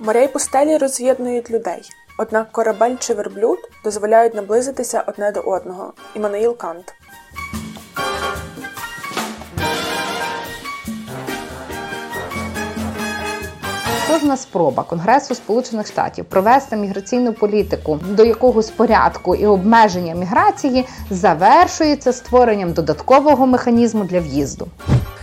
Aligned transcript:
Моря 0.00 0.20
й 0.20 0.28
пустелі 0.28 0.78
роз'єднують 0.78 1.50
людей. 1.50 1.82
Однак 2.18 2.52
корабель 2.52 2.96
чи 2.98 3.14
верблюд 3.14 3.58
дозволяють 3.84 4.34
наблизитися 4.34 5.04
одне 5.06 5.32
до 5.32 5.40
одного. 5.40 5.92
Іммануїл 6.14 6.56
Кант. 6.56 6.94
Кожна 14.12 14.36
спроба 14.36 14.82
Конгресу 14.82 15.34
Сполучених 15.34 15.86
Штатів 15.86 16.24
провести 16.24 16.76
міграційну 16.76 17.32
політику 17.32 17.98
до 18.08 18.24
якогось 18.24 18.70
порядку 18.70 19.34
і 19.34 19.46
обмеження 19.46 20.14
міграції 20.14 20.86
завершується 21.10 22.12
створенням 22.12 22.72
додаткового 22.72 23.46
механізму 23.46 24.04
для 24.04 24.20
в'їзду. 24.20 24.68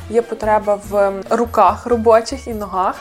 Є 0.09 0.21
потреба 0.21 0.80
в 0.89 1.13
руках 1.30 1.85
робочих 1.85 2.47
і 2.47 2.53
ногах. 2.53 2.95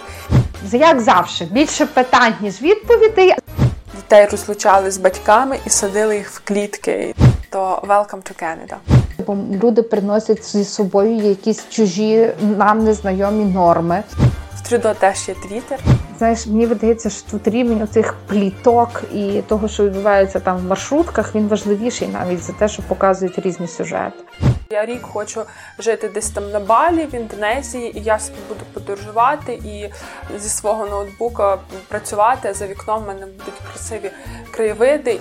Як 0.73 1.01
завжди, 1.01 1.45
більше 1.45 1.87
питань 1.87 2.35
ніж 2.41 2.63
відповідей. 2.63 3.35
Дітей 3.97 4.27
розлучали 4.27 4.91
з 4.91 4.99
батьками 4.99 5.59
і 5.67 5.71
садили 5.71 6.17
їх 6.17 6.31
в 6.31 6.41
клітки. 6.45 7.15
То 7.51 7.83
welcome 7.89 8.23
to 8.23 8.43
Canada. 8.43 8.77
Бо 9.27 9.37
люди 9.65 9.83
приносять 9.83 10.45
зі 10.45 10.65
собою 10.65 11.17
якісь 11.17 11.69
чужі 11.69 12.31
нам 12.59 12.85
незнайомі 12.85 13.45
норми. 13.45 14.03
В 14.59 14.69
Трюдо 14.69 14.95
теж 14.95 15.29
є 15.29 15.35
твіттер. 15.35 15.79
Знаєш, 16.19 16.47
мені 16.47 16.67
видається, 16.67 17.11
що 17.11 17.31
тут 17.31 17.49
рівень 17.49 17.83
оцих 17.83 18.15
пліток 18.27 19.03
і 19.15 19.43
того, 19.49 19.69
що 19.69 19.85
відбувається 19.85 20.41
там 20.41 20.59
в 20.59 20.65
маршрутках, 20.65 21.35
він 21.35 21.49
важливіший 21.49 22.09
навіть 22.09 22.43
за 22.43 22.53
те, 22.53 22.69
що 22.69 22.83
показують 22.83 23.39
різні 23.39 23.69
сюжети. 23.69 24.17
Я 24.71 24.87
рік 24.87 25.03
хочу 25.03 25.43
жити 25.79 26.09
десь 26.09 26.31
там 26.31 26.51
на 26.51 26.61
Балі, 26.61 27.05
в 27.05 27.15
Індонезії, 27.15 27.99
і 27.99 28.03
я 28.03 28.19
собі 28.19 28.39
буду 28.49 28.61
подорожувати 28.73 29.53
і 29.53 29.91
зі 30.39 30.49
свого 30.49 30.87
ноутбука 30.87 31.59
працювати. 31.89 32.55
За 32.55 32.67
вікном 32.67 33.05
в 33.05 33.07
мене 33.07 33.27
будуть 33.27 33.61
красиві 33.73 34.11
краєвиди. 34.51 35.21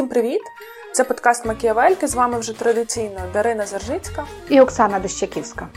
Всім 0.00 0.08
привіт! 0.08 0.40
Це 0.92 1.04
подкаст 1.04 1.46
Макіавельки. 1.46 2.06
З 2.06 2.14
вами 2.14 2.38
вже 2.38 2.58
традиційно 2.58 3.20
Дарина 3.32 3.66
Заржицька 3.66 4.26
і 4.48 4.60
Оксана 4.60 4.98
Дещаківська. 4.98 5.68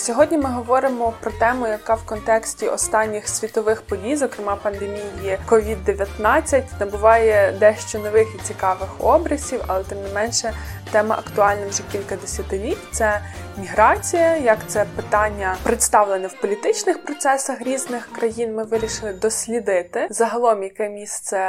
Сьогодні 0.00 0.38
ми 0.38 0.48
говоримо 0.48 1.14
про 1.20 1.30
тему, 1.32 1.66
яка 1.66 1.94
в 1.94 2.06
контексті 2.06 2.68
останніх 2.68 3.28
світових 3.28 3.82
подій, 3.82 4.16
зокрема 4.16 4.56
пандемії 4.56 5.38
COVID-19, 5.48 6.62
набуває 6.80 7.56
дещо 7.60 7.98
нових 7.98 8.28
і 8.34 8.38
цікавих 8.38 8.88
образів, 8.98 9.64
але 9.66 9.84
тим 9.84 10.02
не 10.02 10.08
менше 10.14 10.52
тема 10.92 11.14
актуальна 11.18 11.66
вже 11.68 11.82
кілька 11.92 12.16
десятиліть. 12.16 12.78
Це 12.92 13.20
міграція, 13.58 14.36
як 14.36 14.58
це 14.66 14.86
питання 14.96 15.56
представлене 15.62 16.26
в 16.26 16.40
політичних 16.40 17.04
процесах 17.04 17.62
різних 17.62 18.12
країн. 18.12 18.54
Ми 18.54 18.64
вирішили 18.64 19.12
дослідити 19.12 20.06
загалом, 20.10 20.62
яке 20.62 20.88
місце 20.88 21.40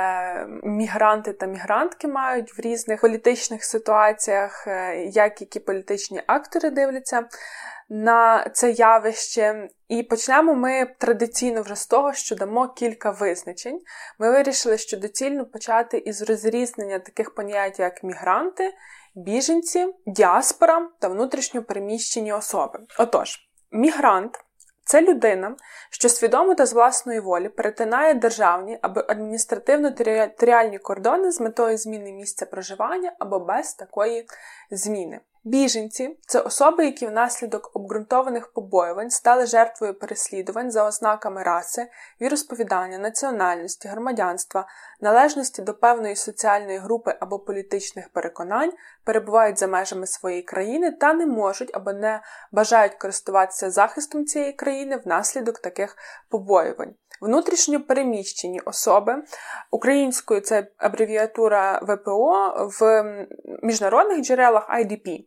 мігранти 0.63 1.33
та 1.33 1.45
мігрантки 1.45 2.07
мають 2.07 2.57
в 2.57 2.61
різних 2.61 3.01
політичних 3.01 3.63
ситуаціях, 3.63 4.67
е, 4.67 4.95
як 5.05 5.41
які 5.41 5.59
політичні 5.59 6.21
актори 6.27 6.69
дивляться 6.69 7.23
на 7.93 8.49
це 8.53 8.71
явище. 8.71 9.69
І 9.87 10.03
почнемо 10.03 10.55
ми 10.55 10.85
традиційно 10.97 11.61
вже 11.61 11.75
з 11.75 11.87
того, 11.87 12.13
що 12.13 12.35
дамо 12.35 12.67
кілька 12.67 13.11
визначень. 13.11 13.81
Ми 14.19 14.31
вирішили, 14.31 14.77
що 14.77 14.97
доцільно 14.97 15.45
почати 15.45 15.97
із 15.97 16.21
розрізнення 16.21 16.99
таких 16.99 17.35
понять, 17.35 17.79
як 17.79 18.03
мігранти, 18.03 18.73
біженці, 19.15 19.93
діаспора 20.05 20.89
та 20.99 21.07
внутрішньо 21.07 21.63
переміщені 21.63 22.33
особи. 22.33 22.79
Отож, 22.97 23.39
мігрант. 23.71 24.39
Це 24.85 25.01
людина, 25.01 25.55
що 25.89 26.09
свідомо 26.09 26.55
та 26.55 26.65
з 26.65 26.73
власної 26.73 27.19
волі 27.19 27.49
перетинає 27.49 28.13
державні 28.13 28.79
або 28.81 29.01
адміністративно-територіальні 29.01 30.79
кордони 30.79 31.31
з 31.31 31.39
метою 31.39 31.77
зміни 31.77 32.11
місця 32.11 32.45
проживання 32.45 33.13
або 33.19 33.39
без 33.39 33.73
такої 33.73 34.27
зміни. 34.71 35.19
Біженці 35.43 36.17
це 36.27 36.39
особи, 36.39 36.85
які 36.85 37.07
внаслідок 37.07 37.71
обґрунтованих 37.73 38.53
побоювань 38.53 39.09
стали 39.09 39.45
жертвою 39.45 39.93
переслідувань 39.93 40.71
за 40.71 40.87
ознаками 40.87 41.43
раси, 41.43 41.87
віросповідання, 42.21 42.97
національності, 42.97 43.87
громадянства, 43.87 44.67
належності 44.99 45.61
до 45.61 45.73
певної 45.73 46.15
соціальної 46.15 46.77
групи 46.77 47.15
або 47.19 47.39
політичних 47.39 48.09
переконань, 48.09 48.73
перебувають 49.03 49.59
за 49.59 49.67
межами 49.67 50.07
своєї 50.07 50.41
країни 50.41 50.91
та 50.91 51.13
не 51.13 51.25
можуть 51.25 51.71
або 51.73 51.93
не 51.93 52.21
бажають 52.51 52.95
користуватися 52.95 53.71
захистом 53.71 54.25
цієї 54.25 54.53
країни 54.53 54.97
внаслідок 54.97 55.59
таких 55.59 55.97
побоювань. 56.29 56.93
Внутрішньо 57.21 57.81
переміщені 57.81 58.59
особи 58.59 59.23
українською 59.71 60.41
це 60.41 60.67
абревіатура 60.77 61.79
ВПО 61.83 62.53
в 62.79 63.03
міжнародних 63.63 64.21
джерелах 64.21 64.69
IDP. 64.69 65.25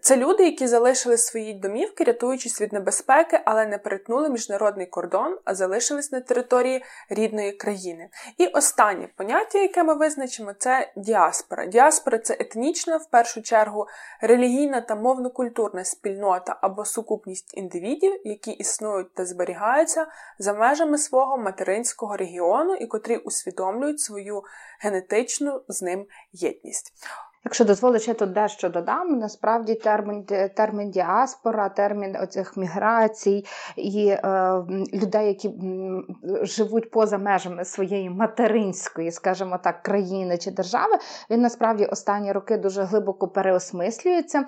Це 0.00 0.16
люди, 0.16 0.44
які 0.44 0.66
залишили 0.66 1.18
свої 1.18 1.54
домівки, 1.54 2.04
рятуючись 2.04 2.60
від 2.60 2.72
небезпеки, 2.72 3.40
але 3.44 3.66
не 3.66 3.78
перетнули 3.78 4.30
міжнародний 4.30 4.86
кордон, 4.86 5.38
а 5.44 5.54
залишились 5.54 6.12
на 6.12 6.20
території 6.20 6.84
рідної 7.10 7.52
країни. 7.52 8.08
І 8.38 8.46
останнє 8.46 9.08
поняття, 9.16 9.58
яке 9.58 9.82
ми 9.82 9.94
визначимо, 9.94 10.52
це 10.58 10.92
діаспора. 10.96 11.66
Діаспора 11.66 12.18
це 12.18 12.36
етнічна, 12.40 12.96
в 12.96 13.10
першу 13.10 13.42
чергу, 13.42 13.86
релігійна 14.20 14.80
та 14.80 14.94
мовно-культурна 14.94 15.84
спільнота 15.84 16.58
або 16.60 16.84
сукупність 16.84 17.56
індивідів, 17.56 18.20
які 18.24 18.50
існують 18.50 19.14
та 19.14 19.26
зберігаються 19.26 20.06
за 20.38 20.52
межами 20.52 20.98
свого 20.98 21.38
материнського 21.38 22.16
регіону 22.16 22.74
і 22.74 22.86
котрі 22.86 23.16
усвідомлюють 23.16 24.00
свою 24.00 24.42
генетичну 24.80 25.62
з 25.68 25.82
ним 25.82 26.06
єдність. 26.32 26.92
Якщо 27.44 27.64
дозволиш, 27.64 28.08
я 28.08 28.14
тут 28.14 28.32
дещо 28.32 28.68
додам, 28.68 29.18
насправді 29.18 29.74
термін 29.74 30.24
термін 30.56 30.90
діаспора, 30.90 31.68
термін 31.68 32.16
оцих 32.22 32.56
міграцій 32.56 33.44
і 33.76 34.06
е, 34.08 34.20
людей, 34.94 35.26
які 35.26 35.50
живуть 36.42 36.90
поза 36.90 37.18
межами 37.18 37.64
своєї 37.64 38.10
материнської, 38.10 39.12
скажімо 39.12 39.58
так, 39.64 39.82
країни 39.82 40.38
чи 40.38 40.50
держави, 40.50 40.98
він 41.30 41.40
насправді 41.40 41.84
останні 41.84 42.32
роки 42.32 42.56
дуже 42.56 42.82
глибоко 42.82 43.28
переосмислюється. 43.28 44.44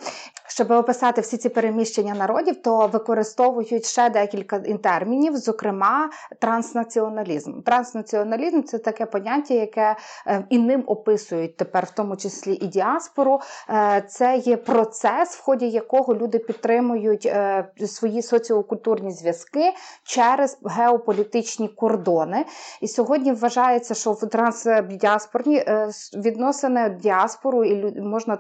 Щоб 0.49 0.71
описати 0.71 1.21
всі 1.21 1.37
ці 1.37 1.49
переміщення 1.49 2.15
народів, 2.15 2.63
то 2.63 2.87
використовують 2.87 3.87
ще 3.87 4.11
декілька 4.11 4.59
термінів, 4.59 5.37
зокрема, 5.37 6.11
транснаціоналізм. 6.41 7.63
Транснаціоналізм 7.63 8.63
це 8.63 8.79
таке 8.79 9.07
поняття, 9.07 9.55
яке 9.55 9.97
е, 10.27 10.47
і 10.51 10.59
ним 10.59 10.85
описують 10.87 11.57
тепер, 11.57 11.85
в 11.85 11.91
тому 11.91 12.17
числі 12.17 12.55
і 12.55 12.67
діаспора, 12.67 12.86
діаспору 12.87 13.41
е, 13.71 14.05
це 14.09 14.37
є 14.37 14.57
процес, 14.57 15.37
в 15.37 15.43
ході 15.43 15.69
якого 15.69 16.15
люди 16.15 16.39
підтримують 16.39 17.27
е, 17.27 17.69
свої 17.87 18.23
соціокультурні 18.23 19.11
зв'язки 19.11 19.73
через 20.05 20.59
геополітичні 20.65 21.69
кордони. 21.69 22.45
І 22.81 22.89
сьогодні 22.89 23.33
вважається, 23.33 23.95
що 23.95 24.13
в 24.13 24.21
трансдіаспорні 24.21 25.57
е, 25.57 25.89
відносини 26.15 26.91
діаспору 26.91 27.65
і 27.65 28.01
можна 28.01 28.37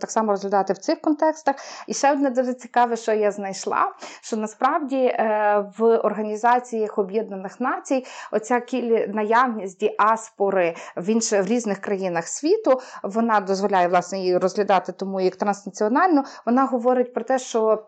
так 0.00 0.10
само 0.10 0.32
розглядати 0.32 0.72
в 0.72 0.78
цих 0.78 1.00
контекстах. 1.00 1.54
І 1.86 1.94
ще 1.94 2.12
одне 2.12 2.30
дуже 2.30 2.54
цікаве, 2.54 2.96
що 2.96 3.12
я 3.12 3.30
знайшла, 3.30 3.92
що 4.22 4.36
насправді 4.36 5.16
в 5.78 5.98
організаціях 6.04 6.98
Об'єднаних 6.98 7.60
Націй 7.60 8.06
оця 8.32 8.62
наявність 9.08 9.80
діаспори 9.80 10.74
в 10.96 11.08
інших 11.08 11.42
в 11.42 11.46
різних 11.46 11.78
країнах 11.78 12.28
світу 12.28 12.80
вона 13.02 13.40
дозволяє 13.40 13.87
власне 13.88 14.18
її 14.18 14.38
розглядати 14.38 14.92
тому 14.92 15.20
як 15.20 15.36
транснаціональну, 15.36 16.22
вона 16.46 16.64
говорить 16.64 17.14
про 17.14 17.24
те, 17.24 17.38
що 17.38 17.86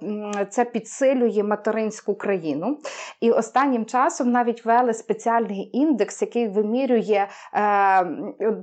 це 0.51 0.65
підсилює 0.65 1.43
материнську 1.43 2.15
країну. 2.15 2.79
І 3.21 3.31
останнім 3.31 3.87
часом 3.87 4.31
навіть 4.31 4.65
ввели 4.65 4.95
спеціальний 4.95 5.71
індекс, 5.73 6.23
який 6.23 6.49
вимірює 6.49 7.27
е, 7.55 8.05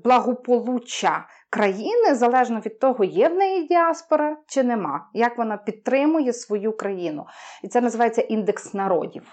благополуччя. 0.03 1.25
Країни 1.49 2.15
залежно 2.15 2.59
від 2.59 2.79
того, 2.79 3.03
є 3.03 3.29
в 3.29 3.33
неї 3.33 3.67
діаспора 3.67 4.37
чи 4.47 4.63
нема, 4.63 5.09
як 5.13 5.37
вона 5.37 5.57
підтримує 5.57 6.33
свою 6.33 6.77
країну, 6.77 7.25
і 7.63 7.67
це 7.67 7.81
називається 7.81 8.21
індекс 8.21 8.73
народів. 8.73 9.23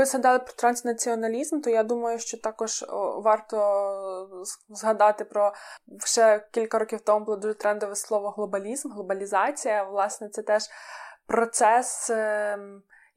Ви 0.00 0.06
згадали 0.06 0.38
про 0.38 0.52
транснаціоналізм, 0.52 1.60
то 1.60 1.70
я 1.70 1.82
думаю, 1.82 2.18
що 2.18 2.38
також 2.38 2.84
варто 3.16 4.44
згадати 4.68 5.24
про 5.24 5.52
ще 6.04 6.46
кілька 6.50 6.78
років 6.78 7.00
тому 7.00 7.24
було 7.24 7.36
дуже 7.36 7.54
трендове 7.54 7.96
слово 7.96 8.30
глобалізм, 8.30 8.90
глобалізація. 8.90 9.84
Власне, 9.84 10.28
це 10.28 10.42
теж 10.42 10.62
процес. 11.26 12.10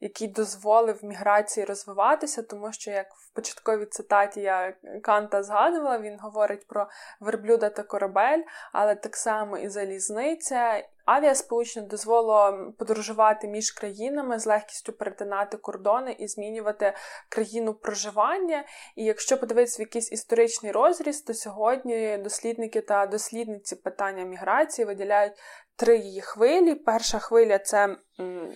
Який 0.04 0.28
дозволив 0.28 1.04
міграції 1.04 1.66
розвиватися, 1.66 2.42
тому 2.42 2.72
що 2.72 2.90
як 2.90 3.14
в 3.14 3.34
початковій 3.34 3.86
цитаті 3.86 4.40
я 4.40 4.74
Канта 5.02 5.42
згадувала, 5.42 5.98
він 5.98 6.18
говорить 6.20 6.66
про 6.66 6.88
верблюда 7.20 7.70
та 7.70 7.82
корабель, 7.82 8.42
але 8.72 8.94
так 8.94 9.16
само 9.16 9.58
і 9.58 9.68
залізниця. 9.68 10.84
Авіасполучення 11.04 11.86
дозволило 11.86 12.72
подорожувати 12.78 13.48
між 13.48 13.70
країнами 13.70 14.38
з 14.38 14.46
легкістю 14.46 14.92
перетинати 14.92 15.56
кордони 15.56 16.16
і 16.18 16.28
змінювати 16.28 16.92
країну 17.28 17.74
проживання. 17.74 18.64
І 18.96 19.04
якщо 19.04 19.38
подивитися 19.38 19.78
в 19.78 19.80
якийсь 19.80 20.12
історичний 20.12 20.72
розріз, 20.72 21.20
то 21.20 21.34
сьогодні 21.34 22.18
дослідники 22.18 22.80
та 22.80 23.06
дослідниці 23.06 23.76
питання 23.76 24.24
міграції 24.24 24.86
виділяють 24.86 25.32
три 25.76 25.96
її 25.98 26.20
хвилі. 26.20 26.74
Перша 26.74 27.18
хвиля 27.18 27.58
це 27.58 27.96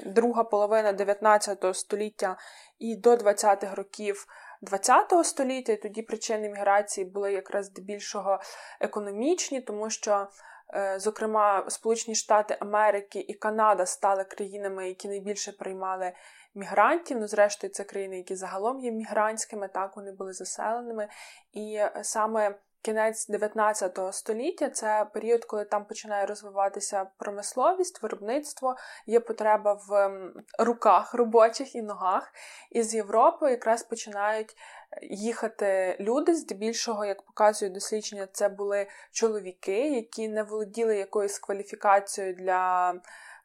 друга 0.07 0.45
половина 0.45 0.93
19 0.93 1.77
століття 1.77 2.37
і 2.79 2.97
до 2.97 3.15
20-х 3.15 3.75
років. 3.75 4.27
ХХ 4.63 5.25
століття, 5.25 5.73
і 5.73 5.77
тоді 5.77 6.03
причини 6.03 6.49
міграції 6.49 7.05
були 7.07 7.33
якраз 7.33 7.67
здебільшого 7.67 8.41
економічні, 8.81 9.61
тому 9.61 9.91
що, 9.91 10.29
е, 10.75 10.99
зокрема, 11.01 11.65
Сполучені 11.69 12.15
Штати 12.15 12.57
Америки 12.61 13.21
і 13.29 13.35
Канада 13.35 13.87
стали 13.87 14.25
країнами, 14.25 14.89
які 14.89 15.09
найбільше 15.09 15.53
приймали 15.53 16.13
мігрантів. 16.55 17.19
Ну, 17.21 17.29
зрештою, 17.29 17.73
це 17.73 17.85
країни, 17.85 18.17
які 18.17 18.37
загалом 18.37 18.81
є 18.81 18.93
мігрантськими, 18.93 19.69
так 19.69 19.97
вони 19.97 20.13
були 20.13 20.33
заселеними. 20.33 21.09
І 21.53 21.75
е, 21.75 22.01
саме 22.03 22.59
Кінець 22.83 23.29
19 23.29 23.99
століття 24.11 24.71
це 24.71 25.07
період, 25.15 25.45
коли 25.45 25.65
там 25.65 25.85
починає 25.85 26.27
розвиватися 26.27 27.07
промисловість, 27.19 28.03
виробництво, 28.03 28.77
є 29.07 29.21
потреба 29.21 29.81
в 29.89 30.11
руках 30.59 31.15
робочих 31.15 31.75
і 31.75 31.83
ногах. 31.83 32.33
І 32.71 32.83
з 32.83 32.95
Європи 32.95 33.51
якраз 33.51 33.83
починають 33.83 34.57
їхати 35.03 35.97
люди, 36.01 36.35
здебільшого, 36.35 37.05
як 37.05 37.23
показує 37.23 37.71
дослідження, 37.71 38.29
це 38.33 38.49
були 38.49 38.87
чоловіки, 39.13 39.91
які 39.91 40.29
не 40.29 40.43
володіли 40.43 40.97
якоюсь 40.97 41.39
кваліфікацією 41.39 42.35
для 42.35 42.95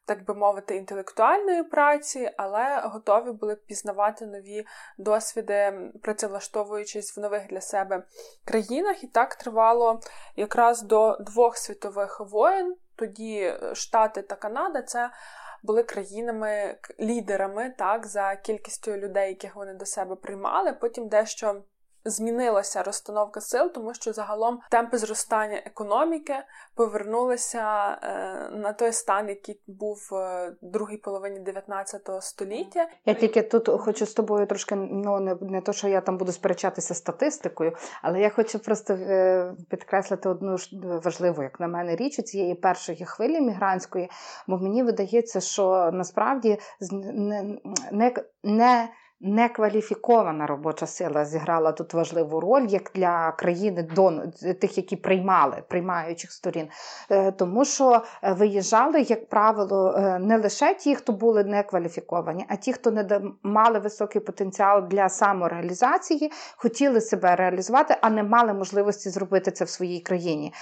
так 0.06 0.24
би 0.24 0.34
мовити, 0.34 0.76
інтелектуальної 0.76 1.62
праці, 1.62 2.30
але 2.36 2.80
готові 2.84 3.32
були 3.32 3.56
пізнавати 3.56 4.26
нові 4.26 4.66
досвіди, 4.98 5.90
працевлаштовуючись 6.02 7.16
в 7.16 7.20
нових 7.20 7.46
для 7.46 7.60
себе 7.60 8.02
країнах. 8.44 9.04
І 9.04 9.06
так 9.06 9.34
тривало 9.34 10.00
якраз 10.36 10.82
до 10.82 11.16
двох 11.20 11.56
світових 11.56 12.20
воєн. 12.20 12.76
Тоді 12.96 13.54
Штати 13.72 14.22
та 14.22 14.34
Канада 14.34 14.82
це. 14.82 15.10
Були 15.62 15.82
країнами 15.82 16.78
лідерами 17.00 17.74
так 17.78 18.06
за 18.06 18.36
кількістю 18.36 18.96
людей, 18.96 19.28
яких 19.28 19.56
вони 19.56 19.74
до 19.74 19.86
себе 19.86 20.16
приймали. 20.16 20.72
Потім 20.72 21.08
дещо 21.08 21.62
змінилася 22.04 22.82
розстановка 22.82 23.40
сил, 23.40 23.72
тому 23.72 23.94
що 23.94 24.12
загалом 24.12 24.60
темпи 24.70 24.98
зростання 24.98 25.62
економіки 25.66 26.34
повернулися 26.74 27.98
е, 28.02 28.50
на 28.50 28.72
той 28.72 28.92
стан, 28.92 29.28
який 29.28 29.60
був 29.66 30.08
в 30.10 30.52
другій 30.62 30.96
половині 30.96 31.40
19 31.40 32.10
століття. 32.20 32.88
Я 33.06 33.14
тільки 33.14 33.42
тут 33.42 33.68
хочу 33.80 34.06
з 34.06 34.12
тобою 34.12 34.46
трошки 34.46 34.74
ну 34.74 35.20
не 35.20 35.36
не 35.40 35.60
то, 35.60 35.72
що 35.72 35.88
я 35.88 36.00
там 36.00 36.18
буду 36.18 36.32
сперечатися 36.32 36.94
статистикою, 36.94 37.72
але 38.02 38.20
я 38.20 38.30
хочу 38.30 38.58
просто 38.58 38.94
е, 38.94 39.54
підкреслити 39.70 40.28
одну 40.28 40.58
ж 40.58 40.70
важливу, 40.82 41.42
як 41.42 41.60
на 41.60 41.68
мене, 41.68 41.96
річ 41.96 42.18
у 42.18 42.22
цієї 42.22 42.54
першої 42.54 43.04
хвилі 43.04 43.40
мігрантської, 43.40 44.10
бо 44.46 44.58
мені 44.58 44.82
видається, 44.82 45.40
що 45.40 45.90
насправді 45.92 46.58
не, 46.90 47.56
не, 47.92 48.14
не 48.42 48.88
некваліфікована 49.24 50.46
робоча 50.46 50.86
сила 50.86 51.24
зіграла 51.24 51.72
тут 51.72 51.94
важливу 51.94 52.40
роль 52.40 52.66
як 52.68 52.90
для 52.94 53.32
країни 53.32 53.88
до 53.94 54.12
тих, 54.60 54.76
які 54.76 54.96
приймали 54.96 55.62
приймаючих 55.68 56.32
сторін, 56.32 56.68
е, 57.10 57.32
тому 57.32 57.64
що 57.64 58.02
е, 58.22 58.32
виїжджали, 58.32 59.00
як 59.00 59.28
правило, 59.28 59.94
е, 59.96 60.18
не 60.18 60.38
лише 60.38 60.74
ті, 60.74 60.94
хто 60.94 61.12
були 61.12 61.44
некваліфіковані, 61.44 62.46
а 62.48 62.56
ті, 62.56 62.72
хто 62.72 62.90
не 62.90 63.20
мали 63.42 63.78
високий 63.78 64.20
потенціал 64.20 64.88
для 64.88 65.08
самореалізації, 65.08 66.32
хотіли 66.56 67.00
себе 67.00 67.36
реалізувати, 67.36 67.96
а 68.00 68.10
не 68.10 68.22
мали 68.22 68.54
можливості 68.54 69.10
зробити 69.10 69.50
це 69.50 69.64
в 69.64 69.68
своїй 69.68 70.00
країні. 70.00 70.52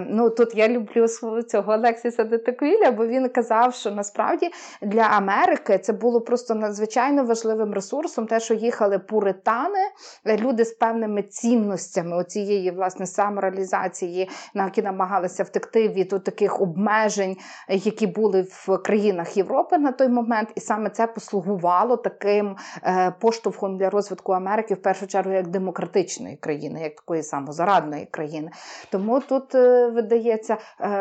Ну 0.00 0.30
тут 0.30 0.54
я 0.54 0.68
люблю 0.68 1.06
цього 1.42 1.72
Олексіса 1.72 2.24
Детеквіля, 2.24 2.90
бо 2.90 3.06
він 3.06 3.28
казав, 3.28 3.74
що 3.74 3.90
насправді 3.90 4.50
для 4.82 5.02
Америки 5.02 5.78
це 5.78 5.92
було 5.92 6.20
просто 6.20 6.54
надзвичайно 6.54 7.24
важливим 7.24 7.74
ресурсом 7.74 7.91
ресурсом, 7.92 8.26
те, 8.26 8.40
що 8.40 8.54
їхали 8.54 8.98
пуритани, 8.98 9.78
е, 10.26 10.36
люди 10.36 10.64
з 10.64 10.72
певними 10.72 11.22
цінностями 11.22 12.16
оцієї 12.16 12.70
власне 12.70 13.06
самореалізації, 13.06 14.30
на 14.54 14.64
які 14.64 14.82
намагалися 14.82 15.42
втекти 15.42 15.88
від 15.88 16.08
таких 16.08 16.60
обмежень, 16.60 17.36
е, 17.68 17.76
які 17.76 18.06
були 18.06 18.42
в 18.42 18.78
країнах 18.78 19.36
Європи 19.36 19.78
на 19.78 19.92
той 19.92 20.08
момент, 20.08 20.48
і 20.54 20.60
саме 20.60 20.90
це 20.90 21.06
послугувало 21.06 21.96
таким 21.96 22.56
е, 22.84 23.14
поштовхом 23.20 23.78
для 23.78 23.90
розвитку 23.90 24.32
Америки, 24.32 24.74
в 24.74 24.82
першу 24.82 25.06
чергу, 25.06 25.32
як 25.32 25.48
демократичної 25.48 26.36
країни, 26.36 26.82
як 26.82 26.94
такої 26.94 27.22
самозарадної 27.22 28.06
країни. 28.10 28.50
Тому 28.90 29.20
тут 29.20 29.54
видається, 29.94 30.56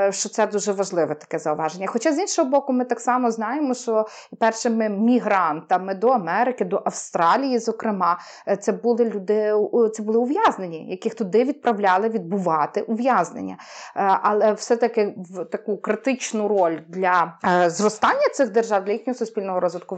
що 0.09 0.29
це 0.29 0.47
дуже 0.47 0.71
важливе 0.71 1.15
таке 1.15 1.39
зауваження. 1.39 1.87
Хоча 1.87 2.13
з 2.13 2.19
іншого 2.19 2.49
боку, 2.49 2.73
ми 2.73 2.85
так 2.85 2.99
само 2.99 3.31
знаємо, 3.31 3.73
що 3.73 4.05
першими 4.39 4.89
мігрантами 4.89 5.95
до 5.95 6.07
Америки, 6.07 6.65
до 6.71 6.81
Австралії, 6.85 7.59
зокрема, 7.59 8.19
е, 8.47 8.57
це 8.57 8.71
були 8.71 9.05
люди, 9.05 9.53
це 9.93 10.03
були 10.03 10.17
ув'язнені, 10.17 10.89
яких 10.89 11.15
туди 11.15 11.43
відправляли 11.43 12.09
відбувати 12.09 12.81
ув'язнення. 12.81 13.57
Е, 13.95 14.19
але 14.21 14.53
все-таки 14.53 15.15
в 15.17 15.45
таку 15.45 15.77
критичну 15.77 16.47
роль 16.47 16.79
для 16.87 17.37
е, 17.45 17.69
зростання 17.69 18.29
цих 18.33 18.51
держав, 18.51 18.85
для 18.85 18.91
їхнього 18.91 19.17
суспільного 19.17 19.59
розвитку 19.59 19.97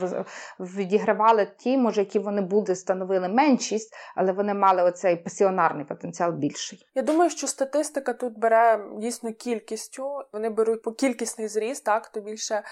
відігравали 0.59 1.47
ті, 1.57 1.77
може, 1.77 2.01
які 2.01 2.19
вони 2.19 2.41
були, 2.41 2.75
становили 2.75 3.29
меншість, 3.29 3.93
але 4.15 4.31
вони 4.31 4.53
мали 4.53 4.83
оцей 4.83 5.15
пасіонарний 5.15 5.85
потенціал 5.85 6.31
більший. 6.31 6.85
Я 6.95 7.01
думаю, 7.01 7.29
що 7.29 7.47
статистика 7.47 8.13
тут 8.13 8.39
бере 8.39 8.85
дійсно 8.97 9.33
кількістю. 9.33 10.23
Вони 10.33 10.49
беруть 10.49 10.81
по 10.81 10.91
кількісний 10.91 11.47
зріст, 11.47 11.83
так 11.83 12.07
то 12.07 12.21
більше 12.21 12.63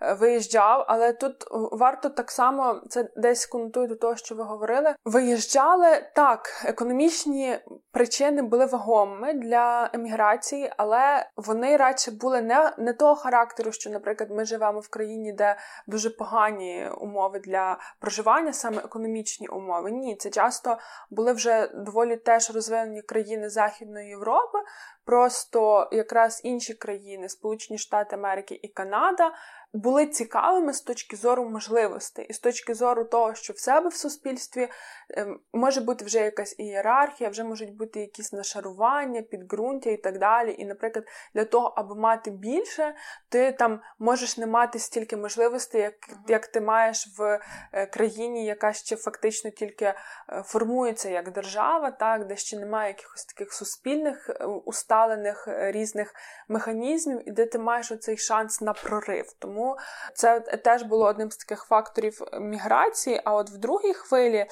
виїжджав, 0.00 0.84
але 0.88 1.12
тут 1.12 1.34
варто 1.50 2.08
так 2.08 2.30
само 2.30 2.80
це 2.88 3.08
десь 3.16 3.46
конотує 3.46 3.86
до 3.86 3.96
того, 3.96 4.16
що 4.16 4.34
ви 4.34 4.42
говорили. 4.42 4.94
Виїжджали 5.04 6.06
так, 6.14 6.64
економічні 6.64 7.58
причини 7.92 8.42
були 8.42 8.66
вагомими 8.66 9.32
для 9.32 9.90
еміграції, 9.92 10.72
але 10.76 11.26
вони 11.36 11.76
радше 11.76 12.10
були 12.10 12.42
не, 12.42 12.72
не 12.78 12.92
того 12.92 13.14
характеру, 13.14 13.72
що, 13.72 13.90
наприклад, 13.90 14.30
ми 14.30 14.44
живемо 14.44 14.80
в 14.80 14.88
країні, 14.88 15.32
де 15.32 15.56
дуже 15.86 16.10
погані 16.10 16.88
умови 17.00 17.38
для 17.38 17.78
проживання, 17.98 18.52
саме 18.52 18.78
економічні 18.78 19.48
умови. 19.48 19.90
Ні, 19.90 20.16
це 20.16 20.30
часто 20.30 20.78
були 21.10 21.32
вже 21.32 21.68
доволі 21.74 22.16
теж 22.16 22.54
розвинені 22.54 23.02
країни 23.02 23.48
Західної 23.48 24.08
Європи. 24.08 24.58
Просто 25.04 25.88
якраз 25.92 26.40
інші 26.44 26.74
країни, 26.74 27.28
Сполучені 27.28 27.78
Штати 27.78 28.16
Америки 28.16 28.60
і 28.62 28.68
Канада, 28.68 29.32
були 29.72 30.06
цікавими 30.06 30.72
з 30.72 30.80
точки 30.80 31.16
зору 31.16 31.48
можливостей, 31.48 32.26
і 32.30 32.32
з 32.32 32.38
точки 32.38 32.74
зору 32.74 33.04
того, 33.04 33.34
що 33.34 33.52
в 33.52 33.58
себе 33.58 33.88
в 33.88 33.94
суспільстві 33.94 34.68
ем, 35.10 35.40
може 35.52 35.80
бути 35.80 36.04
вже 36.04 36.18
якась 36.18 36.54
ієрархія, 36.58 37.30
вже 37.30 37.44
можуть 37.44 37.76
бути 37.76 38.00
якісь 38.00 38.32
нашарування, 38.32 39.22
підґрунтя 39.22 39.90
і 39.90 39.96
так 39.96 40.18
далі. 40.18 40.54
І, 40.58 40.64
наприклад, 40.64 41.04
для 41.34 41.44
того, 41.44 41.72
аби 41.76 41.94
мати 41.94 42.30
більше, 42.30 42.94
ти 43.28 43.52
там 43.52 43.80
можеш 43.98 44.38
не 44.38 44.46
мати 44.46 44.78
стільки 44.78 45.16
можливостей, 45.16 45.80
як 45.80 45.94
як 46.28 46.46
ти 46.46 46.60
маєш 46.60 47.18
в 47.18 47.40
е, 47.72 47.86
країні, 47.86 48.46
яка 48.46 48.72
ще 48.72 48.96
фактично 48.96 49.50
тільки 49.50 49.84
е, 49.84 49.96
формується 50.44 51.10
як 51.10 51.32
держава, 51.32 51.90
так, 51.90 52.26
де 52.26 52.36
ще 52.36 52.58
немає 52.58 52.88
якихось 52.88 53.24
таких 53.24 53.52
суспільних 53.52 54.30
е, 54.30 54.44
усталених 54.44 55.48
різних 55.48 56.14
механізмів, 56.48 57.28
і 57.28 57.30
де 57.30 57.46
ти 57.46 57.58
маєш 57.58 57.92
оцей 57.92 58.16
шанс 58.16 58.60
на 58.60 58.72
прорив. 58.72 59.32
Тому 59.38 59.59
тому 59.60 59.76
це 60.14 60.40
теж 60.40 60.82
було 60.82 61.06
одним 61.06 61.30
з 61.30 61.36
таких 61.36 61.64
факторів 61.64 62.20
міграції. 62.40 63.20
А 63.24 63.34
от 63.34 63.50
в 63.50 63.56
другій 63.56 63.94
хвилі, 63.94 64.46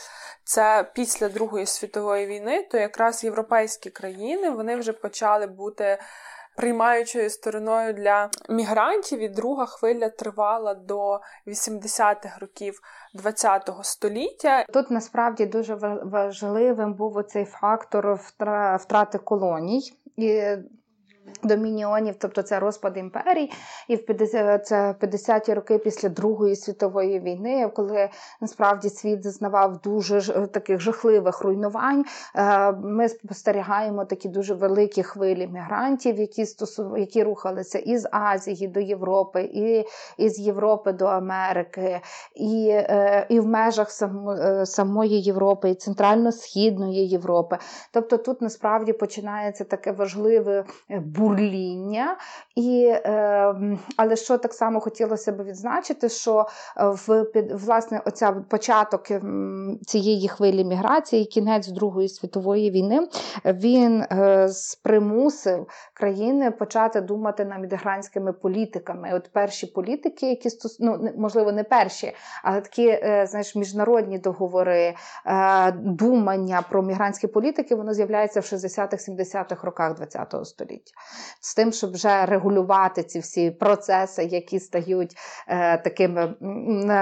це 0.44 0.90
після 0.94 1.28
Другої 1.28 1.66
світової 1.66 2.26
війни, 2.26 2.68
то 2.70 2.78
якраз 2.78 3.24
європейські 3.24 3.90
країни 3.90 4.50
вони 4.50 4.76
вже 4.76 4.92
почали 4.92 5.46
бути. 5.46 5.98
Приймаючою 6.56 7.30
стороною 7.30 7.92
для 7.92 8.30
мігрантів, 8.48 9.20
і 9.20 9.28
друга 9.28 9.66
хвиля 9.66 10.08
тривала 10.08 10.74
до 10.74 11.20
80-х 11.46 12.38
років 12.40 12.80
ХХ 13.24 13.84
століття. 13.84 14.64
Тут 14.72 14.90
насправді 14.90 15.46
дуже 15.46 15.74
важливим 16.04 16.94
був 16.94 17.16
оцей 17.16 17.44
фактор 17.44 18.20
втрати 18.78 19.18
колоній, 19.18 19.92
і 20.16 20.56
домініонів, 21.42 22.14
тобто 22.18 22.42
це 22.42 22.58
розпад 22.58 22.96
імперій, 22.96 23.50
і 23.88 23.96
в 23.96 24.06
50, 24.06 24.66
це 24.66 24.94
50-ті 25.00 25.54
роки 25.54 25.78
після 25.78 26.08
Другої 26.08 26.56
світової 26.56 27.20
війни, 27.20 27.70
коли 27.74 28.08
насправді 28.40 28.88
світ 28.90 29.22
зазнавав 29.22 29.80
дуже 29.80 30.20
таких 30.46 30.80
жахливих 30.80 31.40
руйнувань. 31.40 32.04
Е, 32.36 32.72
ми 32.72 33.08
спостерігаємо 33.08 34.04
такі 34.04 34.28
дуже 34.28 34.54
великі 34.54 35.02
хвилі 35.02 35.46
мігрантів, 35.46 36.18
які 36.18 36.46
стосу, 36.46 36.96
які 36.96 37.22
рухалися 37.22 37.78
із 37.78 38.06
Азії 38.12 38.68
до 38.68 38.80
Європи, 38.80 39.42
і 39.42 39.84
із 40.18 40.38
Європи 40.38 40.92
до 40.92 41.04
Америки, 41.04 42.00
і 42.34 42.68
е, 42.70 43.26
і 43.28 43.40
в 43.40 43.46
межах 43.46 43.88
е, 44.02 44.66
самої 44.66 45.22
Європи, 45.22 45.70
і 45.70 45.74
центрально-східної 45.74 47.08
Європи. 47.08 47.58
Тобто 47.92 48.16
тут 48.16 48.42
насправді 48.42 48.92
починається 48.92 49.64
таке 49.64 49.92
важливе 49.92 50.64
бурління. 51.18 52.16
І, 52.56 52.94
Але 53.96 54.16
що 54.16 54.38
так 54.38 54.54
само 54.54 54.80
хотілося 54.80 55.32
б 55.32 55.44
відзначити, 55.44 56.08
що 56.08 56.46
в 56.76 57.24
власне 57.52 58.00
оця 58.04 58.32
початок 58.32 59.02
цієї 59.86 60.28
хвилі 60.28 60.64
міграції, 60.64 61.24
кінець 61.24 61.68
Другої 61.68 62.08
світової 62.08 62.70
війни, 62.70 63.08
він 63.44 64.02
е, 64.02 64.48
примусив 64.82 65.68
країни 65.94 66.50
почати 66.50 67.00
думати 67.00 67.44
над 67.44 67.72
мігрантськими 67.72 68.32
політиками. 68.32 69.10
От 69.14 69.30
перші 69.32 69.66
політики, 69.66 70.28
які 70.28 70.50
стос... 70.50 70.76
ну, 70.80 71.10
можливо, 71.16 71.52
не 71.52 71.64
перші, 71.64 72.12
але 72.44 72.60
такі 72.60 72.88
е, 72.88 73.26
знаєш, 73.30 73.56
міжнародні 73.56 74.18
договори, 74.18 74.94
е, 75.26 75.72
думання 75.72 76.62
про 76.70 76.82
мігрантські 76.82 77.26
політики, 77.26 77.74
воно 77.74 77.94
з'являється 77.94 78.40
в 78.40 78.42
60-х-70-х 78.42 79.64
роках 79.64 79.98
ХХ 79.98 80.44
століття. 80.44 80.92
З 81.40 81.54
тим, 81.54 81.72
щоб 81.72 81.92
вже 81.92 82.26
регулювати 82.26 83.02
ці 83.02 83.18
всі 83.18 83.50
процеси, 83.50 84.24
які 84.24 84.60
стають 84.60 85.16
такими, 85.84 86.34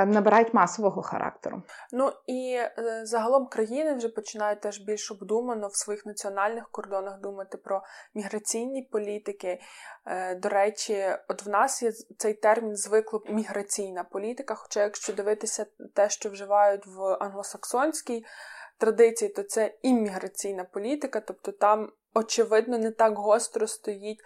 набирають 0.07 0.55
масового 0.55 1.03
характеру. 1.03 1.63
Ну 1.93 2.13
і 2.27 2.59
загалом 3.03 3.47
країни 3.47 3.95
вже 3.95 4.09
починають 4.09 4.61
теж 4.61 4.81
більш 4.81 5.11
обдумано 5.11 5.69
в 5.69 5.77
своїх 5.77 6.07
національних 6.07 6.69
кордонах 6.71 7.21
думати 7.21 7.59
про 7.59 7.83
міграційні 8.15 8.83
політики. 8.83 9.61
Е, 10.07 10.35
до 10.35 10.49
речі, 10.49 11.05
от 11.29 11.47
в 11.47 11.49
нас 11.49 11.83
є 11.83 11.93
цей 12.19 12.35
термін 12.35 12.77
звикло 12.77 13.23
міграційна 13.29 14.05
політика. 14.05 14.55
Хоча, 14.55 14.83
якщо 14.83 15.13
дивитися 15.13 15.67
те, 15.95 16.11
що 16.11 16.31
вживають 16.31 16.87
в 16.87 17.03
англосаксонській 17.21 18.25
традиції, 18.79 19.31
то 19.31 19.43
це 19.43 19.75
імміграційна 19.83 20.65
політика, 20.65 21.21
тобто 21.21 21.53
там, 21.53 21.93
очевидно, 22.17 22.79
не 22.79 22.91
так 22.91 23.19
гостро 23.19 23.67
стоїть 23.67 24.21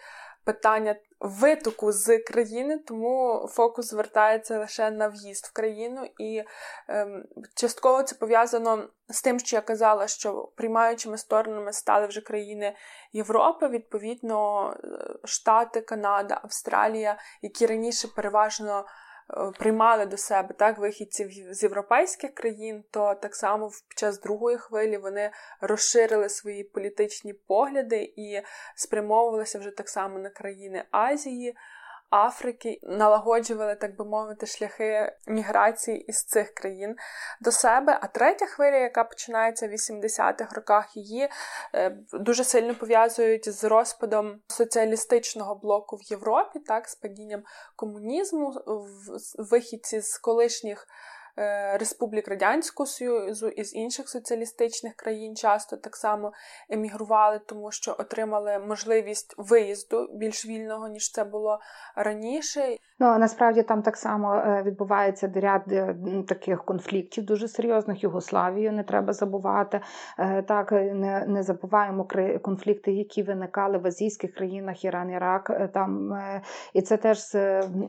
питання 0.44 0.96
витоку 1.20 1.92
з 1.92 2.18
країни, 2.18 2.78
тому 2.78 3.46
фокус 3.50 3.86
звертається 3.86 4.58
лише 4.58 4.90
на 4.90 5.08
в'їзд 5.08 5.46
в 5.46 5.52
країну, 5.52 6.06
і 6.18 6.42
ем, 6.88 7.24
частково 7.54 8.02
це 8.02 8.14
пов'язано 8.14 8.88
з 9.08 9.22
тим, 9.22 9.38
що 9.38 9.56
я 9.56 9.62
казала, 9.62 10.08
що 10.08 10.52
приймаючими 10.56 11.18
сторонами 11.18 11.72
стали 11.72 12.06
вже 12.06 12.20
країни 12.20 12.76
Європи, 13.12 13.68
відповідно, 13.68 14.70
е, 14.70 14.78
Штати, 15.24 15.80
Канада, 15.80 16.40
Австралія, 16.42 17.18
які 17.42 17.66
раніше 17.66 18.08
переважно. 18.08 18.84
Приймали 19.58 20.06
до 20.06 20.16
себе 20.16 20.54
так 20.58 20.78
вихідців 20.78 21.30
з 21.54 21.62
європейських 21.62 22.34
країн, 22.34 22.84
то 22.90 23.14
так 23.14 23.36
само 23.36 23.70
під 23.88 23.98
час 23.98 24.20
другої 24.20 24.58
хвилі 24.58 24.96
вони 24.96 25.30
розширили 25.60 26.28
свої 26.28 26.64
політичні 26.64 27.32
погляди 27.32 28.12
і 28.16 28.42
спрямовувалися 28.74 29.58
вже 29.58 29.70
так 29.70 29.88
само 29.88 30.18
на 30.18 30.30
країни 30.30 30.84
Азії. 30.90 31.56
Африки 32.10 32.80
налагоджували, 32.82 33.74
так 33.74 33.96
би 33.96 34.04
мовити, 34.04 34.46
шляхи 34.46 35.12
міграції 35.26 35.98
із 35.98 36.24
цих 36.24 36.54
країн 36.54 36.96
до 37.40 37.52
себе. 37.52 37.98
А 38.02 38.06
третя 38.06 38.46
хвиля, 38.46 38.76
яка 38.76 39.04
починається 39.04 39.68
в 39.68 39.70
80-х 39.70 40.54
роках, 40.54 40.96
її 40.96 41.28
е, 41.74 41.96
дуже 42.12 42.44
сильно 42.44 42.74
пов'язують 42.74 43.52
з 43.52 43.64
розпадом 43.64 44.40
соціалістичного 44.46 45.54
блоку 45.54 45.96
в 45.96 46.02
Європі, 46.02 46.58
так, 46.58 46.88
з 46.88 46.94
падінням 46.94 47.42
комунізму, 47.76 48.54
вихідці 49.38 50.00
з 50.00 50.18
колишніх. 50.18 50.86
Е, 51.40 51.78
республік 51.78 52.28
Радянського 52.28 52.86
Союзу 52.86 53.48
і 53.48 53.64
з 53.64 53.74
інших 53.74 54.08
соціалістичних 54.08 54.94
країн 54.94 55.36
часто 55.36 55.76
так 55.76 55.96
само 55.96 56.32
емігрували, 56.70 57.40
тому 57.46 57.72
що 57.72 57.96
отримали 57.98 58.58
можливість 58.58 59.34
виїзду 59.38 60.08
більш 60.14 60.46
вільного, 60.46 60.88
ніж 60.88 61.12
це 61.12 61.24
було 61.24 61.60
раніше. 61.96 62.76
Ну 62.98 63.18
насправді 63.18 63.62
там 63.62 63.82
так 63.82 63.96
само 63.96 64.34
е, 64.34 64.62
відбувається 64.62 65.32
ряд 65.34 65.62
е, 65.72 65.96
таких 66.28 66.64
конфліктів 66.64 67.24
дуже 67.24 67.48
серйозних. 67.48 68.02
Югославію 68.02 68.72
не 68.72 68.82
треба 68.84 69.12
забувати. 69.12 69.80
Так 70.48 70.72
не 70.72 71.24
не 71.28 71.42
забуваємо 71.42 72.08
конфлікти, 72.42 72.92
які 72.92 73.22
виникали 73.22 73.78
в 73.78 73.86
азійських 73.86 74.34
країнах 74.34 74.84
Іран, 74.84 75.10
Ірак. 75.10 75.70
Там 75.74 76.18
і 76.72 76.82
це 76.82 76.96
теж 76.96 77.18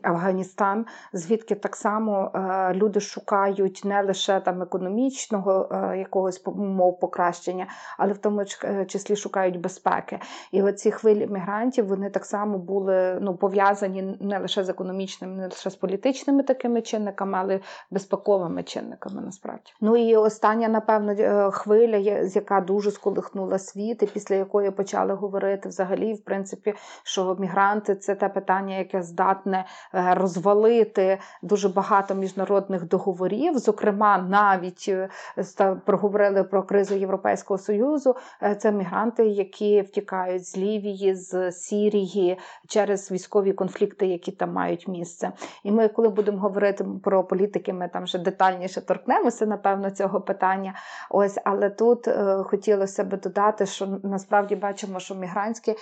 Афганістан, 0.04 0.86
звідки 1.14 1.56
так 1.56 1.76
само 1.76 2.32
люди 2.74 3.00
шукають 3.00 3.41
шукають 3.42 3.82
не 3.86 4.02
лише 4.02 4.40
там 4.40 4.62
економічного 4.62 5.70
е, 5.72 5.98
якогось 5.98 6.42
умов 6.46 7.00
покращення, 7.00 7.68
але 7.98 8.14
в 8.14 8.18
тому 8.18 8.44
е, 8.64 8.86
числі 8.86 9.16
шукають 9.16 9.60
безпеки. 9.60 10.20
І 10.52 10.64
оці 10.64 10.92
хвилі 10.92 11.28
мігрантів 11.28 11.88
вони 11.88 12.10
так 12.10 12.26
само 12.26 12.58
були 12.58 13.18
ну, 13.22 13.36
пов'язані 13.36 14.18
не 14.20 14.40
лише 14.40 14.64
з 14.64 14.70
економічними, 14.70 15.34
не 15.34 15.44
лише 15.44 15.70
з 15.70 15.76
політичними 15.76 16.44
такими 16.44 16.82
чинниками, 16.82 17.38
але 17.38 17.60
безпековими 17.92 18.64
чинниками 18.64 19.22
насправді. 19.22 19.74
Ну 19.82 19.98
і 19.98 20.16
остання, 20.16 20.68
напевно, 20.68 21.12
е, 21.12 21.52
хвиля, 21.52 22.28
з 22.28 22.36
яка 22.36 22.62
дуже 22.62 22.92
сколихнула 22.92 23.60
світ, 23.60 24.04
і 24.04 24.06
після 24.06 24.36
якої 24.36 24.72
почали 24.72 25.14
говорити 25.14 25.70
взагалі, 25.70 26.14
в 26.14 26.24
принципі, 26.24 26.74
що 27.04 27.36
мігранти 27.40 27.96
це 27.96 28.16
те 28.16 28.30
питання, 28.30 28.78
яке 28.78 29.04
здатне 29.04 29.66
розвалити 29.94 31.20
дуже 31.42 31.70
багато 31.70 32.16
міжнародних 32.16 32.88
договорів 32.88 33.31
договорів, 33.32 33.60
зокрема, 33.60 34.18
навіть 34.18 34.86
е, 34.90 35.76
проговорили 35.86 36.44
про 36.44 36.64
кризу 36.64 36.96
Європейського 36.96 37.58
союзу. 37.58 38.16
Е, 38.44 38.56
це 38.56 38.72
мігранти, 38.72 39.26
які 39.28 39.82
втікають 39.82 40.48
з 40.48 40.58
Лівії, 40.58 41.16
з 41.16 41.52
Сірії 41.52 42.38
через 42.68 43.12
військові 43.12 43.54
конфлікти, 43.54 44.08
які 44.08 44.32
там 44.32 44.54
мають 44.54 44.88
місце. 44.88 45.32
І 45.64 45.72
ми, 45.72 45.88
коли 45.88 46.10
будемо 46.10 46.38
говорити 46.38 46.86
про 47.04 47.24
політики, 47.24 47.74
ми 47.74 47.88
там 47.88 48.04
вже 48.04 48.18
детальніше 48.18 48.82
торкнемося, 48.82 49.46
напевно, 49.46 49.92
цього 49.92 50.22
питання. 50.22 50.74
Ось, 51.10 51.38
але 51.44 51.70
тут 51.70 52.08
е, 52.08 52.44
хотілося 52.46 53.04
би 53.04 53.18
додати, 53.18 53.66
що 53.66 53.88
насправді 54.04 54.56
бачимо, 54.56 55.00
що 55.00 55.16
мігрантські 55.16 55.76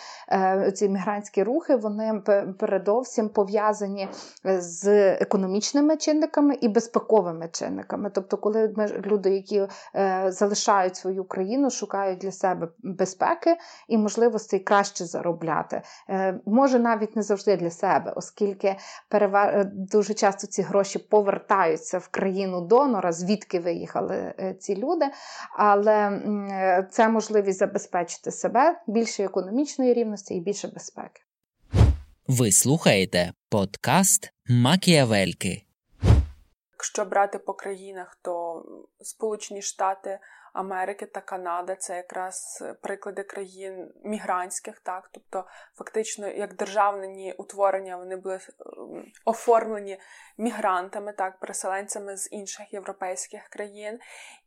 ці 0.74 0.90
мігрантські 0.90 1.44
рухи 1.44 1.76
вони 1.76 2.22
передовсім 2.60 3.30
пов'язані 3.30 4.08
з 4.44 4.88
економічними 5.14 5.98
чинниками 5.98 6.56
і 6.62 6.68
безпековими 6.68 7.29
соціальними 7.30 7.50
чинниками. 7.52 8.10
Тобто, 8.10 8.38
коли 8.38 8.74
люди, 9.06 9.30
які 9.30 9.68
е, 9.96 10.32
залишають 10.32 10.96
свою 10.96 11.24
країну, 11.24 11.70
шукають 11.70 12.20
для 12.20 12.32
себе 12.32 12.68
безпеки 12.84 13.58
і 13.88 13.98
можливостей 13.98 14.60
краще 14.60 15.06
заробляти, 15.06 15.82
е, 16.10 16.40
може 16.46 16.80
навіть 16.80 17.16
не 17.16 17.22
завжди 17.22 17.58
для 17.58 17.70
себе, 17.70 18.14
оскільки 18.16 18.76
перевар... 19.10 19.50
Е, 19.50 19.72
дуже 19.74 20.14
часто 20.14 20.48
ці 20.48 20.62
гроші 20.62 21.00
повертаються 21.00 21.98
в 21.98 22.08
країну 22.08 22.62
донора, 22.62 23.12
звідки 23.12 23.60
виїхали 23.60 24.16
е, 24.16 24.56
ці 24.60 24.76
люди. 24.76 25.06
Але 25.58 26.22
це 26.92 27.10
можливість 27.10 27.60
забезпечити 27.60 28.32
себе 28.32 28.80
більше 28.88 29.24
економічної 29.24 29.94
рівності 29.94 30.34
і 30.34 30.40
більше 30.40 30.68
безпеки. 30.68 31.22
Ви 32.28 32.52
слухаєте 32.52 33.34
подкаст 33.50 34.32
Макіавельки. 34.50 35.69
Якщо 36.80 37.06
брати 37.06 37.40
по 37.40 37.54
країнах, 37.54 38.18
то 38.22 38.64
Сполучені 39.02 39.62
Штати 39.62 40.20
Америки 40.54 41.06
та 41.06 41.22
Канада 41.22 41.76
це 41.76 41.96
якраз 41.96 42.64
приклади 42.82 43.24
країн 43.24 43.92
мігрантських, 44.04 44.80
так? 44.80 45.10
Тобто 45.12 45.46
фактично 45.76 46.28
як 46.28 46.56
державні 46.56 47.34
утворення 47.38 47.98
вони 47.98 48.16
були 48.16 48.36
ем, 48.36 49.06
оформлені 49.26 50.00
мігрантами, 50.38 51.14
так, 51.14 51.40
переселенцями 51.40 52.18
з 52.18 52.32
інших 52.32 52.74
європейських 52.74 53.48
країн. 53.48 54.00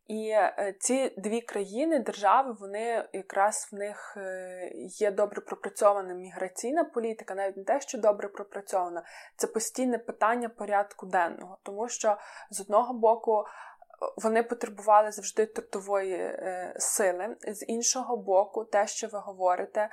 І 0.09 0.29
е, 0.29 0.75
ці 0.81 1.15
дві 1.17 1.41
країни, 1.41 1.99
держави, 1.99 2.57
вони 2.61 3.09
якраз 3.13 3.69
в 3.73 3.75
них 3.75 4.15
е, 4.17 4.71
є 4.75 5.11
добре 5.11 5.41
пропрацьована 5.41 6.15
міграційна 6.15 6.85
політика, 6.85 7.35
навіть 7.35 7.57
не 7.57 7.65
те, 7.65 7.81
що 7.81 7.99
добре 7.99 8.29
пропрацьована, 8.29 9.03
це 9.37 9.47
постійне 9.47 9.99
питання 9.99 10.49
порядку 10.49 11.07
денного, 11.07 11.59
тому 11.63 11.89
що 11.89 12.17
з 12.51 12.61
одного 12.61 12.95
боку 12.95 13.45
вони 14.17 14.43
потребували 14.43 15.13
завжди 15.13 15.47
трудової 15.47 16.15
е, 16.15 16.75
сили. 16.79 17.37
З 17.49 17.65
іншого 17.67 18.17
боку, 18.17 18.65
те, 18.65 18.87
що 18.87 19.09
ви 19.09 19.19
говорите, 19.19 19.89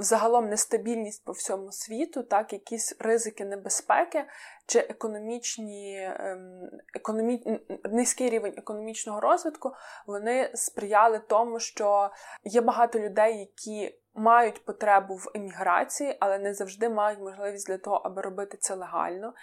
взагалом 0.00 0.48
нестабільність 0.48 1.24
по 1.24 1.32
всьому 1.32 1.72
світу, 1.72 2.22
так, 2.22 2.52
якісь 2.52 2.96
ризики 2.98 3.44
небезпеки 3.44 4.24
чи 4.66 4.78
економічні, 4.78 6.10
ем, 6.20 6.70
економі... 6.94 7.60
низький 7.84 8.30
рівень 8.30 8.54
економічного 8.56 9.20
розвитку, 9.20 9.72
вони 10.06 10.50
сприяли 10.54 11.18
тому, 11.18 11.60
що 11.60 12.10
є 12.44 12.60
багато 12.60 12.98
людей, 12.98 13.38
які 13.38 14.00
мають 14.14 14.64
потребу 14.64 15.14
в 15.14 15.30
еміграції, 15.34 16.16
але 16.20 16.38
не 16.38 16.54
завжди 16.54 16.88
мають 16.88 17.20
можливість 17.20 17.66
для 17.66 17.78
того, 17.78 17.96
аби 17.96 18.22
робити 18.22 18.56
це 18.60 18.74
легально. 18.74 19.34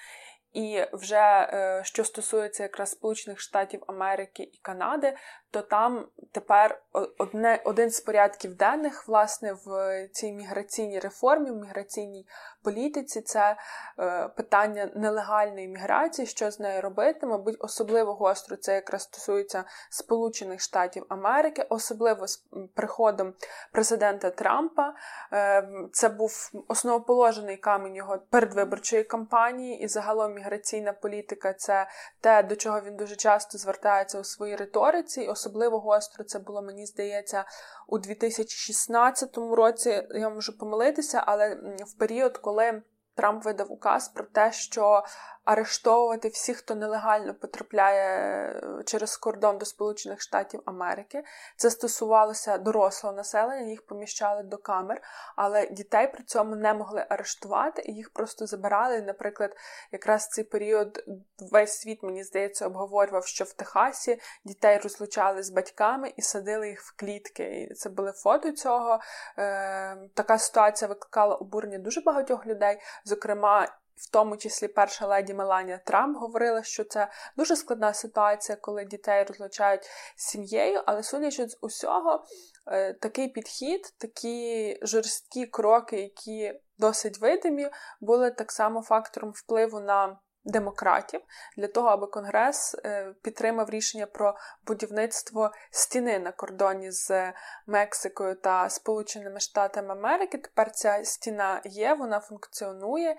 І 0.53 0.83
вже 0.93 1.17
е, 1.53 1.81
що 1.83 2.03
стосується 2.03 2.63
якраз 2.63 2.91
Сполучених 2.91 3.39
Штатів 3.39 3.83
Америки 3.87 4.43
і 4.43 4.59
Канади, 4.61 5.17
то 5.51 5.61
там 5.61 6.05
тепер 6.31 6.81
одне, 7.17 7.61
один 7.65 7.89
з 7.89 8.01
порядків 8.01 8.55
денних 8.55 9.07
власне 9.07 9.53
в 9.65 10.07
цій 10.11 10.31
міграційній 10.31 10.99
реформі, 10.99 11.51
в 11.51 11.55
міграційній 11.55 12.27
політиці 12.63 13.21
це 13.21 13.55
е, 13.99 14.27
питання 14.27 14.91
нелегальної 14.95 15.67
міграції, 15.67 16.25
що 16.25 16.51
з 16.51 16.59
нею 16.59 16.81
робити. 16.81 17.25
Мабуть, 17.25 17.55
особливо 17.59 18.13
гостро 18.13 18.57
це 18.57 18.73
якраз 18.73 19.03
стосується 19.03 19.63
Сполучених 19.89 20.61
Штатів 20.61 21.05
Америки, 21.09 21.65
особливо 21.69 22.27
з 22.27 22.45
приходом 22.75 23.33
президента 23.71 24.29
Трампа. 24.29 24.93
Е, 25.33 25.67
це 25.91 26.09
був 26.09 26.51
основоположений 26.67 27.57
камінь 27.57 27.95
його 27.95 28.17
передвиборчої 28.29 29.03
кампанії, 29.03 29.79
і 29.79 29.87
загалом 29.87 30.36
міграційна 30.37 30.93
політика 30.93 31.53
це 31.53 31.87
те, 32.21 32.43
до 32.43 32.55
чого 32.55 32.81
він 32.81 32.95
дуже 32.95 33.15
часто 33.15 33.57
звертається 33.57 34.19
у 34.19 34.23
своїй 34.23 34.55
риториці. 34.55 35.21
і 35.21 35.27
Особливо 35.27 35.79
гостро 35.79 36.23
це 36.23 36.39
було, 36.39 36.61
мені 36.61 36.85
здається, 36.85 37.45
у 37.87 37.97
2016 37.97 39.37
році. 39.37 40.07
Я 40.11 40.29
можу 40.29 40.57
помилитися, 40.57 41.23
але 41.25 41.55
в 41.87 41.97
період, 41.99 42.37
коли 42.37 42.81
Трамп 43.15 43.45
видав 43.45 43.71
указ 43.71 44.09
про 44.09 44.23
те, 44.25 44.51
що 44.51 45.03
арештовувати 45.47 46.27
всіх, 46.27 46.57
хто 46.57 46.75
нелегально 46.75 47.33
потрапляє 47.33 48.05
е, 48.09 48.83
через 48.85 49.17
кордон 49.17 49.57
до 49.57 49.65
Сполучених 49.65 50.21
Штатів 50.21 50.61
Америки. 50.65 51.23
Це 51.57 51.69
стосувалося 51.69 52.57
дорослого 52.57 53.15
населення, 53.15 53.69
їх 53.69 53.85
поміщали 53.85 54.43
до 54.43 54.57
камер, 54.57 55.01
але 55.35 55.67
дітей 55.67 56.07
при 56.07 56.23
цьому 56.23 56.55
не 56.55 56.73
могли 56.73 57.05
арештувати 57.09 57.81
і 57.85 57.93
їх 57.93 58.09
просто 58.09 58.45
забирали. 58.45 59.01
Наприклад, 59.01 59.55
якраз 59.91 60.27
цей 60.27 60.43
період 60.43 61.03
весь 61.51 61.79
світ, 61.79 62.03
мені 62.03 62.23
здається, 62.23 62.65
обговорював, 62.67 63.25
що 63.25 63.43
в 63.43 63.53
Техасі 63.53 64.19
дітей 64.45 64.77
розлучали 64.77 65.43
з 65.43 65.49
батьками 65.49 66.13
і 66.17 66.21
садили 66.21 66.69
їх 66.69 66.81
в 66.81 66.95
клітки. 66.99 67.43
І 67.43 67.73
це 67.73 67.89
були 67.89 68.11
фото 68.11 68.51
цього. 68.51 68.99
Е, 69.37 69.97
Така 70.13 70.37
ситуація 70.37 70.89
викликала 70.89 71.35
обурення 71.35 71.77
дуже 71.77 72.01
багатьох 72.01 72.45
людей, 72.45 72.79
зокрема 73.05 73.67
в 73.97 74.09
тому 74.11 74.37
числі 74.37 74.67
перша 74.67 75.07
леді 75.07 75.33
Меланія 75.33 75.77
Трамп 75.85 76.17
говорила, 76.17 76.63
що 76.63 76.83
це 76.83 77.11
дуже 77.37 77.55
складна 77.55 77.93
ситуація, 77.93 78.55
коли 78.61 78.85
дітей 78.85 79.23
розлучають 79.23 79.83
з 80.15 80.23
сім'єю, 80.23 80.83
але 80.85 81.03
судячи 81.03 81.47
з 81.47 81.57
усього, 81.61 82.25
е, 82.67 82.93
такий 82.93 83.27
підхід, 83.27 83.93
такі 83.97 84.79
жорсткі 84.81 85.45
кроки, 85.45 86.01
які 86.01 86.59
досить 86.77 87.19
видимі, 87.19 87.69
були 88.01 88.31
так 88.31 88.51
само 88.51 88.81
фактором 88.81 89.31
впливу 89.31 89.79
на 89.79 90.19
демократів 90.47 91.21
для 91.57 91.67
того, 91.67 91.87
аби 91.87 92.07
Конгрес 92.07 92.75
е, 92.85 93.13
підтримав 93.21 93.69
рішення 93.69 94.05
про 94.05 94.35
будівництво 94.67 95.51
стіни 95.71 96.19
на 96.19 96.31
кордоні 96.31 96.91
з 96.91 97.33
Мексикою 97.67 98.35
та 98.35 98.69
Сполученими 98.69 99.39
Штатами 99.39 99.91
Америки. 99.91 100.37
Тепер 100.37 100.71
ця 100.71 101.03
стіна 101.03 101.61
є, 101.65 101.93
вона 101.93 102.19
функціонує. 102.19 103.15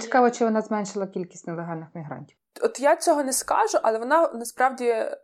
Цікаво, 0.00 0.30
чи 0.30 0.44
вона 0.44 0.62
зменшила 0.62 1.06
кількість 1.06 1.46
нелегальних 1.46 1.88
мігрантів. 1.94 2.36
От 2.60 2.80
я 2.80 2.96
цього 2.96 3.22
не 3.22 3.32
скажу, 3.32 3.78
але 3.82 3.98
вона 3.98 4.30
насправді 4.34 4.86
е, 4.86 5.18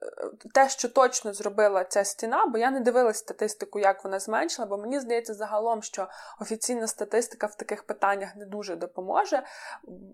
те, 0.55 0.69
що 0.69 0.89
точно 0.89 1.33
зробила 1.33 1.85
ця 1.85 2.05
стіна, 2.05 2.47
бо 2.47 2.59
я 2.59 2.71
не 2.71 2.81
дивилась 2.81 3.19
статистику, 3.19 3.79
як 3.79 4.05
вона 4.05 4.19
зменшила, 4.19 4.69
бо 4.69 4.79
мені 4.79 5.01
здається 5.01 5.35
загалом, 5.35 5.83
що 5.83 6.09
офіційна 6.41 6.87
статистика 6.87 7.47
в 7.47 7.55
таких 7.55 7.87
питаннях 7.87 8.37
не 8.37 8.47
дуже 8.47 8.77
допоможе. 8.77 9.43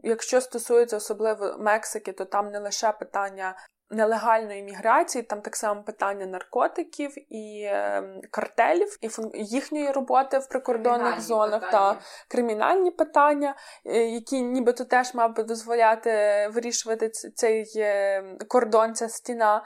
Якщо 0.03 0.41
стосується 0.41 0.97
особливо 0.97 1.57
Мексики, 1.59 2.13
то 2.13 2.25
там 2.25 2.51
не 2.51 2.59
лише 2.59 2.93
питання 2.93 3.57
нелегальної 3.91 4.63
міграції, 4.63 5.23
там 5.23 5.41
так 5.41 5.57
само 5.57 5.83
питання 5.83 6.27
наркотиків 6.27 7.33
і 7.33 7.63
е, 7.63 8.03
картелів, 8.31 8.99
і 9.01 9.09
їхньої 9.35 9.91
роботи 9.91 10.39
в 10.39 10.49
прикордонних 10.49 10.99
кримінальні 10.99 11.23
зонах 11.23 11.61
питання. 11.61 11.95
та 11.95 12.01
кримінальні 12.29 12.91
питання, 12.91 13.55
е, 13.85 14.05
які 14.05 14.43
нібито 14.43 14.85
теж 14.85 15.15
мав 15.15 15.37
би 15.37 15.43
дозволяти 15.43 16.11
вирішувати 16.53 17.11
цей 17.11 17.73
е, 17.77 18.23
кордон, 18.49 18.95
ця 18.95 19.09
стіна. 19.09 19.63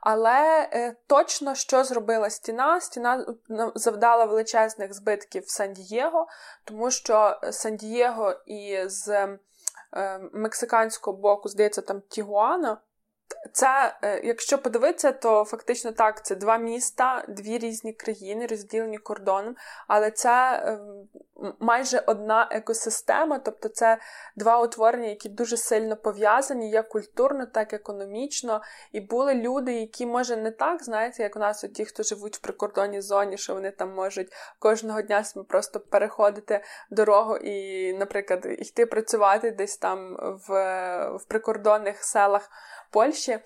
Але 0.00 0.68
е, 0.72 0.96
точно 1.06 1.54
що 1.54 1.84
зробила 1.84 2.30
стіна? 2.30 2.80
Стіна 2.80 3.26
завдала 3.74 4.24
величезних 4.24 4.94
збитків 4.94 5.42
в 5.42 5.50
Сан-Дієго, 5.50 6.26
тому 6.64 6.90
що 6.90 7.40
Сан-Дієго 7.50 8.34
і 8.46 8.78
з 8.86 9.08
е, 9.08 9.38
мексиканського 10.32 11.16
боку, 11.16 11.48
здається, 11.48 11.82
там 11.82 12.00
Тігуана. 12.00 12.78
Це, 13.52 13.96
якщо 14.24 14.58
подивитися, 14.58 15.12
то 15.12 15.44
фактично 15.44 15.92
так, 15.92 16.24
це 16.24 16.34
два 16.34 16.58
міста, 16.58 17.24
дві 17.28 17.58
різні 17.58 17.92
країни, 17.92 18.46
розділені 18.46 18.98
кордоном, 18.98 19.56
але 19.88 20.10
це 20.10 20.62
майже 21.60 22.02
одна 22.06 22.48
екосистема, 22.50 23.38
тобто 23.38 23.68
це 23.68 23.98
два 24.36 24.62
утворення, 24.62 25.08
які 25.08 25.28
дуже 25.28 25.56
сильно 25.56 25.96
пов'язані, 25.96 26.70
як 26.70 26.88
культурно, 26.88 27.46
так 27.46 27.72
і 27.72 27.76
економічно. 27.76 28.62
І 28.92 29.00
були 29.00 29.34
люди, 29.34 29.72
які, 29.72 30.06
може, 30.06 30.36
не 30.36 30.50
так, 30.50 30.84
знаєте, 30.84 31.22
як 31.22 31.36
у 31.36 31.38
нас 31.38 31.64
ті, 31.74 31.84
хто 31.84 32.02
живуть 32.02 32.36
в 32.36 32.40
прикордонній 32.40 33.00
зоні, 33.00 33.38
що 33.38 33.54
вони 33.54 33.70
там 33.70 33.94
можуть 33.94 34.32
кожного 34.58 35.02
дня 35.02 35.24
просто 35.48 35.80
переходити 35.80 36.64
дорогу 36.90 37.36
і, 37.36 37.92
наприклад, 37.92 38.46
йти 38.58 38.86
працювати 38.86 39.50
десь 39.50 39.76
там 39.76 40.16
в, 40.48 40.52
в 41.16 41.24
прикордонних 41.24 42.04
селах. 42.04 42.50
Польщі. 42.90 43.38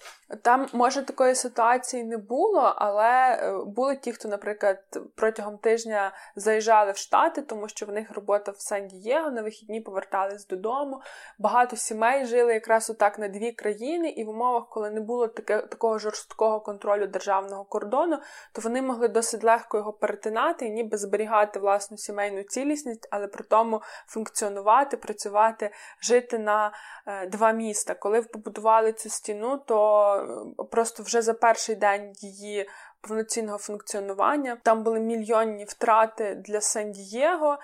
Там, 0.42 0.66
може, 0.72 1.02
такої 1.02 1.34
ситуації 1.34 2.04
не 2.04 2.16
було, 2.16 2.74
але 2.76 3.34
е, 3.34 3.52
були 3.66 3.96
ті, 3.96 4.12
хто, 4.12 4.28
наприклад, 4.28 4.78
протягом 5.14 5.58
тижня 5.58 6.12
заїжджали 6.36 6.92
в 6.92 6.96
Штати, 6.96 7.42
тому 7.42 7.68
що 7.68 7.86
в 7.86 7.92
них 7.92 8.14
робота 8.14 8.52
в 8.52 8.60
Сан-Дієго, 8.60 9.30
на 9.30 9.42
вихідні 9.42 9.80
повертались 9.80 10.46
додому. 10.46 11.02
Багато 11.38 11.76
сімей 11.76 12.26
жили 12.26 12.54
якраз 12.54 12.90
отак 12.90 13.18
на 13.18 13.28
дві 13.28 13.52
країни, 13.52 14.08
і 14.08 14.24
в 14.24 14.28
умовах, 14.28 14.68
коли 14.68 14.90
не 14.90 15.00
було 15.00 15.28
таке, 15.28 15.58
такого 15.58 15.98
жорсткого 15.98 16.60
контролю 16.60 17.06
державного 17.06 17.64
кордону, 17.64 18.18
то 18.52 18.60
вони 18.60 18.82
могли 18.82 19.08
досить 19.08 19.44
легко 19.44 19.76
його 19.76 19.92
перетинати 19.92 20.66
і 20.66 20.70
ніби 20.70 20.96
зберігати 20.96 21.58
власну 21.58 21.96
сімейну 21.96 22.42
цілісність, 22.42 23.08
але 23.10 23.26
при 23.26 23.44
тому 23.44 23.82
функціонувати, 24.06 24.96
працювати, 24.96 25.70
жити 26.00 26.38
на 26.38 26.72
е, 27.06 27.26
два 27.26 27.52
міста. 27.52 27.94
Коли 27.94 28.22
побудували 28.22 28.92
цю 28.92 29.08
стіну, 29.08 29.29
стіну, 29.30 29.58
то 29.66 30.14
е, 30.60 30.64
просто 30.70 31.02
вже 31.02 31.22
за 31.22 31.34
перший 31.34 31.76
день 31.76 32.12
її 32.16 32.68
повноцінного 33.00 33.58
функціонування 33.58 34.56
там 34.62 34.82
були 34.82 35.00
мільйонні 35.00 35.64
втрати 35.64 36.34
для 36.34 36.60
Сан-Дієго, 36.60 37.58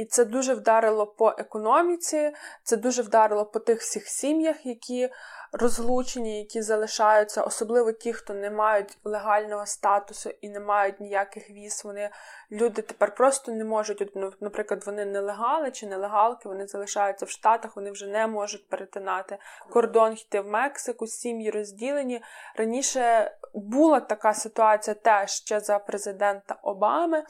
і 0.00 0.04
це 0.04 0.24
дуже 0.24 0.54
вдарило 0.54 1.06
по 1.06 1.34
економіці, 1.38 2.32
це 2.62 2.76
дуже 2.76 3.02
вдарило 3.02 3.46
по 3.46 3.58
тих 3.58 3.80
всіх 3.80 4.08
сім'ях, 4.08 4.66
які 4.66 5.10
розлучені, 5.52 6.38
які 6.38 6.62
залишаються, 6.62 7.42
особливо 7.42 7.92
ті, 7.92 8.12
хто 8.12 8.34
не 8.34 8.50
мають 8.50 8.98
легального 9.04 9.66
статусу 9.66 10.30
і 10.40 10.48
не 10.48 10.60
мають 10.60 11.00
ніяких 11.00 11.50
віз. 11.50 11.82
Вони 11.84 12.10
люди 12.52 12.82
тепер 12.82 13.14
просто 13.14 13.52
не 13.52 13.64
можуть, 13.64 14.12
ну, 14.14 14.32
наприклад, 14.40 14.82
вони 14.86 15.04
нелегали 15.04 15.70
чи 15.70 15.86
нелегалки, 15.86 16.48
вони 16.48 16.66
залишаються 16.66 17.26
в 17.26 17.30
Штатах, 17.30 17.76
вони 17.76 17.90
вже 17.90 18.06
не 18.06 18.26
можуть 18.26 18.68
перетинати 18.68 19.38
кордон, 19.70 20.12
йти 20.12 20.40
в 20.40 20.46
Мексику, 20.46 21.06
сім'ї 21.06 21.50
розділені. 21.50 22.22
Раніше 22.56 23.32
була 23.54 24.00
така 24.00 24.34
ситуація 24.34 24.94
теж 24.94 25.30
ще 25.30 25.60
за 25.60 25.78
президента 25.78 26.56
Обами 26.62 27.24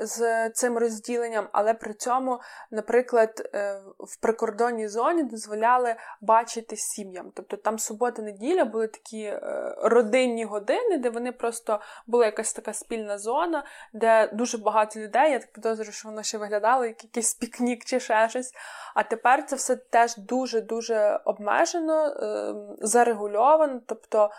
з 0.00 0.50
цим 0.50 0.78
розділенням, 0.78 1.48
але 1.52 1.74
при 1.74 1.94
цьому, 1.94 2.07
наприклад, 2.70 3.50
е, 3.54 3.80
в 3.98 4.20
прикордонній 4.20 4.88
зоні 4.88 5.22
дозволяли 5.22 5.96
бачити 6.20 6.76
сім'ям. 6.76 7.32
Тобто 7.34 7.56
там 7.56 7.78
субота-неділя 7.78 8.64
були 8.64 8.88
такі 8.88 9.22
е, 9.22 9.74
родинні 9.78 10.44
години, 10.44 10.98
де 10.98 11.10
вони 11.10 11.32
просто 11.32 11.80
була 12.06 12.24
якась 12.24 12.52
така 12.52 12.72
спільна 12.72 13.18
зона, 13.18 13.64
де 13.92 14.30
дуже 14.32 14.58
багато 14.58 15.00
людей. 15.00 15.32
Я 15.32 15.38
так 15.38 15.52
підозрюю, 15.52 15.92
що 15.92 16.08
воно 16.08 16.22
ще 16.22 16.38
виглядало 16.38 16.84
як 16.84 17.04
якийсь 17.04 17.34
пікнік 17.34 17.84
чи 17.84 18.00
ще 18.00 18.28
щось. 18.28 18.52
А 18.94 19.02
тепер 19.02 19.46
це 19.46 19.56
все 19.56 19.76
теж 19.76 20.16
дуже-дуже 20.16 21.20
обмежено, 21.24 22.06
ем, 22.06 22.76
зарегульовано. 22.80 23.80
тобто 23.86 24.30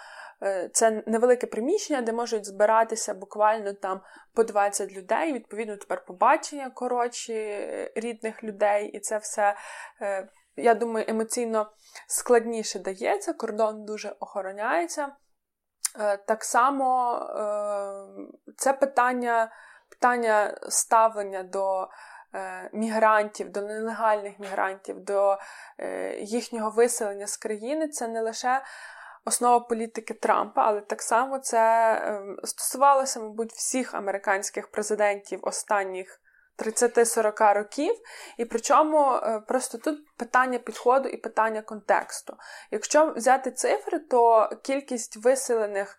це 0.74 1.04
невелике 1.06 1.48
приміщення, 1.48 2.02
де 2.02 2.14
можуть 2.14 2.46
збиратися 2.46 3.14
буквально 3.14 3.74
там 3.74 4.02
по 4.34 4.44
20 4.44 4.92
людей. 4.92 5.34
Відповідно, 5.34 5.78
тепер 5.78 6.06
побачення 6.06 6.70
коротші 6.70 7.34
е, 7.34 7.92
рідних 7.96 8.44
людей, 8.44 8.88
і 8.88 9.00
це 9.00 9.18
все, 9.18 9.56
я 10.56 10.74
думаю, 10.74 11.06
емоційно 11.10 11.72
складніше 12.08 12.80
дається. 12.80 13.34
Кордон 13.34 13.86
дуже 13.86 14.16
охороняється. 14.20 15.16
Так 16.28 16.44
само 16.44 17.20
це 18.58 18.74
питання, 18.74 19.52
питання 19.90 20.58
ставлення 20.70 21.44
до. 21.44 21.88
Е, 22.36 22.70
мігрантів, 22.74 23.52
до 23.52 23.62
нелегальних 23.62 24.40
мігрантів, 24.40 25.00
до 25.00 25.38
е, 25.78 26.16
їхнього 26.20 26.70
виселення 26.70 27.28
з 27.28 27.38
країни, 27.38 27.88
це 27.88 28.08
не 28.08 28.22
лише 28.22 28.62
основа 29.30 29.60
політики 29.60 30.14
Трампа, 30.14 30.62
але 30.62 30.82
так 30.82 31.02
само 31.02 31.40
це 31.40 31.94
ем, 32.04 32.38
стосувалося, 32.44 33.20
мабуть, 33.20 33.52
всіх 33.52 33.94
американських 33.94 34.72
президентів 34.72 35.40
останніх. 35.44 36.22
30-40 36.60 37.54
років, 37.54 37.96
і 38.38 38.46
причому 38.46 39.14
е, 39.14 39.40
просто 39.48 39.78
тут 39.78 40.00
питання 40.18 40.60
підходу 40.60 41.10
і 41.10 41.18
питання 41.18 41.62
контексту. 41.62 42.38
Якщо 42.72 43.14
взяти 43.14 43.52
цифри, 43.52 44.00
то 44.00 44.50
кількість 44.64 45.26
виселених 45.26 45.98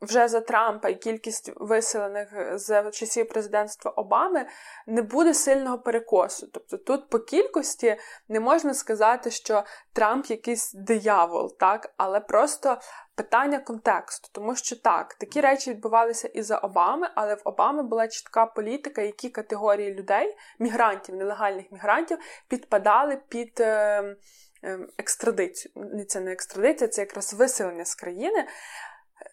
вже 0.00 0.28
за 0.28 0.40
Трампа 0.40 0.88
і 0.88 0.94
кількість 0.94 1.52
виселених 1.56 2.58
з 2.58 2.90
часів 2.90 3.28
президентства 3.28 3.90
Обами 3.90 4.46
не 4.86 5.02
буде 5.02 5.34
сильного 5.34 5.78
перекосу. 5.78 6.46
Тобто 6.52 6.76
тут 6.76 7.10
по 7.10 7.18
кількості 7.18 7.96
не 8.28 8.40
можна 8.40 8.74
сказати, 8.74 9.30
що 9.30 9.64
Трамп 9.92 10.26
якийсь 10.26 10.72
диявол, 10.72 11.56
так, 11.58 11.94
але 11.96 12.20
просто 12.20 12.78
питання 13.14 13.58
контексту, 13.58 14.28
тому 14.32 14.56
що 14.56 14.76
так, 14.76 15.14
такі 15.14 15.40
речі 15.40 15.70
відбувалися 15.70 16.28
і 16.28 16.42
за 16.42 16.58
Обами, 16.58 17.10
але 17.14 17.34
в 17.34 17.40
Обами 17.44 17.82
була 17.82 18.08
чітка 18.08 18.46
політика, 18.46 19.02
які 19.02 19.30
категорії 19.30 19.94
людей, 19.94 20.36
мігрантів, 20.58 21.14
нелегальних 21.14 21.72
мігрантів, 21.72 22.18
підпадали 22.48 23.20
під. 23.28 23.60
Е, 23.60 24.16
ем, 24.62 24.88
Екстрадицію. 24.98 25.74
Це 26.08 26.20
не 26.20 26.32
екстрадиція, 26.32 26.88
це 26.88 27.00
якраз 27.00 27.34
виселення 27.34 27.84
з 27.84 27.94
країни. 27.94 28.46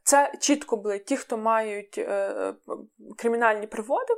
Це 0.07 0.33
чітко 0.39 0.77
були 0.77 0.99
ті, 0.99 1.17
хто 1.17 1.37
мають 1.37 1.97
е, 1.97 2.53
кримінальні 3.17 3.67
приводи. 3.67 4.13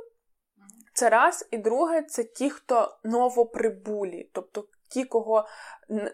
Це 0.94 1.08
раз. 1.08 1.48
І 1.50 1.58
друге, 1.58 2.02
це 2.02 2.24
ті, 2.24 2.50
хто 2.50 2.98
новоприбулі, 3.04 4.30
тобто 4.32 4.64
ті, 4.88 5.04
кого 5.04 5.48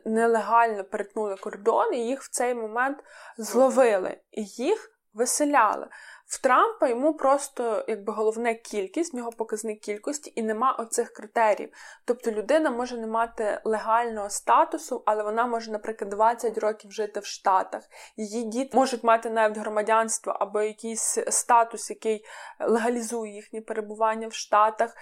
нелегально 0.04 0.84
перетнули 0.84 1.36
кордон, 1.36 1.94
і 1.94 2.06
їх 2.06 2.22
в 2.22 2.30
цей 2.30 2.54
момент 2.54 2.98
зловили, 3.38 4.20
і 4.30 4.44
їх 4.44 4.98
виселяли. 5.14 5.88
В 6.26 6.42
Трампа 6.42 6.88
йому 6.88 7.14
просто 7.14 7.84
якби 7.88 8.12
головне 8.12 8.54
кількість, 8.54 9.12
в 9.12 9.16
нього 9.16 9.30
показник 9.32 9.80
кількості, 9.80 10.32
і 10.34 10.42
нема 10.42 10.72
оцих 10.72 11.12
критеріїв. 11.12 11.72
Тобто 12.04 12.30
людина 12.30 12.70
може 12.70 12.96
не 12.96 13.06
мати 13.06 13.60
легального 13.64 14.30
статусу, 14.30 15.02
але 15.06 15.22
вона 15.22 15.46
може, 15.46 15.72
наприклад, 15.72 16.10
20 16.10 16.58
років 16.58 16.92
жити 16.92 17.20
в 17.20 17.26
Штатах. 17.26 17.82
Її 18.16 18.44
діти 18.44 18.76
можуть 18.76 19.04
мати 19.04 19.30
навіть 19.30 19.58
громадянство 19.58 20.36
або 20.40 20.62
якийсь 20.62 21.18
статус, 21.28 21.90
який 21.90 22.24
легалізує 22.60 23.34
їхнє 23.34 23.60
перебування 23.60 24.28
в 24.28 24.34
Штатах. 24.34 24.96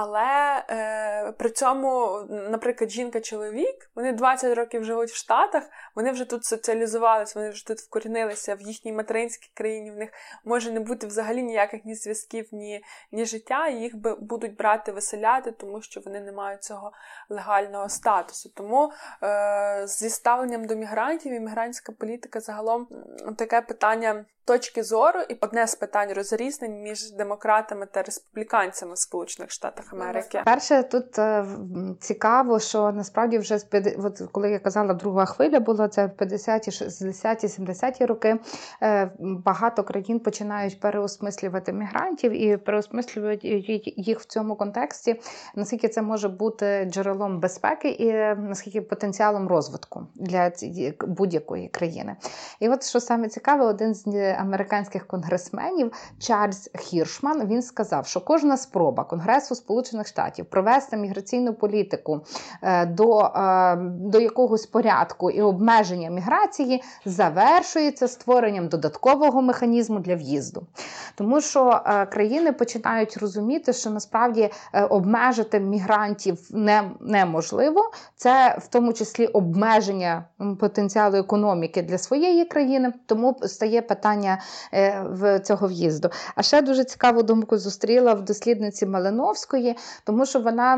Але 0.00 0.64
е, 0.70 1.32
при 1.32 1.50
цьому, 1.50 2.20
наприклад, 2.28 2.90
жінка-чоловік, 2.90 3.90
вони 3.94 4.12
20 4.12 4.56
років 4.56 4.84
живуть 4.84 5.10
в 5.10 5.14
Штатах, 5.14 5.62
вони 5.94 6.10
вже 6.10 6.24
тут 6.24 6.44
соціалізувалися, 6.44 7.38
вони 7.38 7.50
вже 7.50 7.66
тут 7.66 7.78
вкорінилися 7.78 8.54
в 8.54 8.60
їхній 8.60 8.92
материнській 8.92 9.50
країні. 9.54 9.90
В 9.90 9.96
них 9.96 10.10
може 10.44 10.72
не 10.72 10.80
бути 10.80 11.06
взагалі 11.06 11.42
ніяких 11.42 11.84
ні 11.84 11.94
зв'язків, 11.94 12.48
ні 12.52 12.84
ні 13.12 13.24
життя. 13.24 13.68
Їх 13.68 13.96
будуть 14.20 14.56
брати 14.56 14.92
виселяти, 14.92 15.52
тому 15.52 15.82
що 15.82 16.00
вони 16.00 16.20
не 16.20 16.32
мають 16.32 16.62
цього 16.62 16.92
легального 17.28 17.88
статусу. 17.88 18.50
Тому 18.54 18.92
е, 19.22 19.82
зі 19.86 20.10
ставленням 20.10 20.64
до 20.64 20.76
мігрантів 20.76 21.32
іммігрантська 21.32 21.92
політика 21.92 22.40
загалом 22.40 22.88
таке 23.36 23.60
питання 23.60 24.24
точки 24.48 24.82
зору, 24.82 25.20
і 25.28 25.36
одне 25.40 25.66
з 25.66 25.74
питань 25.74 26.12
розрізнень 26.12 26.82
між 26.82 27.12
демократами 27.12 27.86
та 27.86 28.02
республіканцями 28.02 28.94
в 28.94 28.98
Сполучених 28.98 29.50
Штатах 29.50 29.92
Америки. 29.92 30.42
Перше 30.44 30.82
тут 30.82 31.18
е, 31.18 31.44
цікаво, 32.00 32.60
що 32.60 32.92
насправді 32.92 33.38
вже 33.38 33.58
з 33.58 33.66
от 34.04 34.22
коли 34.32 34.50
я 34.50 34.58
казала, 34.58 34.94
друга 34.94 35.24
хвиля 35.24 35.60
була 35.60 35.88
це 35.88 36.06
50-ті, 36.06 36.70
60-ті, 36.70 37.46
70-ті 37.46 38.06
роки. 38.06 38.36
Е, 38.82 39.10
багато 39.18 39.84
країн 39.84 40.20
починають 40.20 40.80
переосмислювати 40.80 41.72
мігрантів 41.72 42.32
і 42.32 42.56
переосмислюють 42.56 43.44
їх 43.96 44.20
в 44.20 44.24
цьому 44.24 44.56
контексті. 44.56 45.20
Наскільки 45.54 45.88
це 45.88 46.02
може 46.02 46.28
бути 46.28 46.88
джерелом 46.90 47.40
безпеки 47.40 47.88
і 47.88 48.12
наскільки 48.48 48.80
потенціалом 48.80 49.48
розвитку 49.48 50.06
для 50.14 50.52
будь-якої 51.00 51.68
країни. 51.68 52.16
І 52.60 52.68
от 52.68 52.84
що 52.84 53.00
саме 53.00 53.28
цікаве, 53.28 53.64
один 53.64 53.94
з 53.94 54.06
американських 54.38 55.06
конгресменів 55.06 55.92
Чарльз 56.18 56.70
Хіршман 56.78 57.46
він 57.46 57.62
сказав, 57.62 58.06
що 58.06 58.20
кожна 58.20 58.56
спроба 58.56 59.04
Конгресу 59.04 59.54
Сполучених 59.54 60.06
Штатів 60.06 60.44
провести 60.44 60.96
міграційну 60.96 61.54
політику 61.54 62.20
е, 62.62 62.86
до, 62.86 63.20
е, 63.20 63.76
до 63.80 64.20
якогось 64.20 64.66
порядку 64.66 65.30
і 65.30 65.42
обмеження 65.42 66.10
міграції 66.10 66.82
завершується 67.04 68.08
створенням 68.08 68.68
додаткового 68.68 69.42
механізму 69.42 69.98
для 69.98 70.14
в'їзду. 70.14 70.66
Тому 71.14 71.40
що 71.40 71.82
е, 71.86 72.06
країни 72.06 72.52
починають 72.52 73.16
розуміти, 73.16 73.72
що 73.72 73.90
насправді 73.90 74.50
обмежити 74.90 75.60
мігрантів 75.60 76.38
не, 76.50 76.90
неможливо. 77.00 77.90
Це 78.16 78.58
в 78.60 78.68
тому 78.68 78.92
числі 78.92 79.26
обмеження 79.26 80.24
потенціалу 80.60 81.16
економіки 81.16 81.82
для 81.82 81.98
своєї 81.98 82.44
країни, 82.44 82.92
тому 83.06 83.36
стає 83.42 83.82
питання 83.82 84.27
питання 84.28 84.38
е, 84.72 85.06
в 85.10 85.40
цього 85.40 85.68
в'їзду. 85.68 86.10
А 86.34 86.42
ще 86.42 86.62
дуже 86.62 86.84
цікаву 86.84 87.22
думку 87.22 87.58
зустріла 87.58 88.14
в 88.14 88.24
дослідниці 88.24 88.86
Малиновської, 88.86 89.76
тому 90.04 90.26
що 90.26 90.40
вона, 90.40 90.76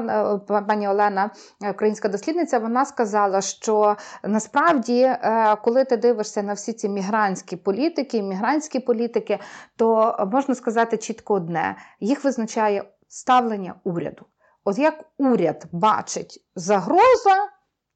е, 0.50 0.62
пані 0.68 0.88
Олена, 0.88 1.30
українська 1.70 2.08
дослідниця, 2.08 2.58
вона 2.58 2.84
сказала, 2.84 3.40
що 3.40 3.96
насправді, 4.24 5.02
е, 5.02 5.56
коли 5.62 5.84
ти 5.84 5.96
дивишся 5.96 6.42
на 6.42 6.52
всі 6.52 6.72
ці 6.72 6.88
мігрантські 6.88 7.56
політики, 7.56 8.22
мігрантські 8.22 8.80
політики, 8.80 9.38
то 9.76 10.16
можна 10.32 10.54
сказати 10.54 10.96
чітко 10.96 11.34
одне: 11.34 11.76
їх 12.00 12.24
визначає 12.24 12.84
ставлення 13.08 13.74
уряду. 13.84 14.26
От 14.64 14.78
як 14.78 15.04
уряд 15.18 15.64
бачить 15.72 16.44
загроза 16.54 17.48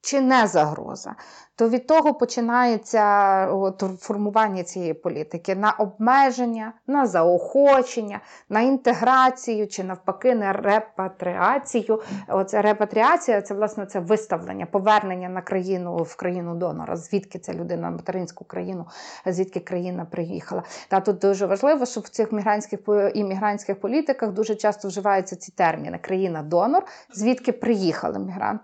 чи 0.04 0.20
не 0.20 0.46
загроза, 0.46 1.14
то 1.56 1.68
від 1.68 1.86
того 1.86 2.14
починається 2.14 3.04
от, 3.52 3.84
формування 4.00 4.62
цієї 4.62 4.94
політики. 4.94 5.54
На 5.54 5.70
обмеження, 5.70 6.72
на 6.86 7.06
заохочення, 7.06 8.20
на 8.48 8.60
інтеграцію 8.60 9.68
чи 9.68 9.84
навпаки 9.84 10.34
на 10.34 10.52
репатріацію. 10.52 12.02
Оце 12.28 12.62
репатріація 12.62 13.42
це 13.42 13.54
власне 13.54 13.86
це 13.86 14.00
виставлення, 14.00 14.66
повернення 14.66 15.28
на 15.28 15.42
країну 15.42 15.96
в 15.96 16.16
країну 16.16 16.54
донора, 16.54 16.96
звідки 16.96 17.38
ця 17.38 17.54
людина 17.54 17.90
материнську 17.90 18.44
країну, 18.44 18.86
звідки 19.26 19.60
країна 19.60 20.06
приїхала. 20.10 20.62
Та 20.88 21.00
тут 21.00 21.18
дуже 21.18 21.46
важливо, 21.46 21.86
щоб 21.86 22.04
в 22.04 22.08
цих 22.08 22.32
мігрантських 22.32 22.80
іммігрантських 23.14 23.80
політиках 23.80 24.32
дуже 24.32 24.54
часто 24.54 24.88
вживаються 24.88 25.36
ці 25.36 25.52
терміни: 25.52 25.98
країна-донор, 25.98 26.82
звідки 27.12 27.52
приїхали 27.52 28.18
мігрант, 28.18 28.60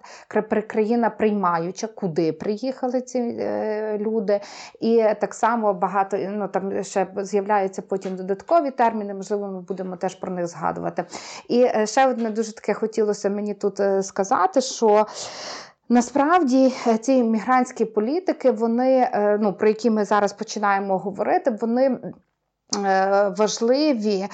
країна 0.69 1.11
приймаюча, 1.11 1.87
куди 1.87 2.33
приїхали 2.33 2.80
приїхали 2.81 3.01
ці 3.01 3.19
е, 3.19 3.99
люди, 3.99 4.41
і 4.81 5.05
так 5.21 5.35
само 5.35 5.75
багато 5.75 6.17
ну 6.17 6.49
там 6.49 6.83
ще 6.85 7.07
з'являються 7.17 7.83
потім 7.83 8.17
додаткові 8.17 8.71
терміни, 8.71 9.15
можливо, 9.15 9.47
ми 9.47 9.61
будемо 9.61 9.97
теж 9.97 10.15
про 10.15 10.33
них 10.33 10.47
згадувати. 10.47 11.05
І 11.49 11.63
е, 11.63 11.87
ще 11.87 12.07
одне 12.07 12.31
дуже 12.31 12.55
таке 12.55 12.75
хотілося 12.75 13.31
мені 13.31 13.55
тут 13.55 13.81
е, 13.81 14.03
сказати, 14.03 14.61
що. 14.61 15.07
Насправді 15.93 16.73
ці 17.01 17.23
мігрантські 17.23 17.85
політики, 17.85 18.51
вони 18.51 19.11
ну 19.41 19.53
про 19.53 19.69
які 19.69 19.91
ми 19.91 20.05
зараз 20.05 20.33
починаємо 20.33 20.99
говорити, 20.99 21.51
вони 21.61 21.99
важливі 23.39 24.29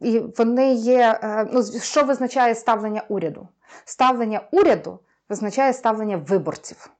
і 0.00 0.18
вони 0.38 0.72
є. 0.72 1.20
Ну 1.52 1.62
що 1.80 2.04
визначає 2.04 2.54
ставлення 2.54 3.02
уряду? 3.08 3.48
Ставлення 3.84 4.40
уряду 4.52 4.98
визначає 5.30 5.72
ставлення 5.72 6.16
виборців. 6.16 6.90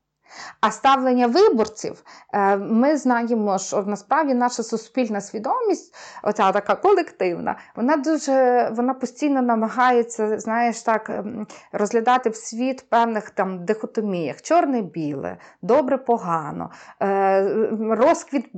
А 0.60 0.70
ставлення 0.70 1.26
виборців, 1.26 2.04
е, 2.32 2.56
ми 2.56 2.96
знаємо, 2.96 3.58
що 3.58 3.82
насправді 3.82 4.34
наша 4.34 4.62
суспільна 4.62 5.20
свідомість, 5.20 5.94
оця 6.22 6.52
така 6.52 6.74
колективна, 6.74 7.56
вона 7.76 7.96
дуже 7.96 8.68
вона 8.76 8.94
постійно 8.94 9.42
намагається, 9.42 10.38
знаєш, 10.38 10.82
так 10.82 11.10
ем, 11.10 11.46
розглядати 11.72 12.30
в 12.30 12.36
світ 12.36 12.86
певних 12.90 13.30
там 13.30 13.64
дихотоміях: 13.64 14.42
чорне-біле, 14.42 15.36
добре, 15.62 15.98
погано, 15.98 16.70
е, 17.02 17.70
розквіт 17.90 18.50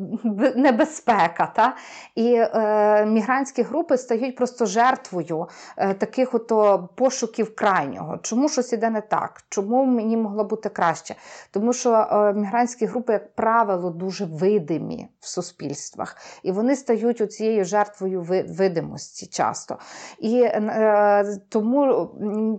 небезпека. 0.56 1.52
Та? 1.56 1.76
І 2.14 2.34
е, 2.34 3.06
мігрантські 3.06 3.62
групи 3.62 3.98
стають 3.98 4.36
просто 4.36 4.66
жертвою 4.66 5.48
е, 5.76 5.94
таких 5.94 6.34
ото 6.34 6.88
пошуків 6.96 7.56
крайнього. 7.56 8.18
Чому 8.22 8.48
щось 8.48 8.72
іде 8.72 8.90
не 8.90 9.00
так? 9.00 9.42
Чому 9.48 9.84
мені 9.84 10.16
могло 10.16 10.44
бути 10.44 10.68
краще? 10.68 11.14
Тому 11.62 11.72
що 11.72 11.92
е, 11.92 12.32
мігрантські 12.32 12.86
групи, 12.86 13.12
як 13.12 13.34
правило, 13.34 13.90
дуже 13.90 14.24
видимі 14.24 15.08
в 15.20 15.28
суспільствах, 15.28 16.16
і 16.42 16.52
вони 16.52 16.76
стають 16.76 17.32
цією 17.32 17.64
жертвою 17.64 18.44
видимості 18.48 19.26
часто. 19.26 19.78
І 20.18 20.42
е, 20.42 21.24
тому 21.48 22.10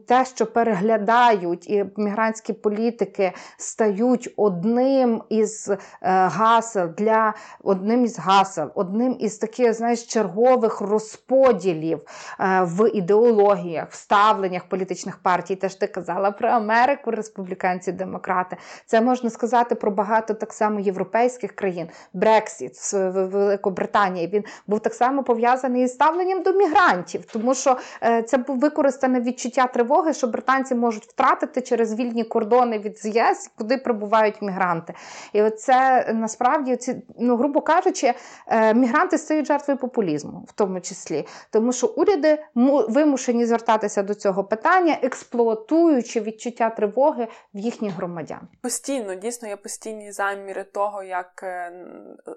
те, 0.08 0.26
що 0.26 0.46
переглядають 0.46 1.70
і 1.70 1.86
мігрантські 1.98 2.54
політики 2.54 3.32
стають 3.58 4.34
одним 4.38 5.24
із 5.30 5.70
е, 5.70 5.78
гасел 6.02 6.90
для 6.98 7.34
одним 7.64 8.06
із 8.06 8.20
гасел, 8.20 8.72
одним 8.76 9.16
із 9.20 9.38
таких 9.38 9.74
знаєш, 9.74 10.04
чергових 10.04 10.82
розподілів 10.82 12.02
е, 12.40 12.64
в 12.64 12.90
ідеологіях, 12.90 13.90
в 13.92 13.96
ставленнях 13.96 14.64
політичних 14.64 15.18
партій. 15.18 15.56
Теж 15.56 15.76
ти 15.76 15.88
казала 15.88 16.32
про 16.32 16.50
Америку, 16.50 17.12
республіканці, 17.12 17.92
демократи. 17.92 18.58
Це 18.94 19.02
можна 19.02 19.30
сказати 19.30 19.76
про 19.76 19.92
багато 19.92 20.34
так 20.34 20.54
само 20.54 20.80
європейських 20.80 21.52
країн. 21.52 21.90
Брексіт 22.14 22.94
в 22.94 23.26
Великобританії 23.26 24.28
він 24.28 24.44
був 24.68 24.80
так 24.80 24.94
само 24.94 25.24
пов'язаний 25.24 25.84
із 25.84 25.94
ставленням 25.94 26.42
до 26.42 26.54
мігрантів, 26.54 27.26
тому 27.26 27.56
що 27.56 27.78
е, 28.04 28.24
це 28.24 28.38
був 28.38 28.60
використане 28.60 29.22
відчуття 29.22 29.68
тривоги, 29.68 30.14
що 30.14 30.28
британці 30.28 30.76
можуть 30.76 31.06
втратити 31.06 31.62
через 31.62 32.00
вільні 32.00 32.24
кордони 32.24 32.80
від 32.80 33.06
ЄС, 33.06 33.52
куди 33.58 33.78
прибувають 33.78 34.42
мігранти. 34.42 34.94
І 35.34 35.42
оце 35.42 36.10
насправді 36.14 36.76
ці, 36.76 37.04
ну 37.20 37.38
грубо 37.38 37.62
кажучи, 37.62 38.14
е, 38.48 38.74
мігранти 38.74 39.18
стають 39.18 39.48
жертвою 39.48 39.78
популізму, 39.78 40.46
в 40.48 40.52
тому 40.52 40.82
числі, 40.82 41.28
тому 41.52 41.74
що 41.74 41.88
уряди 41.88 42.44
вимушені 42.88 43.46
звертатися 43.46 44.04
до 44.04 44.14
цього 44.14 44.44
питання, 44.44 44.98
експлуатуючи 45.02 46.22
відчуття 46.22 46.70
тривоги 46.70 47.28
в 47.54 47.60
їхніх 47.60 47.94
громадян 47.94 48.48
постійно, 48.84 49.16
дійсно 49.16 49.48
є 49.48 49.56
постійні 49.56 50.12
заміри 50.12 50.64
того, 50.64 51.04
як 51.04 51.44
е, 51.44 51.74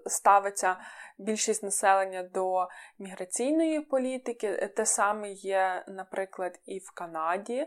ставиться 0.06 0.76
більшість 1.18 1.62
населення 1.62 2.22
до 2.22 2.68
міграційної 2.98 3.80
політики. 3.80 4.72
Те 4.76 4.86
саме 4.86 5.30
є, 5.30 5.84
наприклад, 5.88 6.60
і 6.66 6.78
в 6.78 6.90
Канаді. 6.90 7.66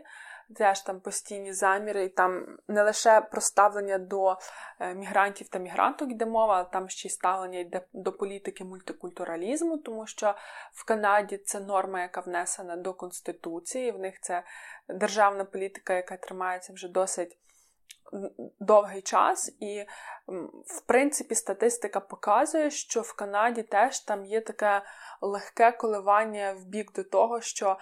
Теж 0.56 0.80
там 0.80 1.00
постійні 1.00 1.52
заміри, 1.52 2.04
і 2.04 2.08
там 2.08 2.58
не 2.68 2.82
лише 2.82 3.20
про 3.20 3.40
ставлення 3.40 3.98
до 3.98 4.36
е, 4.80 4.94
мігрантів 4.94 5.48
та 5.48 5.58
мігранток 5.58 6.10
йде 6.10 6.26
мова, 6.26 6.54
але 6.54 6.64
там 6.64 6.88
ще 6.88 7.08
й 7.08 7.10
ставлення 7.10 7.58
йде 7.58 7.80
до 7.92 8.12
політики 8.12 8.64
мультикультуралізму, 8.64 9.78
тому 9.78 10.06
що 10.06 10.34
в 10.72 10.84
Канаді 10.84 11.36
це 11.36 11.60
норма, 11.60 12.00
яка 12.00 12.20
внесена 12.20 12.76
до 12.76 12.94
Конституції. 12.94 13.90
В 13.90 13.98
них 13.98 14.20
це 14.20 14.42
державна 14.88 15.44
політика, 15.44 15.94
яка 15.94 16.16
тримається 16.16 16.72
вже 16.72 16.88
досить 16.88 17.36
довгий 18.60 19.02
час, 19.02 19.56
і, 19.60 19.84
в 20.66 20.80
принципі, 20.86 21.34
статистика 21.34 22.00
показує, 22.00 22.70
що 22.70 23.00
в 23.00 23.12
Канаді 23.12 23.62
теж 23.62 24.00
там 24.00 24.24
є 24.24 24.40
таке 24.40 24.82
легке 25.20 25.72
коливання 25.72 26.52
в 26.52 26.64
бік 26.64 26.92
до 26.92 27.04
того, 27.04 27.40
що 27.40 27.78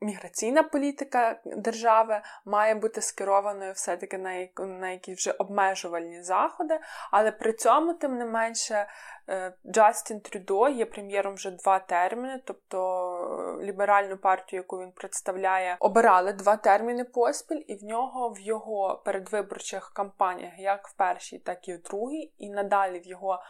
міграційна 0.00 0.62
політика 0.62 1.40
держави 1.44 2.20
має 2.44 2.74
бути 2.74 3.00
скерованою 3.00 3.72
все-таки 3.72 4.18
на 4.58 4.90
якісь 4.90 5.18
вже 5.18 5.32
обмежувальні 5.32 6.22
заходи, 6.22 6.80
але 7.10 7.32
при 7.32 7.52
цьому, 7.52 7.94
тим 7.94 8.18
не 8.18 8.24
менше, 8.24 8.86
е, 9.28 9.54
Джастін 9.66 10.20
Трюдо 10.20 10.68
є 10.68 10.86
прем'єром 10.86 11.34
вже 11.34 11.50
два 11.50 11.78
терміни, 11.78 12.40
тобто 12.44 13.58
е, 13.60 13.64
ліберальну 13.64 14.16
партію, 14.16 14.60
яку 14.60 14.80
він 14.80 14.92
представляє, 14.92 15.76
обирали 15.80 16.32
два 16.32 16.56
терміни 16.56 17.04
поспіль, 17.04 17.62
і 17.66 17.74
в 17.74 17.84
нього 17.84 18.28
в 18.28 18.40
його 18.40 19.02
передвиборчих 19.04 19.92
кампаніях, 19.94 20.58
як 20.58 20.88
в 20.88 20.96
першій, 20.96 21.38
так 21.38 21.68
і 21.68 21.74
в 21.74 21.82
другій, 21.82 22.32
і 22.38 22.50
надалі 22.50 22.98
в 22.98 23.06
його 23.06 23.42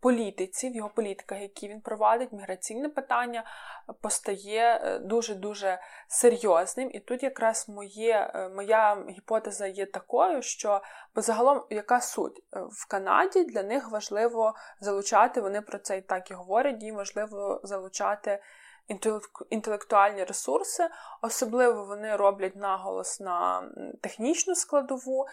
політиці, 0.00 0.70
в 0.70 0.76
його 0.76 0.88
політиках, 0.88 1.40
які 1.40 1.68
він 1.68 1.80
провадить, 1.80 2.32
міграційне 2.32 2.88
питання 2.88 3.44
постає 4.00 4.98
дуже-дуже 5.04 5.78
серйозним. 6.08 6.90
І 6.92 7.00
тут 7.00 7.22
якраз 7.22 7.68
моє, 7.68 8.30
е, 8.34 8.48
моя 8.48 9.04
гіпотеза 9.10 9.66
є 9.66 9.86
такою, 9.86 10.42
що 10.42 10.82
бо 11.14 11.22
загалом 11.22 11.64
яка 11.70 12.00
суть? 12.00 12.38
Е, 12.56 12.60
в 12.60 12.88
Канаді 12.88 13.44
для 13.44 13.62
них 13.62 13.90
важливо 13.90 14.54
залучати, 14.80 15.40
вони 15.40 15.60
про 15.60 15.78
це 15.78 15.98
і 15.98 16.02
так 16.02 16.30
і 16.30 16.34
говорять, 16.34 16.82
їм 16.82 16.96
важливо 16.96 17.60
залучати. 17.64 18.42
Інтелектуальні 19.50 20.24
ресурси, 20.24 20.88
особливо 21.22 21.84
вони 21.84 22.16
роблять 22.16 22.56
наголос 22.56 23.20
на 23.20 23.70
технічну 24.02 24.54
складову, 24.54 25.26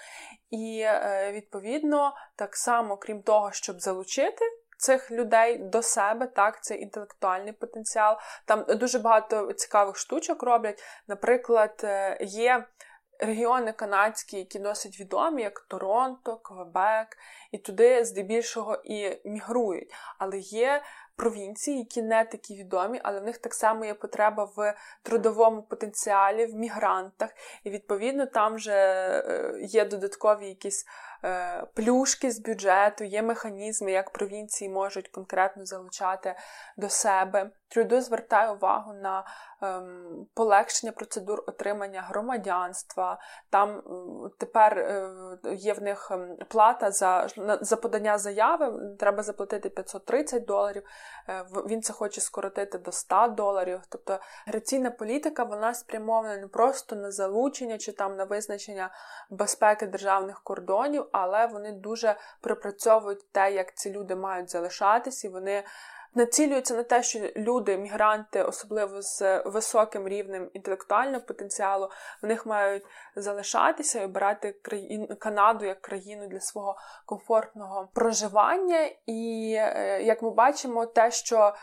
і, 0.49 0.79
е, 0.85 1.31
відповідно, 1.33 2.13
так 2.35 2.55
само, 2.55 2.97
крім 2.97 3.21
того, 3.21 3.51
щоб 3.51 3.79
залучити 3.79 4.45
цих 4.77 5.11
людей 5.11 5.57
до 5.57 5.81
себе, 5.81 6.27
так, 6.27 6.63
це 6.63 6.75
інтелектуальний 6.75 7.53
потенціал. 7.53 8.17
Там 8.45 8.65
дуже 8.67 8.99
багато 8.99 9.53
цікавих 9.53 9.97
штучок 9.97 10.43
роблять. 10.43 10.83
Наприклад, 11.07 11.81
е, 11.83 12.17
є. 12.21 12.65
Регіони 13.19 13.73
канадські, 13.73 14.37
які 14.37 14.59
досить 14.59 14.99
відомі, 14.99 15.41
як 15.41 15.59
Торонто, 15.59 16.37
Квебек, 16.37 17.17
і 17.51 17.57
туди 17.57 18.05
здебільшого 18.05 18.81
і 18.83 19.21
мігрують. 19.25 19.93
Але 20.17 20.37
є 20.37 20.81
провінції, 21.15 21.77
які 21.77 22.01
не 22.01 22.25
такі 22.25 22.55
відомі, 22.55 22.99
але 23.03 23.19
в 23.19 23.23
них 23.23 23.37
так 23.37 23.53
само 23.53 23.85
є 23.85 23.93
потреба 23.93 24.51
в 24.55 24.75
трудовому 25.03 25.63
потенціалі, 25.63 26.45
в 26.45 26.55
мігрантах. 26.55 27.29
І 27.63 27.69
відповідно 27.69 28.25
там 28.25 28.55
вже 28.55 28.73
е, 28.73 29.53
є 29.61 29.85
додаткові 29.85 30.47
якісь 30.47 30.85
плюшки 31.73 32.31
з 32.31 32.39
бюджету, 32.39 33.03
є 33.03 33.21
механізми, 33.21 33.91
як 33.91 34.09
провінції 34.09 34.69
можуть 34.69 35.07
конкретно 35.07 35.65
залучати 35.65 36.35
до 36.77 36.89
себе. 36.89 37.51
Трюдо 37.73 38.01
звертає 38.01 38.51
увагу 38.51 38.93
на 38.93 39.25
ем, 39.61 40.27
полегшення 40.33 40.91
процедур 40.91 41.43
отримання 41.47 42.01
громадянства. 42.01 43.19
Там 43.49 43.81
тепер 44.37 44.79
е, 44.79 45.09
є 45.55 45.73
в 45.73 45.81
них 45.81 46.11
ем, 46.11 46.37
плата 46.47 46.91
за 46.91 47.27
за 47.61 47.75
подання 47.77 48.17
заяви, 48.17 48.95
треба 48.99 49.23
заплатити 49.23 49.69
530 49.69 50.45
доларів. 50.45 50.83
Е, 51.29 51.45
він 51.67 51.81
це 51.81 51.93
хоче 51.93 52.21
скоротити 52.21 52.77
до 52.77 52.91
100 52.91 53.27
доларів. 53.27 53.81
Тобто 53.89 54.19
граційна 54.45 54.91
політика 54.91 55.43
вона 55.43 55.73
спрямована 55.73 56.37
не 56.37 56.47
просто 56.47 56.95
на 56.95 57.11
залучення 57.11 57.77
чи 57.77 57.91
там 57.91 58.15
на 58.15 58.23
визначення 58.23 58.89
безпеки 59.29 59.87
державних 59.87 60.41
кордонів, 60.43 61.05
але 61.13 61.45
вони 61.45 61.71
дуже 61.71 62.15
пропрацьовують 62.41 63.31
те, 63.31 63.51
як 63.51 63.75
ці 63.75 63.91
люди 63.91 64.15
мають 64.15 64.49
залишатись, 64.49 65.23
і 65.23 65.29
вони 65.29 65.63
націлюються 66.15 66.75
на 66.75 66.83
те, 66.83 67.03
що 67.03 67.19
люди, 67.37 67.77
мігранти, 67.77 68.43
особливо 68.43 69.01
з 69.01 69.41
високим 69.45 70.07
рівнем 70.07 70.49
інтелектуального 70.53 71.23
потенціалу, 71.23 71.89
в 72.21 72.25
них 72.25 72.45
мають 72.45 72.83
залишатися 73.15 74.01
і 74.01 74.05
обирати 74.05 74.51
країну 74.51 75.07
Канаду 75.19 75.65
як 75.65 75.81
країну 75.81 76.27
для 76.27 76.39
свого 76.39 76.75
комфортного 77.05 77.89
проживання. 77.93 78.89
І 79.05 79.53
е, 79.57 80.01
як 80.03 80.21
ми 80.21 80.29
бачимо, 80.29 80.85
те, 80.85 81.11
що 81.11 81.53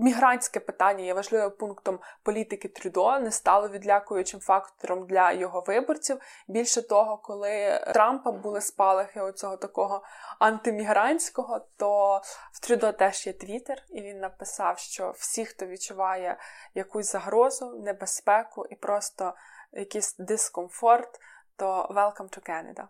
Мігрантське 0.00 0.60
питання 0.60 1.04
є 1.04 1.14
важливим 1.14 1.50
пунктом 1.50 1.98
політики 2.22 2.68
Трюдо, 2.68 3.18
не 3.18 3.30
стало 3.30 3.68
відлякуючим 3.68 4.40
фактором 4.40 5.06
для 5.06 5.32
його 5.32 5.60
виборців. 5.66 6.18
Більше 6.48 6.82
того, 6.82 7.16
коли 7.16 7.80
Трампа 7.94 8.32
були 8.32 8.60
спалахи 8.60 9.20
оцього 9.20 9.56
такого 9.56 10.02
антимігрантського, 10.38 11.60
то 11.76 12.20
в 12.52 12.60
Трюдо 12.60 12.92
теж 12.92 13.26
є 13.26 13.32
твіттер, 13.32 13.82
і 13.90 14.02
він 14.02 14.20
написав, 14.20 14.78
що 14.78 15.10
всі, 15.10 15.44
хто 15.44 15.66
відчуває 15.66 16.36
якусь 16.74 17.12
загрозу, 17.12 17.82
небезпеку 17.84 18.66
і 18.66 18.74
просто 18.74 19.34
якийсь 19.72 20.16
дискомфорт 20.18 21.20
то 21.58 21.86
welcome 21.90 22.28
to 22.28 22.40
Canada. 22.50 22.84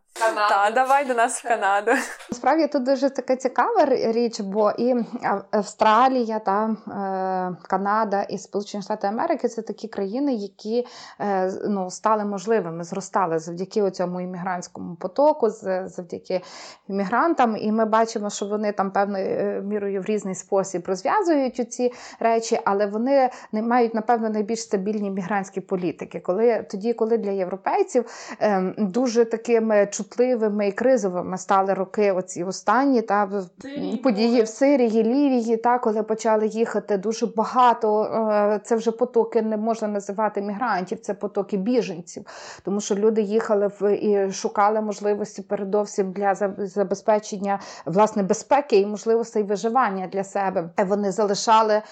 Та, 0.49 0.71
давай 0.71 1.05
до 1.05 1.15
нас 1.15 1.45
в 1.45 1.49
Канаду. 1.49 1.91
Справді 2.33 2.67
тут 2.67 2.83
дуже 2.83 3.11
така 3.11 3.37
цікава 3.37 3.85
річ, 3.89 4.41
бо 4.41 4.71
і 4.71 4.95
Австралія, 5.51 6.39
та 6.39 6.65
е, 6.67 7.67
Канада 7.69 8.23
і 8.23 8.39
Сполучені 8.39 8.83
Штати 8.83 9.07
Америки 9.07 9.49
це 9.49 9.63
такі 9.63 9.89
країни, 9.89 10.35
які 10.35 10.87
е, 11.21 11.53
ну, 11.69 11.91
стали 11.91 12.25
можливими, 12.25 12.85
зростали 12.85 13.39
завдяки 13.39 13.91
цьому 13.91 14.21
іммігрантському 14.21 14.95
потоку, 14.95 15.51
завдяки 15.51 16.41
іммігрантам. 16.89 17.57
І 17.57 17.73
ми 17.73 17.85
бачимо, 17.85 18.31
що 18.31 18.47
вони 18.47 18.73
там 18.73 18.91
певною 18.91 19.27
е, 19.27 19.61
мірою 19.61 20.03
в 20.03 20.05
різний 20.05 20.35
спосіб 20.35 20.83
розв'язують 20.87 21.73
ці 21.73 21.93
речі, 22.21 22.61
але 22.65 22.87
вони 22.87 23.31
не 23.53 23.63
мають, 23.63 23.95
напевно, 23.95 24.31
найбільш 24.31 24.63
стабільні 24.63 25.11
мігрантські 25.11 25.61
політики. 25.61 26.21
Коли 26.21 26.67
тоді, 26.71 26.93
коли 26.93 27.19
для 27.19 27.31
європейців 27.31 28.05
дуже 28.79 29.25
такими 29.25 29.89
чутливими 29.91 30.69
і 30.69 30.73
кризовими 30.73 31.39
стали 31.39 31.75
роки, 31.75 32.13
оці 32.13 32.45
останні 32.45 33.03
та 33.03 33.31
події 34.03 34.43
в 34.43 34.49
Сирії, 34.49 35.03
Лівії, 35.03 35.57
та 35.57 35.79
коли 35.79 36.03
почали 36.03 36.47
їхати 36.47 36.99
дуже 36.99 37.27
багато. 37.27 38.03
Е, 38.03 38.61
це 38.65 38.77
вже 38.77 38.91
потоки 38.91 39.43
не 39.43 39.57
можна 39.57 39.89
називати 39.89 40.43
мігрантів, 40.43 41.01
це 41.01 41.15
потоки 41.15 41.57
біженців, 41.57 42.25
тому 42.65 42.81
що 42.81 42.95
люди 42.95 43.23
їхали 43.23 43.71
в 43.81 43.97
і 43.97 44.33
шукали 44.33 44.81
можливості 44.81 45.43
передовсім 45.43 46.13
для 46.13 46.35
забезпечення 46.59 47.61
власне 47.87 48.23
безпеки 48.23 48.77
і 48.77 48.87
можливостей 48.87 49.43
виживання 49.43 50.07
для 50.07 50.25
себе. 50.25 50.71
Вони 50.87 51.13
залишали 51.13 51.83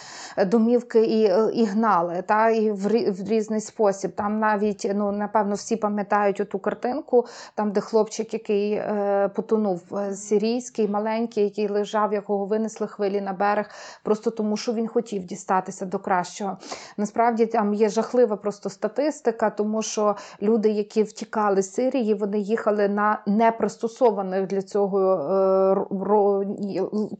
домівки 0.46 1.04
і 1.04 1.20
і 1.60 1.64
гнали 1.64 2.22
та 2.26 2.50
і 2.50 2.70
в, 2.70 3.10
в 3.10 3.28
різний 3.28 3.60
спосіб. 3.60 4.12
Там 4.14 4.38
навіть 4.38 4.92
ну 4.94 5.12
напевно 5.12 5.54
всі 5.54 5.76
пам'ятають 5.76 6.40
оту 6.40 6.55
картинку, 6.58 7.26
там 7.54 7.72
де 7.72 7.80
хлопчик, 7.80 8.32
який 8.32 8.72
е, 8.72 9.30
потонув, 9.34 9.82
е, 9.96 10.14
сирійський, 10.14 10.88
маленький, 10.88 11.44
який 11.44 11.68
лежав, 11.68 12.12
якого 12.12 12.46
винесли 12.46 12.86
хвилі 12.86 13.20
на 13.20 13.32
берег, 13.32 13.70
просто 14.02 14.30
тому, 14.30 14.56
що 14.56 14.72
він 14.72 14.88
хотів 14.88 15.24
дістатися 15.24 15.86
до 15.86 15.98
кращого. 15.98 16.56
Насправді 16.96 17.46
там 17.46 17.74
є 17.74 17.88
жахлива 17.88 18.36
просто 18.36 18.70
статистика, 18.70 19.50
тому 19.50 19.82
що 19.82 20.16
люди, 20.42 20.70
які 20.70 21.02
втікали 21.02 21.62
з 21.62 21.74
Сирії, 21.74 22.14
вони 22.14 22.38
їхали 22.38 22.88
на 22.88 23.22
непристосованих 23.26 24.46
для 24.46 24.62
цього 24.62 25.00
е, 25.00 25.16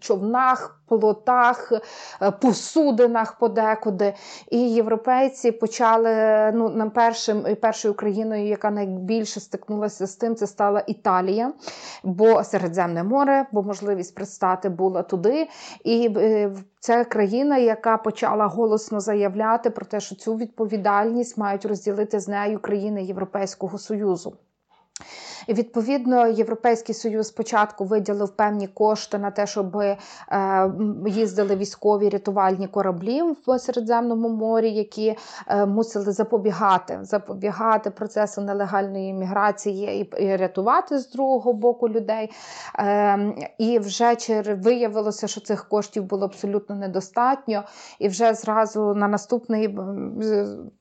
човнах 0.01 0.81
плотах, 0.89 1.73
е, 2.23 2.31
посудинах 2.31 3.39
подекуди. 3.39 4.15
І 4.51 4.59
європейці 4.59 5.53
почали 5.53 6.13
ну, 6.55 6.91
першим 6.95 7.57
першою 7.61 7.95
країною, 7.95 8.47
яка 8.47 8.71
найбільше 8.71 9.41
стикнулася 9.41 10.07
з 10.07 10.17
тим, 10.17 10.37
це 10.37 10.47
стала 10.47 10.85
Італія, 10.87 11.53
бо 12.03 12.45
Середземне 12.45 13.03
море, 13.03 13.47
бо 13.53 13.63
можливість 13.63 14.15
пристати 14.15 14.69
була 14.69 15.03
туди. 15.03 15.49
І 15.85 16.11
е, 16.17 16.51
це 16.81 17.05
країна, 17.05 17.59
яка 17.59 17.97
почала 17.97 18.47
голосно 18.47 19.01
заявляти 19.01 19.71
про 19.71 19.87
те, 19.87 20.01
що 20.01 20.15
цю 20.15 20.37
відповідальність 20.37 21.39
мають 21.39 21.65
розділити 21.65 22.21
з 22.21 22.29
нею 22.29 22.59
країни 22.59 23.05
Європейського 23.05 23.79
Союзу. 23.79 24.37
Відповідно 25.49 26.27
Європейський 26.27 26.95
Союз 26.95 27.29
спочатку 27.29 27.85
виділив 27.85 28.29
певні 28.29 28.67
кошти 28.67 29.19
на 29.19 29.31
те, 29.31 29.47
щоб 29.47 29.77
е, 29.77 29.99
їздили 31.07 31.57
військові 31.57 32.09
рятувальні 32.09 32.69
кораблі 32.69 33.23
в 33.47 33.59
Середземному 33.59 34.29
морі, 34.29 34.71
які 34.71 35.17
е, 35.47 35.67
мусили 35.67 36.13
запобігати 36.13 36.99
запобігати 37.03 37.91
процесу 37.91 38.41
нелегальної 38.41 39.13
міграції 39.13 40.11
і 40.19 40.37
рятувати 40.37 40.99
з 40.99 41.11
другого 41.11 41.53
боку 41.53 41.89
людей. 41.89 42.31
Ем, 42.75 43.35
і 43.59 43.79
вже 43.79 44.17
виявилося, 44.63 45.27
що 45.27 45.41
цих 45.41 45.69
коштів 45.69 46.05
було 46.05 46.25
абсолютно 46.25 46.77
недостатньо, 46.77 47.65
і 47.99 48.09
вже 48.09 48.35
зразу 48.35 48.95
на 48.95 49.09
наступний 49.09 49.79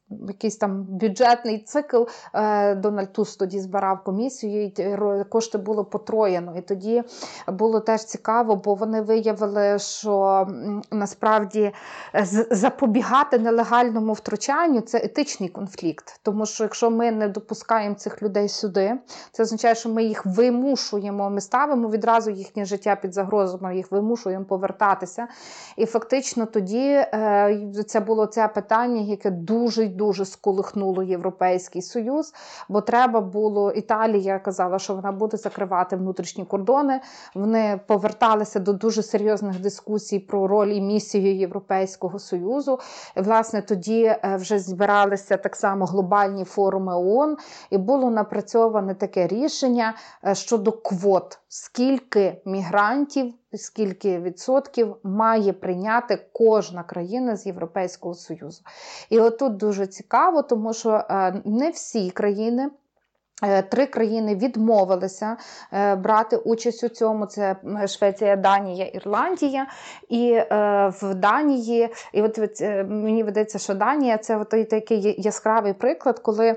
якийсь 0.10 0.58
там 0.58 0.84
бюджетний 0.84 1.60
цикл. 1.60 2.04
Е, 2.34 2.76
Дональд 2.76 3.14
Туск 3.14 3.40
тоді 3.40 3.60
збирав 3.60 4.04
комісію, 4.04 4.66
і 4.66 5.26
кошти 5.30 5.58
було 5.58 5.86
потроєно. 5.86 6.58
І 6.58 6.62
тоді 6.62 7.04
було 7.48 7.80
теж 7.80 8.04
цікаво, 8.04 8.56
бо 8.56 8.76
вони 8.76 9.02
виявили, 9.02 9.80
що 9.80 10.48
насправді 10.92 11.72
е, 12.16 12.26
запобігати 12.52 13.40
нелегальному 13.40 14.14
втручанню 14.14 14.82
це 14.82 14.98
етичний 14.98 15.50
конфлікт. 15.50 16.20
Тому 16.24 16.46
що 16.46 16.64
якщо 16.64 16.92
ми 16.92 17.12
не 17.12 17.28
допускаємо 17.28 17.96
цих 17.96 18.24
людей 18.24 18.50
сюди, 18.50 18.94
це 19.32 19.44
означає, 19.44 19.76
що 19.76 19.90
ми 19.90 20.04
їх 20.04 20.26
вимушуємо, 20.26 21.30
ми 21.30 21.42
ставимо 21.42 21.90
відразу 21.90 22.32
їхнє 22.32 22.66
життя 22.66 22.96
під 22.96 23.14
загрозу, 23.14 23.60
ми 23.62 23.76
їх 23.76 23.92
вимушуємо 23.92 24.46
повертатися. 24.46 25.28
І 25.78 25.86
фактично 25.86 26.46
тоді 26.46 26.88
е, 26.88 27.84
це 27.88 28.00
було 28.00 28.26
це 28.26 28.48
питання, 28.48 29.02
яке 29.02 29.32
дуже 29.32 29.95
дуже 29.96 30.26
сколихнуло 30.26 31.04
Європейський 31.04 31.82
Союз, 31.82 32.34
бо 32.70 32.82
треба 32.82 33.22
було 33.22 33.72
Італія 33.72 34.40
казала, 34.40 34.80
що 34.80 34.96
вона 34.96 35.12
буде 35.12 35.38
закривати 35.38 35.96
внутрішні 35.96 36.46
кордони. 36.46 37.02
Вони 37.36 37.80
поверталися 37.88 38.60
до 38.60 38.74
дуже 38.74 39.04
серйозних 39.04 39.62
дискусій 39.62 40.20
про 40.20 40.48
роль 40.48 40.68
і 40.68 40.82
місію 40.82 41.36
Європейського 41.36 42.20
Союзу. 42.20 42.80
Власне, 43.16 43.62
тоді 43.62 44.04
е, 44.04 44.36
вже 44.36 44.60
збиралися 44.60 45.38
так 45.38 45.56
само 45.56 45.86
глобальні 45.86 46.44
форуми 46.44 46.96
ООН, 46.96 47.38
і 47.70 47.78
було 47.78 48.10
напрацьоване 48.10 48.96
таке 48.96 49.28
рішення 49.28 49.94
е, 50.28 50.36
щодо 50.36 50.72
квот, 50.72 51.40
скільки 51.48 52.42
мігрантів 52.46 53.34
скільки 53.58 54.20
відсотків 54.20 54.96
має 55.04 55.54
прийняти 55.54 56.26
кожна 56.32 56.84
країна 56.84 57.36
з 57.36 57.46
Європейського 57.46 58.14
Союзу. 58.16 58.62
І 59.10 59.20
отут 59.20 59.58
дуже 59.58 59.88
цікаво, 59.88 60.42
тому 60.42 60.74
що 60.74 60.92
е, 61.10 61.42
не 61.46 61.70
всі 61.70 62.10
країни. 62.10 62.70
Е, 63.44 63.62
три 63.62 63.86
країни 63.86 64.36
відмовилися 64.36 65.38
е, 65.74 65.96
брати 65.96 66.38
участь 66.38 66.84
у 66.84 66.90
цьому: 66.90 67.26
це 67.26 67.56
Швеція, 67.88 68.36
Данія, 68.36 68.86
Ірландія. 68.86 69.68
І 70.10 70.32
е, 70.32 70.46
в 71.02 71.16
Данії, 71.16 71.90
і 72.14 72.22
от 72.22 72.40
мені 72.88 73.24
видається, 73.24 73.60
що 73.60 73.74
Данія 73.74 74.18
це 74.18 74.38
от 74.38 74.50
такий 74.50 75.16
яскравий 75.18 75.74
приклад, 75.74 76.20
коли 76.20 76.56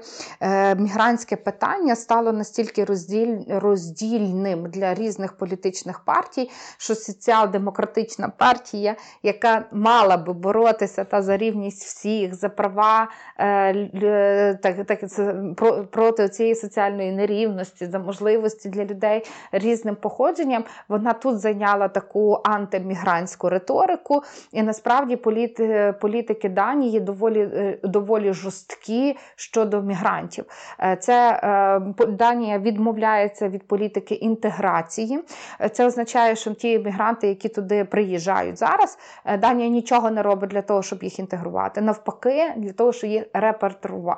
мігрантське 0.76 1.36
питання 1.36 1.96
стало 1.96 2.32
настільки 2.32 2.84
розділь, 2.84 3.36
роздільним 3.48 4.70
для 4.70 4.94
різних 4.94 5.32
політичних 5.32 6.00
партій, 6.00 6.50
що 6.76 6.94
соціал-демократична 6.94 8.28
партія, 8.28 8.96
яка 9.22 9.64
мала 9.72 10.16
би 10.16 10.32
боротися 10.32 11.04
та 11.04 11.22
за 11.22 11.36
рівність 11.36 11.84
всіх, 11.84 12.34
за 12.34 12.48
права 12.48 13.08
так, 14.62 14.86
так, 14.86 15.00
проти 15.90 16.28
цієї 16.28 16.54
соціальної 16.54 16.67
нерівності, 16.76 17.86
за 17.86 17.98
можливості 17.98 18.68
для 18.68 18.84
людей 18.84 19.24
різним 19.52 19.96
походженням, 19.96 20.64
вона 20.88 21.12
тут 21.12 21.38
зайняла 21.38 21.88
таку 21.88 22.40
антимігрантську 22.44 23.48
риторику. 23.48 24.22
І 24.52 24.62
насправді 24.62 25.16
політи, 25.16 25.94
політики 26.00 26.48
Данії 26.48 27.00
доволі 27.00 27.40
е, 27.40 27.78
доволі 27.82 28.32
жорсткі 28.32 29.16
щодо 29.36 29.82
мігрантів. 29.82 30.44
Е, 30.80 30.96
це 30.96 31.40
е, 31.42 32.06
Данія 32.06 32.58
відмовляється 32.58 33.48
від 33.48 33.68
політики 33.68 34.14
інтеграції. 34.14 35.20
Це 35.72 35.86
означає, 35.86 36.36
що 36.36 36.54
ті 36.54 36.78
мігранти, 36.78 37.28
які 37.28 37.48
туди 37.48 37.84
приїжджають 37.84 38.58
зараз, 38.58 38.98
Данія 39.38 39.68
нічого 39.68 40.10
не 40.10 40.22
робить 40.22 40.50
для 40.50 40.62
того, 40.62 40.82
щоб 40.82 41.02
їх 41.02 41.18
інтегрувати. 41.18 41.80
Навпаки, 41.80 42.52
для 42.56 42.72
того, 42.72 42.92
щоб 42.92 43.10
їх 43.10 43.24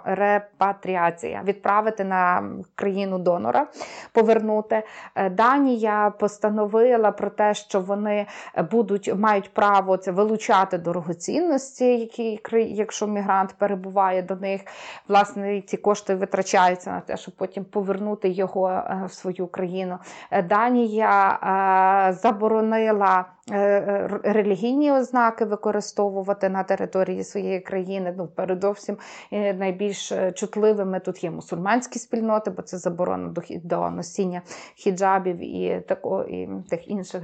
репатріація 0.05 1.43
відправити 1.45 2.05
на 2.05 2.40
країну 2.75 3.19
донора 3.19 3.67
повернути. 4.13 4.83
Е, 5.15 5.31
Данія 5.31 6.13
постановила 6.19 7.11
про 7.11 7.31
те, 7.31 7.55
що 7.55 7.81
вони 7.81 8.27
будуть 8.71 9.15
мають 9.15 9.55
право 9.55 9.97
це 9.97 10.11
вилучати 10.11 10.79
дорогоцінності, 10.79 11.99
які 11.99 12.41
якщо 12.53 13.07
мігрант 13.07 13.55
перебуває 13.59 14.23
до 14.23 14.37
них, 14.37 14.61
власне 15.09 15.61
ці 15.61 15.77
кошти 15.77 16.15
витрачаються 16.15 16.91
на 16.91 17.01
те, 17.01 17.17
щоб 17.17 17.35
потім 17.35 17.65
повернути 17.65 18.29
його 18.29 18.69
е, 18.69 19.03
в 19.07 19.13
свою 19.13 19.47
країну. 19.47 19.99
Е, 20.31 20.43
Данія 20.43 22.17
заборонила. 22.23 23.25
Е, 23.51 23.59
е, 23.59 24.21
релігійні 24.23 24.93
ознаки 24.93 25.45
використовувати 25.45 26.49
на 26.49 26.63
території 26.65 27.25
своєї 27.25 27.61
країни. 27.61 28.15
Ну, 28.19 28.27
передовсім 28.27 28.97
е, 29.33 29.55
найбільш 29.55 30.13
чутливими 30.35 31.01
тут 31.01 31.25
є 31.25 31.31
мусульманські 31.31 31.99
спільноти, 31.99 32.51
бо 32.51 32.63
це 32.63 32.79
заборона 32.79 33.29
до 33.29 33.43
до 33.65 33.91
носіння 33.91 34.43
хіджабів 34.75 35.41
і 35.41 35.81
тако, 35.89 36.25
і 36.25 36.49
тих 36.71 36.89
інших 36.89 37.23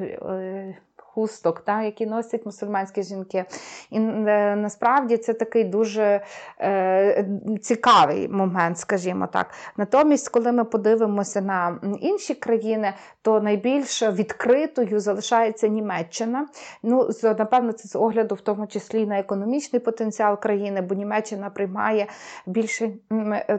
хусток, 1.17 1.61
та, 1.61 1.83
які 1.83 2.07
носять 2.07 2.47
мусульманські 2.47 3.03
жінки. 3.03 3.45
І 3.91 3.99
е, 3.99 4.57
насправді 4.57 5.17
це 5.17 5.35
такий 5.35 5.65
дуже 5.65 6.21
е, 6.61 7.27
цікавий 7.63 8.29
момент, 8.29 8.79
скажімо 8.79 9.29
так. 9.33 9.47
Натомість, 9.77 10.29
коли 10.29 10.53
ми 10.53 10.65
подивимося 10.65 11.41
на 11.41 11.79
інші 12.01 12.35
країни, 12.35 12.93
то 13.23 13.41
найбільш 13.41 14.03
відкритою 14.03 15.01
залишається 15.01 15.69
Німеччина. 15.69 16.47
Ну, 16.83 17.09
Напевно, 17.23 17.73
це 17.73 17.89
з 17.89 17.97
огляду, 17.97 18.35
в 18.35 18.41
тому 18.41 18.67
числі 18.67 19.07
на 19.07 19.19
економічний 19.19 19.81
потенціал 19.81 20.41
країни, 20.41 20.81
бо 20.81 20.95
Німеччина 20.95 21.51
приймає 21.51 22.07
більше, 22.47 22.91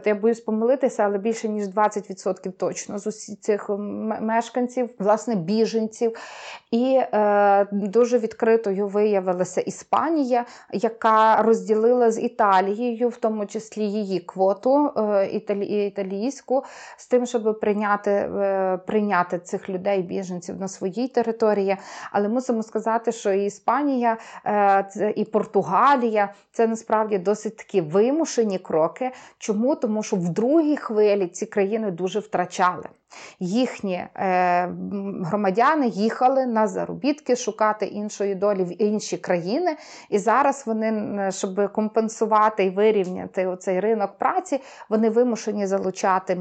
я 0.04 0.14
боюсь 0.14 0.40
помилитися, 0.40 1.02
але 1.02 1.18
більше 1.18 1.48
ніж 1.48 1.66
20% 1.66 2.52
точно 2.52 2.98
з 2.98 3.06
усіх 3.06 3.40
цих 3.40 3.70
мешканців, 4.20 4.90
власне, 4.98 5.34
біженців. 5.34 6.16
І 6.70 7.00
е, 7.12 7.47
дуже 7.72 8.18
відкритою 8.18 8.86
виявилася 8.86 9.60
Іспанія, 9.60 10.44
яка 10.72 11.42
розділила 11.42 12.10
з 12.10 12.20
Італією, 12.20 13.08
в 13.08 13.16
тому 13.16 13.46
числі 13.46 13.82
її 13.82 14.20
квоту 14.20 14.90
е, 14.96 15.26
італі, 15.26 15.86
італійську, 15.86 16.64
з 16.96 17.06
тим, 17.06 17.26
щоб 17.26 17.60
прийняти 17.60 18.10
е, 18.10 18.78
прийняти 18.86 19.38
цих 19.38 19.68
людей, 19.68 20.02
біженців 20.02 20.60
на 20.60 20.68
своїй 20.68 21.08
території. 21.08 21.76
Але 22.12 22.28
мусимо 22.28 22.62
сказати, 22.62 23.12
що 23.12 23.32
і 23.32 23.44
Іспанія, 23.44 24.16
е, 24.46 25.12
і 25.16 25.24
Португалія 25.24 26.34
це 26.52 26.66
насправді 26.66 27.18
досить 27.18 27.56
такі 27.56 27.80
вимушені 27.80 28.58
кроки. 28.58 29.10
Чому? 29.38 29.74
Тому 29.74 30.02
що 30.02 30.16
в 30.16 30.28
другій 30.28 30.76
хвилі 30.76 31.26
ці 31.26 31.46
країни 31.46 31.90
дуже 31.90 32.18
втрачали. 32.20 32.84
Їхні 33.40 33.94
е, 33.94 34.08
громадяни 35.24 35.88
їхали 35.88 36.46
на 36.46 36.66
заробітки 36.66 37.36
шукати 37.36 37.86
іншої 37.86 38.34
долі 38.34 38.64
в 38.64 38.82
інші 38.82 39.16
країни, 39.16 39.76
і 40.10 40.18
зараз 40.18 40.62
вони, 40.66 41.18
щоб 41.32 41.72
компенсувати 41.72 42.64
і 42.64 42.70
вирівняти 42.70 43.56
цей 43.60 43.80
ринок 43.80 44.18
праці, 44.18 44.60
вони 44.88 45.10
вимушені 45.10 45.66
залучати 45.66 46.38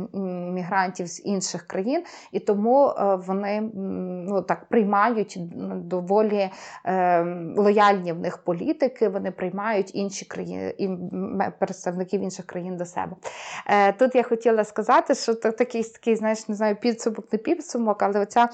мігрантів 0.54 1.08
з 1.08 1.26
інших 1.26 1.68
країн, 1.68 2.04
і 2.32 2.40
тому 2.40 2.88
е, 2.88 3.16
вони 3.16 3.72
ну, 4.28 4.42
так 4.42 4.66
приймають 4.70 5.38
доволі 5.88 6.50
е, 6.86 7.24
лояльні 7.58 8.14
в 8.14 8.20
них 8.20 8.38
політики. 8.38 9.10
Вони 9.10 9.32
приймають 9.32 9.96
інші 9.96 10.26
країни 10.26 10.74
представників 11.60 12.22
інших 12.22 12.46
країн 12.46 12.78
до 12.78 12.86
себе. 12.86 13.16
Тут 14.00 14.16
я 14.16 14.24
хотіла 14.24 14.64
сказати, 14.64 15.16
що 15.16 15.36
такий 15.36 15.84
такий, 15.84 16.16
знаєш, 16.16 16.50
знаю, 16.58 16.76
підсумок, 16.76 17.34
не 17.34 17.38
підсумок, 17.40 18.04
але 18.04 18.20
оця 18.20 18.50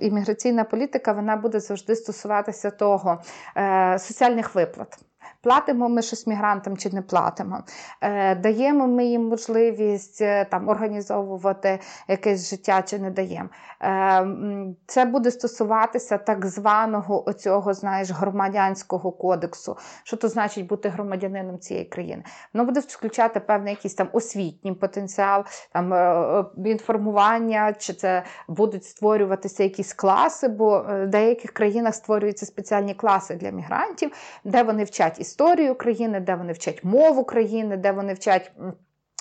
імміграційна 0.00 0.64
політика 0.64 1.12
вона 1.12 1.36
буде 1.36 1.60
завжди 1.60 1.96
стосуватися 1.96 2.70
того 2.70 3.22
е, 3.56 3.98
соціальних 3.98 4.54
виплат. 4.54 4.98
Платимо 5.42 5.88
ми 5.88 6.02
щось 6.02 6.26
мігрантам 6.26 6.76
чи 6.76 6.90
не 6.90 7.02
платимо. 7.02 7.62
Е, 8.00 8.34
даємо 8.34 8.86
ми 8.86 9.04
їм 9.04 9.28
можливість 9.28 10.20
е, 10.20 10.44
там 10.44 10.68
організовувати 10.68 11.78
якесь 12.08 12.50
життя 12.50 12.82
чи 12.82 12.98
не 12.98 13.10
даємо. 13.10 13.48
Е, 13.82 14.74
це 14.86 15.04
буде 15.04 15.30
стосуватися 15.30 16.18
так 16.18 16.46
званого 16.46 17.28
оцього, 17.28 17.74
знаєш, 17.74 18.10
громадянського 18.10 19.12
кодексу. 19.12 19.76
Що 20.04 20.16
то 20.16 20.28
значить 20.28 20.66
бути 20.66 20.88
громадянином 20.88 21.58
цієї 21.58 21.86
країни? 21.86 22.24
Воно 22.54 22.64
буде 22.64 22.80
включати 22.80 23.40
певний 23.40 23.74
якийсь 23.74 23.94
там 23.94 24.08
освітній 24.12 24.72
потенціал, 24.72 25.44
там 25.72 25.92
інформування, 26.64 27.72
чи 27.72 27.92
це 27.92 28.22
будуть 28.48 28.84
створюватися 28.84 29.62
якісь 29.62 29.92
класи, 29.92 30.48
бо 30.48 30.84
в 30.88 31.06
деяких 31.06 31.50
країнах 31.50 31.94
створюються 31.94 32.46
спеціальні 32.46 32.94
класи 32.94 33.34
для 33.34 33.50
мігрантів, 33.50 34.12
де 34.44 34.62
вони 34.62 34.84
вчать 34.84 35.18
історію 35.20 35.31
країни, 35.74 36.20
де 36.20 36.34
вони 36.34 36.52
вчать 36.52 36.84
мову 36.84 37.24
країни, 37.24 37.76
де 37.76 37.92
вони 37.92 38.14
вчать. 38.14 38.52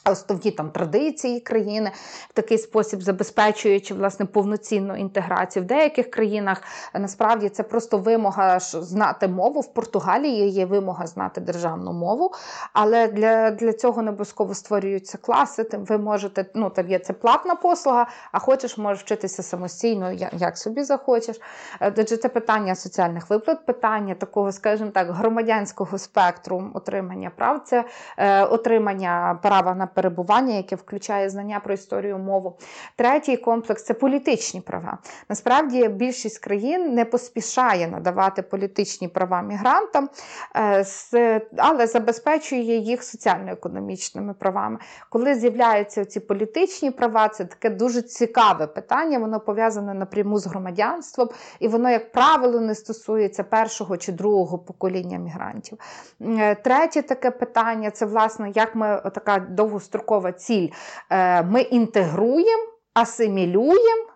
Основні 0.05 0.51
там 0.51 0.69
традиції 0.69 1.39
країни 1.39 1.91
в 2.29 2.33
такий 2.33 2.57
спосіб 2.57 3.01
забезпечуючи 3.01 3.93
власне 3.93 4.25
повноцінну 4.25 4.95
інтеграцію 4.95 5.63
в 5.63 5.67
деяких 5.67 6.11
країнах. 6.11 6.63
Насправді 6.93 7.49
це 7.49 7.63
просто 7.63 7.97
вимога 7.97 8.59
знати 8.59 9.27
мову. 9.27 9.59
В 9.59 9.73
Португалії 9.73 10.49
є 10.49 10.65
вимога 10.65 11.07
знати 11.07 11.41
державну 11.41 11.93
мову, 11.93 12.31
але 12.73 13.07
для 13.07 13.51
для 13.51 13.73
цього 13.73 14.01
не 14.01 14.09
обов'язково 14.09 14.53
створюються 14.53 15.17
класи. 15.17 15.69
Ви 15.73 15.97
можете, 15.97 16.45
ну 16.55 16.69
там 16.69 16.89
є 16.89 16.99
це 16.99 17.13
платна 17.13 17.55
послуга, 17.55 18.07
а 18.31 18.39
хочеш, 18.39 18.77
можеш 18.77 19.03
вчитися 19.03 19.43
самостійно, 19.43 20.11
як 20.33 20.57
собі 20.57 20.83
захочеш. 20.83 21.41
Отже, 21.79 22.17
це 22.17 22.29
питання 22.29 22.75
соціальних 22.75 23.29
виплат, 23.29 23.65
питання 23.65 24.15
такого, 24.15 24.51
скажімо 24.51 24.91
так, 24.91 25.11
громадянського 25.11 25.97
спектру 25.97 26.71
отримання 26.73 27.31
прав, 27.35 27.61
це 27.65 27.85
е, 28.17 28.45
отримання 28.45 29.39
права 29.41 29.75
на 29.75 29.87
перебування, 29.93 30.55
яке 30.55 30.75
включає 30.75 31.29
знання 31.29 31.59
про 31.59 31.73
історію 31.73 32.17
мову. 32.17 32.57
Третій 32.95 33.37
комплекс 33.37 33.83
це 33.83 33.93
політичні 33.93 34.61
права. 34.61 34.97
Насправді 35.29 35.87
більшість 35.87 36.39
країн 36.39 36.93
не 36.93 37.05
поспішає 37.05 37.87
надавати 37.87 38.41
політичні 38.41 39.07
права 39.07 39.41
мігрантам, 39.41 40.09
е, 40.55 41.41
але 41.57 41.87
забезпечує 41.87 42.77
їх 42.77 43.03
соціально-економічними 43.03 44.33
правами. 44.33 44.79
Коли 45.09 45.35
з'являються 45.35 46.05
ці 46.05 46.19
політичні 46.19 46.91
права, 46.91 47.29
це 47.29 47.45
таке 47.45 47.69
дуже 47.69 48.01
цікаве 48.01 48.67
питання, 48.67 49.19
воно 49.19 49.39
пов'язане 49.39 49.93
напряму 49.93 50.39
з 50.39 50.47
громадянством, 50.47 51.29
і 51.59 51.67
воно, 51.67 51.89
як 51.89 52.11
правило, 52.11 52.59
не 52.59 52.75
стосується 52.75 53.43
першого 53.43 53.97
чи 53.97 54.11
другого 54.11 54.57
покоління 54.59 55.17
мігрантів. 55.17 55.77
Е, 56.21 56.55
третє 56.55 57.01
таке 57.01 57.31
питання 57.31 57.91
це, 57.91 58.05
власне, 58.05 58.51
як 58.55 58.75
ми 58.75 59.01
така 59.13 59.39
довго 59.39 59.79
довгострокова 59.81 60.31
ціль 60.31 60.69
е, 61.09 61.43
ми 61.43 61.61
інтегруємо, 61.61 62.63
асимілюємо 62.93 64.07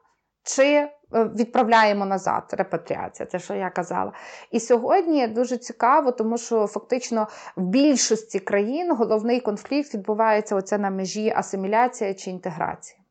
чи 0.44 0.64
е, 0.64 0.90
відправляємо 1.14 2.06
назад 2.06 2.44
репатріація, 2.52 3.26
це 3.26 3.40
що 3.40 3.54
я 3.54 3.70
казала. 3.70 4.12
І 4.52 4.60
сьогодні 4.60 5.28
дуже 5.28 5.58
цікаво, 5.58 6.12
тому 6.12 6.38
що 6.38 6.68
фактично 6.68 7.28
в 7.56 7.62
більшості 7.62 8.40
країн 8.40 8.96
головний 8.96 9.40
конфлікт 9.40 9.94
відбувається 9.94 10.56
оце 10.56 10.78
на 10.78 10.90
межі 10.90 11.34
асиміляція 11.36 12.14
чи 12.14 12.30
інтеграція. 12.30 13.05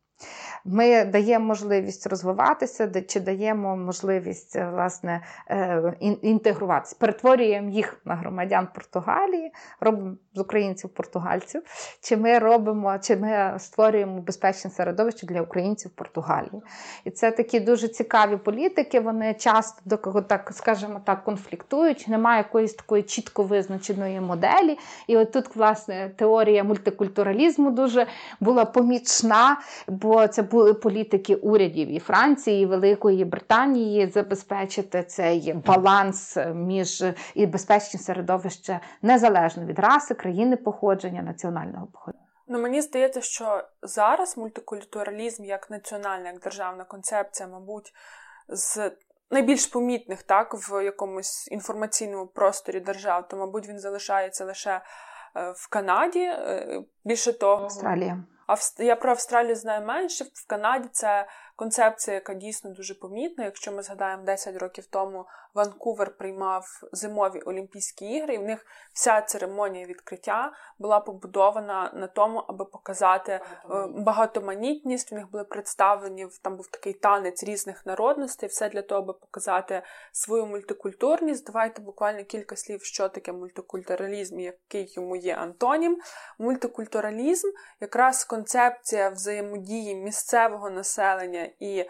Ми 0.67 1.05
даємо 1.05 1.45
можливість 1.45 2.07
розвиватися, 2.07 2.91
чи 3.07 3.19
даємо 3.19 3.77
можливість 3.77 4.55
е, 4.55 4.69
власне 4.73 5.21
е, 5.49 5.93
інтегруватися, 6.21 6.95
перетворюємо 6.99 7.69
їх 7.69 8.01
на 8.05 8.15
громадян 8.15 8.67
Португалії, 8.73 9.51
робимо 9.79 10.15
з 10.33 10.39
українців 10.39 10.89
португальців, 10.89 11.61
чи 12.01 12.17
ми 12.17 12.39
робимо, 12.39 12.97
чи 13.01 13.15
ми 13.15 13.55
створюємо 13.59 14.21
безпечне 14.21 14.71
середовище 14.71 15.27
для 15.27 15.41
українців 15.41 15.91
Португалії. 15.95 16.61
І 17.03 17.11
це 17.11 17.31
такі 17.31 17.59
дуже 17.59 17.87
цікаві 17.87 18.37
політики. 18.37 18.99
Вони 18.99 19.33
часто 19.33 19.81
до 19.85 19.97
кого 19.97 20.21
так, 20.21 20.51
скажімо 20.53 21.01
так, 21.05 21.23
конфліктують. 21.23 22.07
Немає 22.07 22.37
якоїсь 22.37 22.73
такої 22.73 23.03
чітко 23.03 23.43
визначеної 23.43 24.21
моделі. 24.21 24.77
І 25.07 25.17
от 25.17 25.31
тут, 25.31 25.55
власне, 25.55 26.11
теорія 26.15 26.63
мультикультуралізму 26.63 27.71
дуже 27.71 28.07
була 28.39 28.65
помічна, 28.65 29.57
бо 29.87 30.27
це 30.27 30.43
політики 30.81 31.35
урядів 31.35 31.87
і 31.87 31.99
Франції, 31.99 32.63
і 32.63 32.65
Великої 32.65 33.25
Британії 33.25 34.07
забезпечити 34.07 35.03
цей 35.03 35.53
баланс 35.53 36.37
між 36.53 37.03
і 37.33 37.45
безпечне 37.45 37.99
середовище 37.99 38.79
незалежно 39.01 39.65
від 39.65 39.79
раси, 39.79 40.13
країни 40.13 40.57
походження, 40.57 41.21
національного 41.21 41.87
походження. 41.87 42.25
Ну, 42.47 42.61
мені 42.61 42.81
здається, 42.81 43.21
що 43.21 43.63
зараз 43.81 44.37
мультикультуралізм 44.37 45.43
як 45.43 45.69
національна, 45.69 46.31
як 46.31 46.39
державна 46.39 46.83
концепція, 46.83 47.49
мабуть, 47.49 47.93
з 48.49 48.91
найбільш 49.31 49.65
помітних 49.65 50.23
так 50.23 50.53
в 50.53 50.83
якомусь 50.83 51.47
інформаційному 51.51 52.27
просторі 52.27 52.79
держав, 52.79 53.27
то, 53.27 53.37
мабуть, 53.37 53.67
він 53.67 53.79
залишається 53.79 54.45
лише 54.45 54.71
е, 54.71 54.81
в 55.51 55.69
Канаді. 55.69 56.19
Е, 56.19 56.83
більше 57.05 57.33
того, 57.33 57.63
Австралія. 57.63 58.23
Я 58.77 58.95
про 58.95 59.11
Австралію 59.11 59.55
знаю 59.55 59.85
менше. 59.85 60.25
В 60.33 60.47
Канаді 60.47 60.89
це 60.91 61.27
концепція, 61.55 62.15
яка 62.15 62.33
дійсно 62.33 62.71
дуже 62.71 62.95
помітна. 62.95 63.45
Якщо 63.45 63.71
ми 63.71 63.83
згадаємо 63.83 64.23
10 64.23 64.55
років 64.55 64.85
тому, 64.85 65.25
Ванкувер 65.53 66.17
приймав 66.17 66.65
зимові 66.91 67.39
Олімпійські 67.39 68.05
ігри, 68.05 68.33
і 68.33 68.37
в 68.37 68.43
них 68.43 68.65
вся 68.93 69.21
церемонія 69.21 69.85
відкриття 69.85 70.51
була 70.79 70.99
побудована 70.99 71.91
на 71.93 72.07
тому, 72.07 72.39
аби 72.39 72.65
показати 72.65 73.31
е, 73.31 73.41
багатоманітність. 73.87 75.11
В 75.11 75.15
них 75.15 75.31
були 75.31 75.43
представлені 75.43 76.27
там 76.41 76.55
був 76.55 76.67
такий 76.67 76.93
танець 76.93 77.43
різних 77.43 77.85
народностей, 77.85 78.49
все 78.49 78.69
для 78.69 78.81
того, 78.81 79.01
аби 79.01 79.13
показати 79.13 79.81
свою 80.11 80.45
мультикультурність. 80.45 81.45
Давайте 81.45 81.81
буквально 81.81 82.23
кілька 82.23 82.55
слів, 82.55 82.83
що 82.83 83.09
таке 83.09 83.31
мультикультуралізм, 83.31 84.39
який 84.39 84.93
йому 84.95 85.15
є 85.15 85.35
антонім. 85.35 85.99
Мультикультуралізм 86.39 87.47
якраз 87.79 88.23
концепція 88.23 89.09
взаємодії 89.09 89.95
місцевого 89.95 90.69
населення 90.69 91.44
і 91.59 91.77
е, 91.79 91.87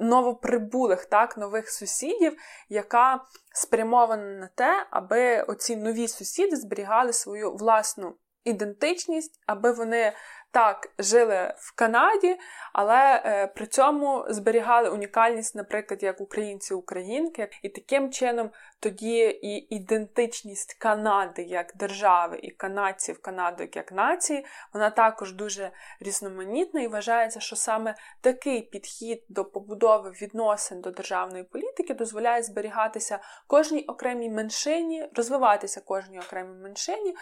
новоприбулих 0.00 1.04
так, 1.04 1.36
нових 1.36 1.70
сусідів, 1.70 2.36
яка 2.68 3.24
спрямована 3.54 4.38
на 4.38 4.48
те, 4.54 4.86
аби 4.90 5.42
оці 5.42 5.76
нові 5.76 6.08
сусіди 6.08 6.56
зберігали 6.56 7.12
свою 7.12 7.52
власну 7.56 8.14
ідентичність, 8.44 9.40
аби 9.46 9.72
вони 9.72 10.12
так 10.54 10.88
жили 10.98 11.54
в 11.58 11.74
Канаді, 11.74 12.36
але 12.72 13.22
е, 13.24 13.46
при 13.46 13.66
цьому 13.66 14.24
зберігали 14.28 14.90
унікальність, 14.90 15.54
наприклад, 15.54 16.02
як 16.02 16.20
українці-українки, 16.20 17.48
і 17.62 17.68
таким 17.68 18.12
чином 18.12 18.50
тоді 18.80 19.38
і 19.42 19.74
ідентичність 19.74 20.74
Канади 20.74 21.42
як 21.42 21.76
держави 21.76 22.38
і 22.42 22.50
канадців 22.50 23.22
Канади 23.22 23.68
як 23.74 23.92
нації, 23.92 24.46
вона 24.72 24.90
також 24.90 25.32
дуже 25.32 25.70
різноманітна 26.00 26.80
і 26.82 26.88
вважається, 26.88 27.40
що 27.40 27.56
саме 27.56 27.94
такий 28.20 28.62
підхід 28.62 29.22
до 29.28 29.44
побудови 29.44 30.10
відносин 30.10 30.80
до 30.80 30.90
державної 30.90 31.44
політики 31.44 31.94
дозволяє 31.94 32.42
зберігатися 32.42 33.18
кожній 33.46 33.84
окремій 33.84 34.30
меншині, 34.30 35.08
розвиватися 35.14 35.80
кожній 35.80 36.20
окремій 36.20 36.62
меншині. 36.62 37.16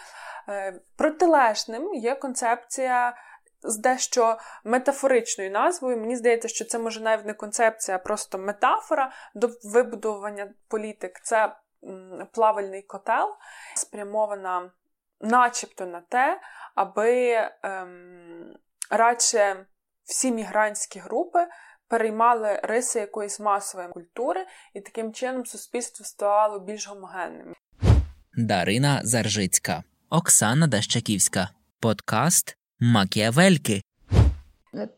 Е, 0.49 0.79
протилежним 0.97 1.93
є 1.93 2.15
концепція 2.15 3.15
з 3.63 3.77
дещо 3.77 4.37
метафоричною 4.63 5.51
назвою. 5.51 5.97
Мені 5.97 6.15
здається, 6.15 6.47
що 6.47 6.65
це 6.65 6.79
може 6.79 7.01
навіть 7.01 7.25
не 7.25 7.33
концепція, 7.33 7.97
а 7.97 7.99
просто 7.99 8.37
метафора 8.37 9.11
до 9.35 9.49
вибудовування 9.63 10.53
політик. 10.67 11.19
Це 11.23 11.55
плавальний 12.31 12.81
котел, 12.81 13.35
спрямована 13.75 14.71
начебто 15.21 15.85
на 15.85 16.01
те, 16.01 16.41
аби 16.75 17.33
ем, 17.63 18.57
радше 18.89 19.65
всі 20.03 20.31
мігрантські 20.31 20.99
групи 20.99 21.47
переймали 21.87 22.59
риси 22.63 22.99
якоїсь 22.99 23.39
масової 23.39 23.89
культури, 23.89 24.45
і 24.73 24.81
таким 24.81 25.13
чином 25.13 25.45
суспільство 25.45 26.05
ставало 26.05 26.59
більш 26.59 26.87
гомогенним. 26.87 27.53
Дарина 28.37 29.01
Заржицька, 29.03 29.83
Оксана 30.09 30.67
Дащаківська, 30.67 31.49
подкаст 31.79 32.57
Макіавельки. 32.83 33.81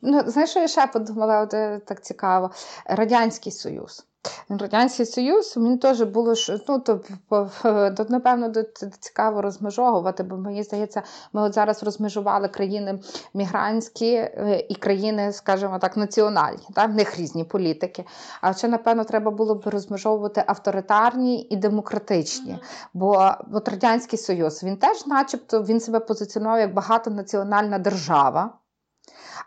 Ну, 0.02 0.24
знаєш, 0.28 0.50
що 0.50 0.60
я 0.60 0.68
ще 0.68 0.88
подумала, 0.88 1.42
от, 1.42 1.54
е, 1.54 1.82
так 1.88 2.04
цікаво. 2.04 2.52
Радянський 2.86 3.52
Союз. 3.52 4.06
Радянський 4.50 5.06
Союз 5.06 5.58
він 5.58 5.78
теж 5.78 6.02
було 6.02 6.34
ну, 6.68 6.80
то, 6.80 8.06
напевно 8.10 8.54
цікаво 9.00 9.42
розмежовувати, 9.42 10.24
бо 10.24 10.38
мені 10.38 10.64
здається, 10.64 11.04
ми 11.34 11.42
от 11.42 11.54
зараз 11.54 11.84
розмежували 11.84 12.48
країни 12.48 13.00
мігрантські 13.34 14.14
е, 14.14 14.66
і 14.70 14.76
країни, 14.76 15.32
скажімо 15.32 15.80
так, 15.80 15.98
національні. 15.98 16.68
Так? 16.74 16.92
В 16.92 16.94
них 16.94 17.20
різні 17.20 17.44
політики. 17.44 18.06
А 18.42 18.54
ще, 18.54 18.68
напевно, 18.68 19.04
треба 19.04 19.32
було 19.32 19.56
б 19.56 19.68
розмежовувати 19.68 20.44
авторитарні 20.48 21.48
і 21.50 21.56
демократичні. 21.56 22.60
Бо 22.94 23.32
от 23.54 23.70
Радянський 23.70 24.20
Союз 24.20 24.64
він 24.64 24.78
теж, 24.78 25.08
начебто, 25.08 25.64
він 25.64 25.80
себе 25.80 26.00
позиціонував 26.00 26.60
як 26.60 26.74
багатонаціональна 26.74 27.80
держава. 27.80 28.54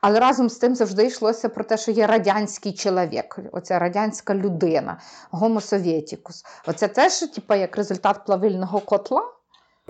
Але 0.01 0.21
разом 0.21 0.49
з 0.49 0.57
тим 0.57 0.75
завжди 0.75 1.07
йшлося 1.07 1.49
про 1.49 1.65
те, 1.65 1.77
що 1.77 1.91
є 1.91 2.07
радянський 2.07 2.73
чоловік, 2.73 3.39
оця 3.53 3.79
радянська 3.79 4.35
людина, 4.35 5.01
гомосовєтікус. 5.31 6.45
Оце 6.67 6.89
теж 6.89 7.19
типу, 7.19 7.55
як 7.55 7.77
результат 7.77 8.25
плавильного 8.27 8.81
котла. 8.81 9.38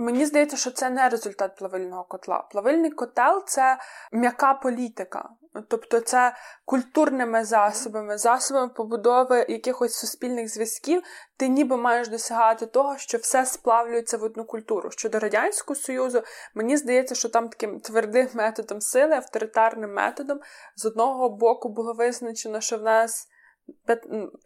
Мені 0.00 0.26
здається, 0.26 0.56
що 0.56 0.70
це 0.70 0.90
не 0.90 1.08
результат 1.08 1.56
плавильного 1.56 2.04
котла. 2.04 2.48
Плавильний 2.50 2.90
котел 2.90 3.44
це 3.46 3.78
м'яка 4.12 4.54
політика. 4.54 5.28
Тобто 5.68 6.00
це 6.00 6.36
культурними 6.64 7.44
засобами, 7.44 8.18
засобами 8.18 8.68
побудови 8.68 9.46
якихось 9.48 9.94
суспільних 9.94 10.48
зв'язків, 10.54 11.02
ти 11.36 11.48
ніби 11.48 11.76
маєш 11.76 12.08
досягати 12.08 12.66
того, 12.66 12.98
що 12.98 13.18
все 13.18 13.46
сплавлюється 13.46 14.16
в 14.16 14.22
одну 14.22 14.44
культуру. 14.44 14.90
Щодо 14.90 15.18
Радянського 15.18 15.80
Союзу, 15.80 16.22
мені 16.54 16.76
здається, 16.76 17.14
що 17.14 17.28
там 17.28 17.48
таким 17.48 17.80
твердим 17.80 18.28
методом 18.34 18.80
сили, 18.80 19.14
авторитарним 19.14 19.94
методом, 19.94 20.40
з 20.76 20.86
одного 20.86 21.30
боку 21.30 21.68
було 21.68 21.92
визначено, 21.92 22.60
що 22.60 22.78
в 22.78 22.82
нас 22.82 23.28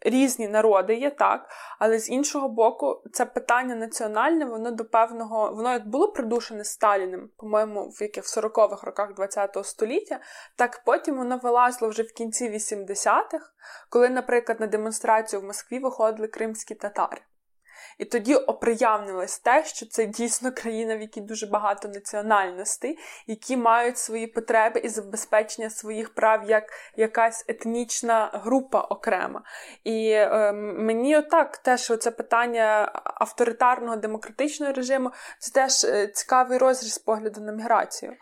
різні 0.01 0.47
народи 0.47 0.95
є 0.95 1.09
так, 1.09 1.49
але 1.79 1.99
з 1.99 2.09
іншого 2.09 2.49
боку, 2.49 3.03
це 3.13 3.25
питання 3.25 3.75
національне, 3.75 4.45
воно 4.45 4.71
до 4.71 4.85
певного, 4.85 5.51
воно 5.51 5.71
як 5.71 5.87
було 5.87 6.11
придушене 6.11 6.63
Сталіним, 6.63 7.29
по-моєму, 7.37 7.89
в 7.89 8.01
яких 8.01 8.23
в 8.23 8.39
40-х 8.39 8.87
роках 8.87 9.09
ХХ 9.17 9.65
століття, 9.65 10.19
так 10.55 10.81
потім 10.85 11.17
воно 11.17 11.37
вилазило 11.37 11.89
вже 11.89 12.03
в 12.03 12.11
кінці 12.11 12.49
80-х, 12.49 13.51
коли, 13.89 14.09
наприклад, 14.09 14.59
на 14.59 14.67
демонстрацію 14.67 15.41
в 15.41 15.43
Москві 15.43 15.79
виходили 15.79 16.27
кримські 16.27 16.75
татари. 16.75 17.21
І 17.97 18.05
тоді 18.05 18.35
оприявнилось 18.35 19.39
те, 19.39 19.63
що 19.65 19.85
це 19.85 20.05
дійсно 20.05 20.51
країна, 20.51 20.97
в 20.97 21.01
якій 21.01 21.21
дуже 21.21 21.47
багато 21.47 21.87
національностей, 21.87 22.97
які 23.27 23.57
мають 23.57 23.97
свої 23.97 24.27
потреби 24.27 24.79
і 24.79 24.89
забезпечення 24.89 25.69
своїх 25.69 26.13
прав 26.13 26.49
як 26.49 26.63
якась 26.97 27.45
етнічна 27.47 28.29
група 28.33 28.81
окрема. 28.81 29.41
І 29.83 30.09
е, 30.09 30.51
мені 30.53 31.17
отак 31.17 31.57
теж 31.57 31.91
це 31.99 32.11
питання 32.11 32.91
авторитарного 33.03 33.95
демократичного 33.95 34.73
режиму 34.73 35.11
це 35.39 35.51
теж 35.51 35.83
е, 35.83 36.07
цікавий 36.07 36.57
розріз 36.57 36.97
погляду 36.97 37.41
на 37.41 37.51
міграцію. 37.51 38.13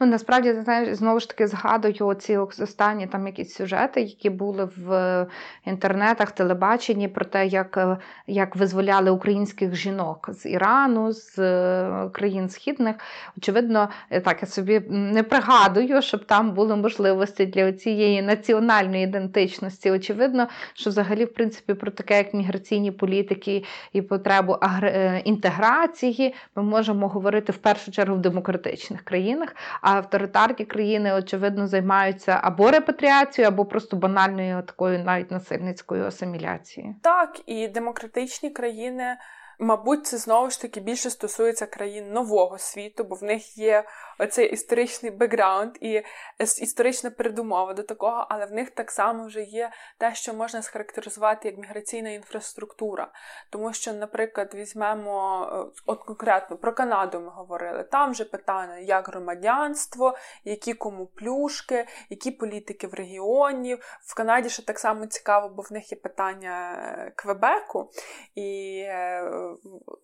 Ну 0.00 0.06
насправді 0.06 0.52
знаєш, 0.52 0.96
знову 0.96 1.20
ж 1.20 1.28
таки 1.28 1.46
згадую 1.46 2.06
оці 2.06 2.36
останні 2.36 3.06
там 3.06 3.26
якісь 3.26 3.54
сюжети, 3.54 4.00
які 4.00 4.30
були 4.30 4.64
в 4.76 5.26
інтернетах, 5.64 6.32
телебаченні 6.32 7.08
про 7.08 7.24
те, 7.24 7.46
як, 7.46 7.76
е, 7.76 7.98
як 8.26 8.56
визволяли 8.56 9.07
визволяли 9.08 9.10
українських 9.10 9.74
жінок 9.74 10.30
з 10.32 10.46
Ірану, 10.46 11.12
з 11.12 11.38
е, 11.38 12.10
країн 12.12 12.48
східних. 12.48 12.96
Очевидно, 13.36 13.88
е, 14.10 14.20
так 14.20 14.42
я 14.42 14.48
собі 14.48 14.80
не 14.90 15.22
пригадую, 15.22 16.02
щоб 16.02 16.24
там 16.26 16.52
були 16.54 16.76
можливості 16.76 17.46
для 17.46 17.72
цієї 17.72 18.22
національної 18.22 19.04
ідентичності. 19.04 19.90
Очевидно, 19.90 20.48
що 20.74 20.90
взагалі, 20.90 21.24
в 21.24 21.34
принципі, 21.34 21.74
про 21.74 21.90
таке, 21.90 22.16
як 22.16 22.34
міграційні 22.34 22.92
політики 22.92 23.64
і 23.92 24.02
потребу 24.02 24.56
е, 24.82 25.22
інтеграції, 25.24 26.34
ми 26.56 26.62
можемо 26.62 27.08
говорити 27.08 27.52
в 27.52 27.56
першу 27.56 27.90
чергу 27.90 28.16
в 28.16 28.20
демократичних 28.20 29.02
країнах, 29.02 29.56
а 29.80 29.96
авторитарні 29.96 30.64
країни, 30.64 31.12
очевидно, 31.12 31.66
займаються 31.66 32.40
або 32.42 32.70
репатріацією, 32.70 33.48
або 33.48 33.64
просто 33.64 33.96
банальною 33.96 34.62
такою 34.62 34.98
навіть 35.04 35.30
насильницькою 35.30 36.04
асиміляцією. 36.04 36.94
Так, 37.02 37.40
і 37.46 37.68
демократичні 37.68 38.50
країни 38.50 38.97
країни. 38.98 39.16
Мабуть, 39.60 40.06
це 40.06 40.16
знову 40.18 40.50
ж 40.50 40.60
таки 40.60 40.80
більше 40.80 41.10
стосується 41.10 41.66
країн 41.66 42.12
нового 42.12 42.58
світу, 42.58 43.04
бо 43.04 43.14
в 43.14 43.22
них 43.22 43.58
є 43.58 43.84
оцей 44.18 44.52
історичний 44.52 45.12
бекграунд 45.12 45.76
і 45.80 46.02
історична 46.38 47.10
передумова 47.10 47.74
до 47.74 47.82
такого, 47.82 48.26
але 48.28 48.46
в 48.46 48.52
них 48.52 48.70
так 48.70 48.90
само 48.90 49.26
вже 49.26 49.42
є 49.42 49.70
те, 49.98 50.14
що 50.14 50.34
можна 50.34 50.62
схарактеризувати 50.62 51.48
як 51.48 51.58
міграційна 51.58 52.10
інфраструктура. 52.10 53.08
Тому 53.50 53.72
що, 53.72 53.92
наприклад, 53.92 54.54
візьмемо 54.54 55.48
е, 55.52 55.80
от 55.86 56.04
конкретно 56.04 56.56
про 56.56 56.72
Канаду 56.72 57.20
ми 57.20 57.28
говорили. 57.30 57.84
Там 57.84 58.10
вже 58.10 58.24
питання, 58.24 58.78
як 58.78 59.08
громадянство, 59.08 60.16
які 60.44 60.74
кому 60.74 61.06
плюшки, 61.06 61.86
які 62.10 62.30
політики 62.30 62.86
в 62.86 62.94
регіоні. 62.94 63.74
В 64.00 64.14
Канаді 64.14 64.48
ще 64.48 64.62
так 64.62 64.78
само 64.78 65.06
цікаво, 65.06 65.48
бо 65.48 65.62
в 65.62 65.72
них 65.72 65.92
є 65.92 65.98
питання 65.98 66.72
е, 66.72 67.12
Квебеку. 67.16 67.90
І 68.34 68.80
е, 68.86 69.47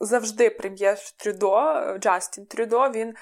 завжди 0.00 0.50
прем'єр 0.50 0.98
Трюдо, 1.16 1.74
Джастін 1.98 2.46
Трюдо, 2.46 2.90
він 2.90 3.14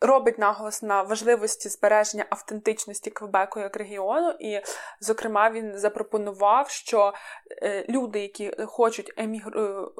робить 0.00 0.38
наголос 0.38 0.82
на 0.82 1.02
важливості 1.02 1.68
збереження 1.68 2.26
автентичності 2.30 3.10
Квебеку 3.10 3.60
як 3.60 3.76
регіону, 3.76 4.30
і, 4.40 4.60
зокрема, 5.00 5.50
він 5.50 5.78
запропонував, 5.78 6.68
що 6.68 7.12
е, 7.62 7.86
люди, 7.88 8.20
які 8.20 8.52
хочуть 8.66 9.12
емігрувати, 9.16 9.90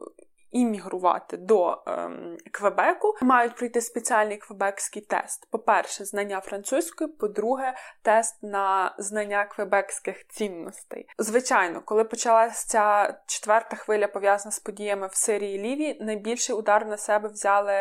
іммігрувати 0.55 1.37
до 1.37 1.83
ем, 1.87 2.37
Квебеку, 2.53 3.17
мають 3.21 3.57
пройти 3.57 3.81
спеціальний 3.81 4.37
квебекський 4.37 5.03
тест. 5.03 5.49
По-перше, 5.51 6.05
знання 6.05 6.41
французької, 6.41 7.11
по-друге, 7.11 7.75
тест 8.03 8.43
на 8.43 8.95
знання 8.99 9.45
квебекських 9.45 10.29
цінностей. 10.29 11.07
Звичайно, 11.19 11.83
коли 11.85 12.05
почалася 12.05 12.67
ця 12.67 13.19
четверта 13.27 13.77
хвиля 13.77 14.09
пов'язана 14.09 14.53
з 14.53 14.59
подіями 14.59 15.07
в 15.07 15.15
Сирії 15.15 15.59
і 15.59 15.63
Лівії, 15.63 15.99
найбільший 16.01 16.57
удар 16.57 16.87
на 16.87 16.97
себе 16.97 17.29
взяли 17.29 17.75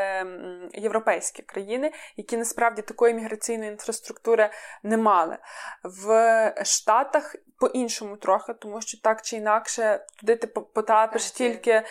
європейські 0.73 1.41
країни, 1.41 1.91
які 2.17 2.37
насправді 2.37 2.81
такої 2.81 3.13
міграційної 3.13 3.71
інфраструктури 3.71 4.49
не 4.83 4.97
мали. 4.97 5.37
В 5.83 6.53
Штатах 6.63 7.35
по-іншому 7.59 8.17
трохи, 8.17 8.53
тому 8.53 8.81
що 8.81 9.01
так 9.01 9.21
чи 9.21 9.35
інакше 9.35 10.05
туди 10.19 10.35
ти 10.35 10.47
потрапиш 10.47 11.31
тільки 11.31 11.83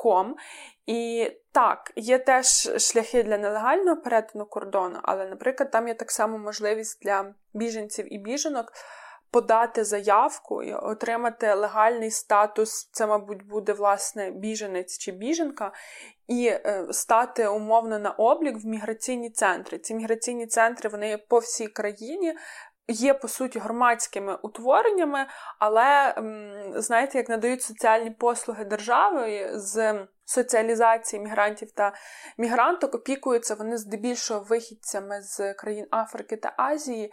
літаком. 0.00 0.36
І 0.86 1.30
так, 1.52 1.92
є 1.96 2.18
теж 2.18 2.46
шляхи 2.78 3.22
для 3.22 3.38
нелегального 3.38 3.96
перетину 3.96 4.46
кордону, 4.46 4.98
але, 5.02 5.26
наприклад, 5.26 5.70
там 5.70 5.88
є 5.88 5.94
так 5.94 6.10
само 6.10 6.38
можливість 6.38 7.02
для 7.02 7.34
біженців 7.54 8.14
і 8.14 8.18
біженок 8.18 8.72
подати 9.30 9.84
заявку 9.84 10.62
і 10.62 10.74
отримати 10.74 11.54
легальний 11.54 12.10
статус, 12.10 12.90
це, 12.92 13.06
мабуть, 13.06 13.46
буде 13.46 13.72
власне 13.72 14.30
біженець 14.30 14.98
чи 14.98 15.12
біженка, 15.12 15.72
і 16.28 16.46
е, 16.46 16.86
стати 16.90 17.48
умовно 17.48 17.98
на 17.98 18.10
облік 18.10 18.56
в 18.64 18.66
міграційні 18.66 19.30
центри. 19.30 19.78
Ці 19.78 19.94
міграційні 19.94 20.46
центри 20.46 20.88
вони 20.88 21.18
по 21.28 21.38
всій 21.38 21.66
країні. 21.66 22.34
Є, 22.90 23.14
по 23.14 23.28
суті, 23.28 23.58
громадськими 23.58 24.38
утвореннями, 24.42 25.26
але, 25.58 26.14
знаєте, 26.74 27.18
як 27.18 27.28
надають 27.28 27.62
соціальні 27.62 28.10
послуги 28.10 28.64
держави 28.64 29.50
з 29.54 30.06
соціалізації 30.24 31.22
мігрантів 31.22 31.72
та 31.72 31.92
мігранток, 32.38 32.94
опікуються 32.94 33.54
вони 33.54 33.76
здебільшого 33.76 34.40
вихідцями 34.40 35.22
з 35.22 35.54
країн 35.54 35.86
Африки 35.90 36.36
та 36.36 36.54
Азії. 36.56 37.12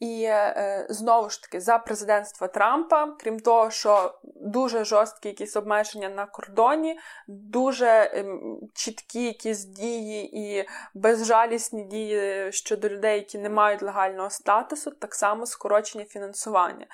І 0.00 0.22
е, 0.22 0.86
знову 0.90 1.30
ж 1.30 1.42
таки 1.42 1.60
за 1.60 1.78
президентства 1.78 2.48
Трампа, 2.48 3.16
крім 3.20 3.40
того, 3.40 3.70
що 3.70 4.18
дуже 4.24 4.84
жорсткі 4.84 5.28
якісь 5.28 5.56
обмеження 5.56 6.08
на 6.08 6.26
кордоні, 6.26 6.98
дуже 7.28 7.86
е, 7.86 8.24
чіткі 8.74 9.24
якісь 9.24 9.64
дії 9.64 10.38
і 10.38 10.68
безжалісні 10.94 11.84
дії 11.84 12.52
щодо 12.52 12.88
людей, 12.88 13.18
які 13.18 13.38
не 13.38 13.50
мають 13.50 13.82
легального 13.82 14.30
статусу, 14.30 14.90
так 14.90 15.14
само 15.14 15.46
скорочення 15.46 16.04
фінансування. 16.04 16.86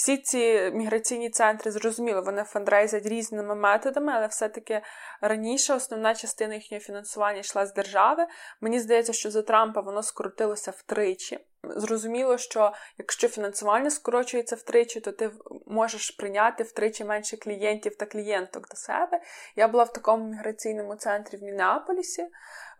Всі 0.00 0.16
ці 0.16 0.70
міграційні 0.74 1.30
центри 1.30 1.70
зрозуміло, 1.70 2.22
вони 2.22 2.44
фандрейзять 2.44 3.06
різними 3.06 3.54
методами, 3.54 4.12
але 4.12 4.26
все-таки 4.26 4.80
раніше 5.20 5.74
основна 5.74 6.14
частина 6.14 6.54
їхнього 6.54 6.80
фінансування 6.80 7.40
йшла 7.40 7.66
з 7.66 7.74
держави. 7.74 8.26
Мені 8.60 8.80
здається, 8.80 9.12
що 9.12 9.30
за 9.30 9.42
Трампа 9.42 9.80
воно 9.80 10.02
скоротилося 10.02 10.70
втричі. 10.70 11.38
Зрозуміло, 11.62 12.38
що 12.38 12.72
якщо 12.98 13.28
фінансування 13.28 13.90
скорочується 13.90 14.56
втричі, 14.56 15.00
то 15.00 15.12
ти 15.12 15.30
можеш 15.66 16.10
прийняти 16.10 16.64
втричі 16.64 17.04
менше 17.04 17.36
клієнтів 17.36 17.96
та 17.96 18.06
клієнток 18.06 18.68
до 18.68 18.76
себе. 18.76 19.20
Я 19.56 19.68
була 19.68 19.84
в 19.84 19.92
такому 19.92 20.24
міграційному 20.24 20.94
центрі 20.94 21.36
в 21.36 21.42
Мінеаполісі. 21.42 22.26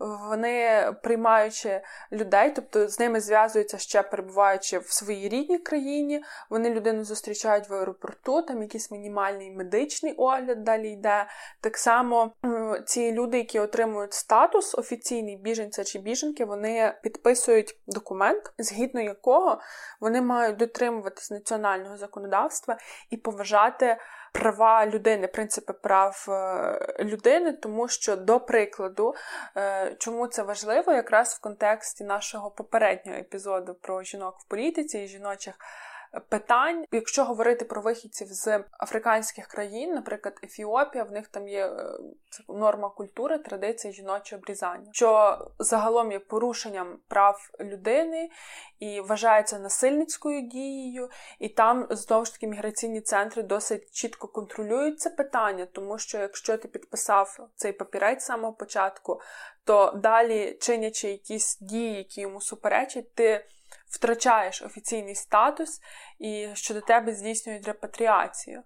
Вони 0.00 0.86
приймаючи 1.02 1.80
людей, 2.12 2.52
тобто 2.56 2.88
з 2.88 3.00
ними 3.00 3.20
зв'язуються 3.20 3.78
ще 3.78 4.02
перебуваючи 4.02 4.78
в 4.78 4.92
своїй 4.92 5.28
рідній 5.28 5.58
країні. 5.58 6.24
Вони 6.50 6.70
людину 6.70 7.04
зустрічають 7.10 7.68
в 7.68 7.74
аеропорту, 7.74 8.42
там 8.42 8.62
якийсь 8.62 8.90
мінімальний 8.90 9.50
медичний 9.50 10.12
огляд 10.12 10.64
далі 10.64 10.92
йде. 10.92 11.26
Так 11.60 11.76
само 11.76 12.32
ці 12.86 13.12
люди, 13.12 13.38
які 13.38 13.60
отримують 13.60 14.12
статус 14.12 14.74
офіційний 14.74 15.36
біженця 15.36 15.84
чи 15.84 15.98
біженки, 15.98 16.44
вони 16.44 16.94
підписують 17.02 17.78
документ, 17.86 18.52
згідно 18.58 19.00
якого 19.00 19.60
вони 20.00 20.22
мають 20.22 20.56
дотримуватись 20.56 21.30
національного 21.30 21.96
законодавства 21.96 22.78
і 23.10 23.16
поважати 23.16 23.96
права 24.32 24.86
людини, 24.86 25.26
принципи 25.26 25.72
прав 25.72 26.26
е, 26.28 27.04
людини, 27.04 27.52
тому 27.52 27.88
що, 27.88 28.16
до 28.16 28.40
прикладу, 28.40 29.14
е, 29.56 29.96
чому 29.98 30.26
це 30.26 30.42
важливо, 30.42 30.92
якраз 30.92 31.34
в 31.34 31.40
контексті 31.40 32.04
нашого 32.04 32.50
попереднього 32.50 33.18
епізоду 33.18 33.74
про 33.74 34.02
жінок 34.02 34.36
в 34.38 34.48
політиці 34.48 34.98
і 34.98 35.06
жіночих 35.06 35.54
питань. 36.28 36.84
Якщо 36.92 37.24
говорити 37.24 37.64
про 37.64 37.82
вихідців 37.82 38.26
з 38.30 38.64
африканських 38.80 39.46
країн, 39.46 39.94
наприклад, 39.94 40.38
Ефіопія, 40.44 41.04
в 41.04 41.12
них 41.12 41.28
там 41.28 41.48
є 41.48 41.66
е, 41.66 41.98
норма 42.48 42.90
культури, 42.90 43.38
традиції 43.38 43.92
жіночого 43.92 44.40
обрізання, 44.40 44.90
що 44.92 45.38
загалом 45.58 46.12
є 46.12 46.18
порушенням 46.18 46.98
прав 47.08 47.50
людини 47.60 48.30
і 48.78 49.00
вважається 49.00 49.58
насильницькою 49.58 50.42
дією, 50.42 51.08
і 51.38 51.48
там 51.48 51.86
знову 51.90 52.24
ж 52.24 52.32
таки 52.32 52.46
міграційні 52.46 53.00
центри 53.00 53.42
досить 53.42 53.92
чітко 53.92 54.28
контролюють 54.28 55.00
це 55.00 55.10
питання, 55.10 55.66
тому 55.72 55.98
що 55.98 56.18
якщо 56.18 56.58
ти 56.58 56.68
підписав 56.68 57.48
цей 57.54 57.72
папірець 57.72 58.22
з 58.22 58.26
самого 58.26 58.52
початку, 58.52 59.20
то 59.64 59.92
далі 59.96 60.58
чинячи 60.60 61.08
якісь 61.08 61.58
дії, 61.60 61.96
які 61.96 62.20
йому 62.20 62.40
суперечать, 62.40 63.14
ти 63.14 63.44
втрачаєш 63.90 64.62
офіційний 64.62 65.14
статус 65.14 65.80
і 66.18 66.48
що 66.54 66.74
до 66.74 66.80
тебе 66.80 67.12
здійснюють 67.12 67.66
репатріацію. 67.66 68.62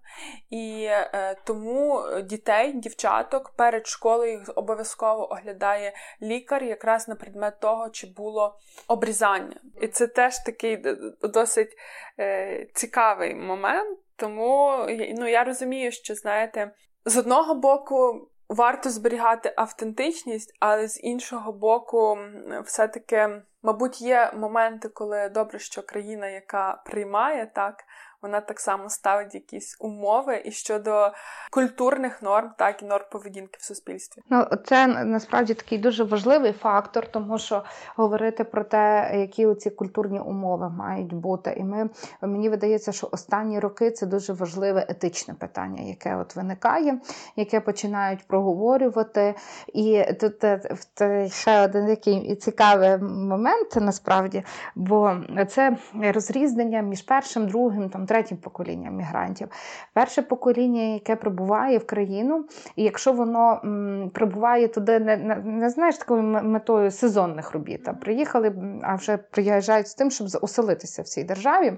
І 0.49 0.85
е, 0.89 1.35
тому 1.43 2.03
дітей, 2.23 2.73
дівчаток 2.73 3.49
перед 3.49 3.87
школою 3.87 4.31
їх 4.31 4.51
обов'язково 4.55 5.31
оглядає 5.31 5.93
лікар 6.21 6.63
якраз 6.63 7.07
на 7.07 7.15
предмет 7.15 7.59
того, 7.59 7.89
чи 7.89 8.07
було 8.07 8.59
обрізання. 8.87 9.59
І 9.81 9.87
це 9.87 10.07
теж 10.07 10.39
такий 10.39 10.83
досить 11.21 11.77
е, 12.19 12.67
цікавий 12.73 13.35
момент. 13.35 13.99
Тому 14.15 14.85
ну, 15.17 15.27
я 15.27 15.43
розумію, 15.43 15.91
що 15.91 16.15
знаєте, 16.15 16.71
з 17.05 17.17
одного 17.17 17.55
боку. 17.55 18.29
Варто 18.49 18.89
зберігати 18.89 19.53
автентичність, 19.57 20.57
але 20.59 20.87
з 20.87 21.03
іншого 21.03 21.51
боку, 21.51 22.17
все-таки 22.65 23.41
Мабуть, 23.65 24.01
є 24.01 24.31
моменти, 24.35 24.89
коли 24.89 25.29
добре, 25.29 25.59
що 25.59 25.81
країна, 25.83 26.27
яка 26.27 26.81
приймає 26.85 27.51
так, 27.55 27.83
вона 28.25 28.41
так 28.41 28.59
само 28.59 28.89
ставить 28.89 29.35
якісь 29.35 29.77
умови 29.79 30.41
і 30.45 30.51
щодо 30.51 31.11
культурних 31.51 32.21
норм, 32.21 32.51
так 32.57 32.81
і 32.81 32.85
норм 32.85 33.03
поведінки 33.11 33.57
в 33.59 33.63
суспільстві. 33.63 34.21
Ну 34.29 34.47
це 34.65 34.87
насправді 34.87 35.53
такий 35.53 35.77
дуже 35.77 36.03
важливий 36.03 36.51
фактор, 36.51 37.07
тому 37.11 37.37
що 37.37 37.63
говорити 37.95 38.43
про 38.43 38.63
те, 38.63 39.11
які 39.13 39.55
ці 39.55 39.69
культурні 39.69 40.19
умови 40.19 40.69
мають 40.69 41.13
бути. 41.13 41.55
І 41.57 41.63
ми 41.63 41.89
мені 42.21 42.49
видається, 42.49 42.91
що 42.91 43.09
останні 43.11 43.59
роки 43.59 43.91
це 43.91 44.05
дуже 44.05 44.33
важливе 44.33 44.85
етичне 44.89 45.33
питання, 45.33 45.83
яке 45.83 46.15
от 46.15 46.35
виникає, 46.35 46.99
яке 47.35 47.59
починають 47.59 48.27
проговорювати. 48.27 49.35
І 49.73 50.03
тут 50.19 50.43
е, 50.43 51.29
ще 51.29 51.63
один 51.63 51.87
такий 51.87 52.35
цікавий 52.35 52.97
момент 52.97 53.75
насправді, 53.75 54.43
бо 54.75 55.17
це 55.49 55.77
розрізнення 56.13 56.81
між 56.81 57.01
першим, 57.01 57.47
другим 57.47 57.89
там 57.89 58.05
третім 58.15 58.37
поколінням 58.37 58.95
мігрантів. 58.95 59.47
Перше 59.93 60.21
покоління, 60.21 60.81
яке 60.81 61.15
прибуває 61.15 61.77
в 61.77 61.85
країну, 61.85 62.45
і 62.75 62.83
якщо 62.83 63.13
воно 63.13 63.61
м, 63.63 64.11
прибуває 64.13 64.67
туди, 64.67 64.99
не, 64.99 65.17
не, 65.17 65.35
не 65.35 65.69
знаєш 65.69 65.97
такою 65.97 66.23
метою 66.23 66.91
сезонних 66.91 67.51
робіт, 67.51 67.87
а 67.87 67.93
приїхали, 67.93 68.55
а 68.83 68.95
вже 68.95 69.17
приїжджають 69.17 69.87
з 69.87 69.95
тим, 69.95 70.11
щоб 70.11 70.27
оселитися 70.41 71.01
в 71.01 71.05
цій 71.05 71.23
державі, 71.23 71.73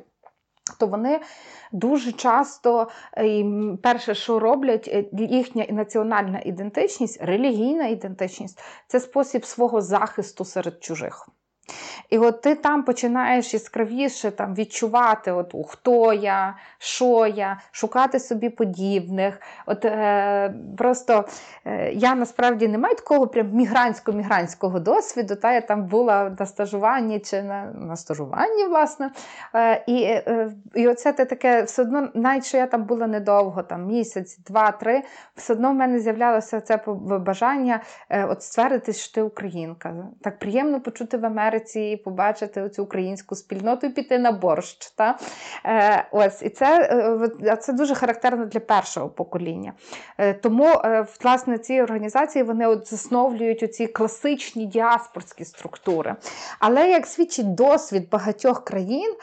то 0.79 0.87
вони. 0.87 1.19
Дуже 1.71 2.11
часто 2.11 2.87
е, 3.17 3.45
перше, 3.83 4.15
що 4.15 4.39
роблять, 4.39 4.87
е, 4.87 5.05
їхня 5.13 5.65
національна 5.69 6.39
ідентичність, 6.45 7.21
релігійна 7.21 7.87
ідентичність 7.87 8.59
це 8.87 8.99
спосіб 8.99 9.45
свого 9.45 9.81
захисту 9.81 10.45
серед 10.45 10.83
чужих. 10.83 11.29
І 12.09 12.17
от 12.17 12.41
ти 12.41 12.55
там 12.55 12.83
починаєш 12.83 13.53
яскравіше 13.53 14.31
там, 14.31 14.55
відчувати, 14.55 15.31
от, 15.31 15.55
хто 15.67 16.13
я, 16.13 16.55
що 16.77 17.27
я, 17.27 17.59
шукати 17.71 18.19
собі 18.19 18.49
подібних. 18.49 19.41
От 19.65 19.85
е, 19.85 20.53
Просто 20.77 21.25
е, 21.65 21.91
я 21.93 22.15
насправді 22.15 22.67
не 22.67 22.77
маю 22.77 22.95
такого 22.95 23.27
прям 23.27 23.47
мігрантсько-мігрантського 23.47 24.79
досвіду. 24.79 25.35
Та 25.35 25.53
Я 25.53 25.61
там 25.61 25.85
була 25.85 26.35
на 26.39 26.45
стажуванні 26.45 27.19
чи 27.19 27.43
на 27.43 27.65
на 27.65 27.95
стажуванні, 27.95 28.65
власне. 28.67 29.11
Е, 29.55 29.83
І 29.87 30.03
е, 30.03 30.51
і 30.75 30.87
оце 30.87 31.13
те 31.13 31.25
таке 31.25 31.63
все 31.63 31.81
одно, 31.81 32.09
навіть 32.13 32.45
що 32.45 32.57
я 32.57 32.67
там 32.67 32.83
була 32.83 33.07
недовго, 33.07 33.63
там 33.63 33.85
місяць, 33.85 34.37
два-три, 34.37 35.01
все 35.35 35.53
одно 35.53 35.71
в 35.71 35.75
мене 35.75 35.99
з'являлося 35.99 36.61
це 36.61 36.79
бажання 37.19 37.81
е, 38.09 38.25
от 38.25 38.43
ствердити, 38.43 38.93
що 38.93 39.13
ти 39.13 39.21
українка. 39.21 39.95
Так 40.21 40.39
приємно 40.39 40.81
почути 40.81 41.17
в 41.17 41.25
Америці 41.25 41.96
побачити 41.97 42.69
цю 42.69 42.83
українську 42.83 43.35
спільноту 43.35 43.87
і 43.87 43.89
піти 43.89 44.19
на 44.19 44.31
борщ. 44.31 44.91
Та? 44.95 45.17
Е, 45.65 46.07
ось, 46.11 46.41
І 46.41 46.49
це 46.49 46.89
е, 47.43 47.55
це 47.55 47.73
дуже 47.73 47.95
характерно 47.95 48.45
для 48.45 48.59
першого 48.59 49.09
покоління. 49.09 49.73
Е, 50.17 50.33
тому, 50.33 50.67
власне, 51.23 51.57
ці 51.57 51.81
організації 51.81 52.43
вони 52.43 52.67
от 52.67 52.89
засновлюють 52.89 53.63
оці 53.63 53.87
класичні 53.87 54.65
діаспорські 54.65 55.45
структури. 55.45 56.15
Але 56.59 56.89
як 56.89 57.07
свідчить 57.07 57.55
досвід 57.55 58.09
багатьох 58.09 58.65
країн, 58.65 59.15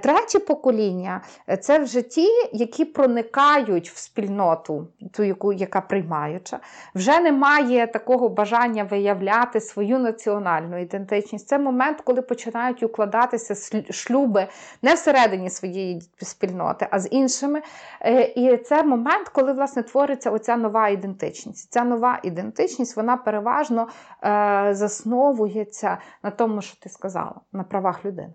третє 0.00 0.38
покоління 0.38 1.20
це 1.60 1.78
вже 1.78 2.02
ті, 2.02 2.28
які 2.52 2.84
проникають 2.84 3.90
в 3.90 3.96
спільноту, 3.96 4.86
ту, 5.12 5.22
яку, 5.22 5.52
яка 5.52 5.80
приймаюча, 5.80 6.58
вже 6.94 7.20
немає 7.20 7.86
такого 7.86 8.28
бажання 8.28 8.84
виявляти 8.84 9.60
свою 9.60 9.98
національну 9.98 10.80
ідентичність. 10.80 11.48
Це 11.48 11.58
момент, 11.58 12.00
коли 12.12 12.22
починають 12.22 12.82
укладатися 12.82 13.54
шлюби 13.90 14.48
не 14.82 14.94
всередині 14.94 15.50
своєї 15.50 16.00
спільноти, 16.22 16.88
а 16.90 17.00
з 17.00 17.08
іншими. 17.10 17.62
Е, 18.00 18.22
і 18.22 18.56
це 18.56 18.82
момент, 18.82 19.28
коли 19.28 19.52
власне 19.52 19.82
твориться 19.82 20.30
оця 20.30 20.56
нова 20.56 20.88
ідентичність. 20.88 21.72
Ця 21.72 21.84
нова 21.84 22.20
ідентичність 22.22 22.96
вона 22.96 23.16
переважно 23.16 23.88
е, 24.24 24.68
засновується 24.74 25.98
на 26.22 26.30
тому, 26.30 26.62
що 26.62 26.80
ти 26.80 26.88
сказала, 26.88 27.34
на 27.52 27.62
правах 27.62 28.04
людини. 28.04 28.32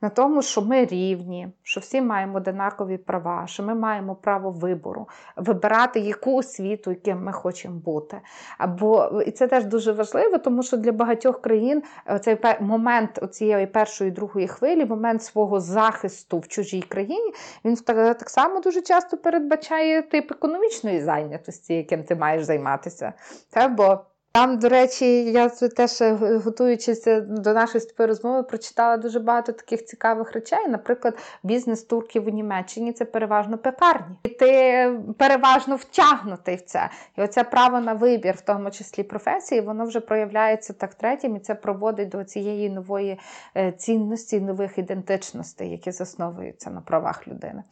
На 0.00 0.08
тому, 0.08 0.42
що 0.42 0.62
ми 0.62 0.84
рівні, 0.84 1.48
що 1.62 1.80
всі 1.80 2.00
маємо 2.00 2.36
однакові 2.36 2.96
права, 2.98 3.46
що 3.46 3.62
ми 3.62 3.74
маємо 3.74 4.14
право 4.14 4.50
вибору, 4.50 5.08
вибирати 5.36 6.00
яку 6.00 6.36
освіту, 6.36 6.90
яким 6.90 7.24
ми 7.24 7.32
хочемо 7.32 7.74
бути. 7.74 8.20
Або 8.58 9.22
і 9.26 9.30
це 9.30 9.46
теж 9.48 9.64
дуже 9.64 9.92
важливо, 9.92 10.38
тому 10.38 10.62
що 10.62 10.76
для 10.76 10.92
багатьох 10.92 11.40
країн 11.40 11.82
е, 12.10 12.18
цей 12.18 12.38
момент 12.60 13.20
цієї 13.30 13.66
першої 13.66 14.10
другої 14.10 14.48
хвилі, 14.48 14.84
момент 14.84 15.22
свого 15.22 15.60
захисту 15.60 16.38
в 16.38 16.48
чужій 16.48 16.82
країні, 16.82 17.32
він 17.64 17.76
так 17.76 18.30
само 18.30 18.60
дуже 18.60 18.82
часто 18.82 19.16
передбачає 19.16 20.02
тип 20.02 20.32
економічної 20.32 21.00
зайнятості, 21.00 21.74
яким 21.74 22.04
ти 22.04 22.14
маєш 22.14 22.44
займатися. 22.44 23.12
Та, 23.50 23.68
бо 23.68 24.00
там, 24.32 24.58
до 24.58 24.68
речі, 24.68 25.24
я 25.24 25.48
теж 25.48 26.00
е, 26.00 26.12
готуючись 26.44 27.06
е, 27.06 27.20
до 27.20 27.52
нашої 27.52 27.84
розмови, 27.98 28.42
прочитала 28.42 28.96
дуже 28.96 29.20
багато 29.20 29.52
таких 29.52 29.84
цікавих 29.84 30.32
речей. 30.32 30.68
Наприклад, 30.68 31.18
бізнес 31.42 31.82
турків 31.82 32.26
у 32.26 32.30
Німеччині 32.30 32.92
це 32.92 33.04
переважно 33.04 33.58
пекарні. 33.58 34.16
І 34.22 34.28
ти 34.28 34.90
переважно 35.18 35.76
втягнутий 35.76 36.56
в 36.56 36.60
це. 36.60 36.90
І 37.16 37.22
оце 37.22 37.44
право 37.44 37.80
на 37.80 37.92
вибір, 37.92 38.34
в 38.34 38.40
тому 38.40 38.70
числі 38.70 39.02
професії, 39.02 39.60
воно 39.60 39.84
вже 39.84 40.00
проявляється 40.00 40.72
так 40.72 40.94
третім, 40.94 41.36
і 41.36 41.40
це 41.40 41.54
проводить 41.54 42.08
до 42.08 42.24
цієї 42.24 42.70
нової 42.70 43.18
е, 43.56 43.72
цінності, 43.72 44.40
нових 44.40 44.78
ідентичностей, 44.78 45.70
які 45.70 45.90
засновуються 45.90 46.70
на 46.70 46.80
правах 46.80 47.28
людини. 47.28 47.62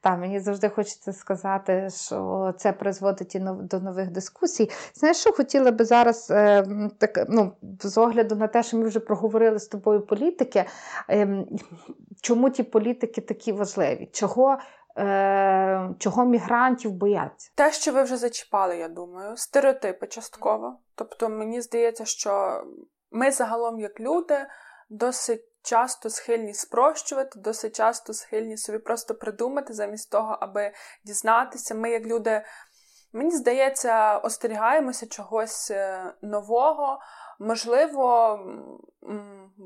Та 0.00 0.16
мені 0.16 0.40
завжди 0.40 0.68
хочеться 0.68 1.12
сказати, 1.12 1.88
що 1.90 2.52
це 2.58 2.72
призводить 2.72 3.34
і 3.34 3.38
до 3.62 3.80
нових 3.80 4.10
дискусій. 4.10 4.70
Знаєш, 4.94 5.16
що 5.16 5.32
хотіла 5.32 5.70
би 5.70 5.84
зараз 5.94 6.30
е, 6.30 6.64
так, 6.98 7.26
ну, 7.28 7.52
з 7.80 7.98
огляду 7.98 8.36
на 8.36 8.48
те, 8.48 8.62
що 8.62 8.76
ми 8.76 8.86
вже 8.86 9.00
проговорили 9.00 9.58
з 9.58 9.66
тобою 9.66 10.06
політики, 10.06 10.64
е, 11.10 11.44
чому 12.22 12.50
ті 12.50 12.62
політики 12.62 13.20
такі 13.20 13.52
важливі? 13.52 14.10
Чого 14.12 14.58
е, 14.98 15.94
чого 15.98 16.24
мігрантів 16.24 16.92
бояться? 16.92 17.50
Те, 17.54 17.72
що 17.72 17.92
ви 17.92 18.02
вже 18.02 18.16
зачіпали, 18.16 18.76
я 18.76 18.88
думаю, 18.88 19.36
стереотипи 19.36 20.06
частково. 20.06 20.78
Тобто, 20.94 21.28
мені 21.28 21.60
здається, 21.60 22.04
що 22.04 22.62
ми 23.10 23.30
загалом, 23.30 23.80
як 23.80 24.00
люди, 24.00 24.46
досить. 24.90 25.50
Часто 25.66 26.10
схильні 26.10 26.54
спрощувати, 26.54 27.38
досить 27.38 27.76
часто 27.76 28.12
схильні 28.12 28.56
собі 28.56 28.78
просто 28.78 29.14
придумати 29.14 29.72
замість 29.72 30.10
того, 30.10 30.38
аби 30.40 30.72
дізнатися. 31.04 31.74
Ми, 31.74 31.90
як 31.90 32.06
люди, 32.06 32.42
Мені 33.14 33.30
здається, 33.30 34.18
остерігаємося 34.18 35.06
чогось 35.06 35.70
е, 35.70 36.04
нового. 36.22 37.00
Можливо, 37.38 38.38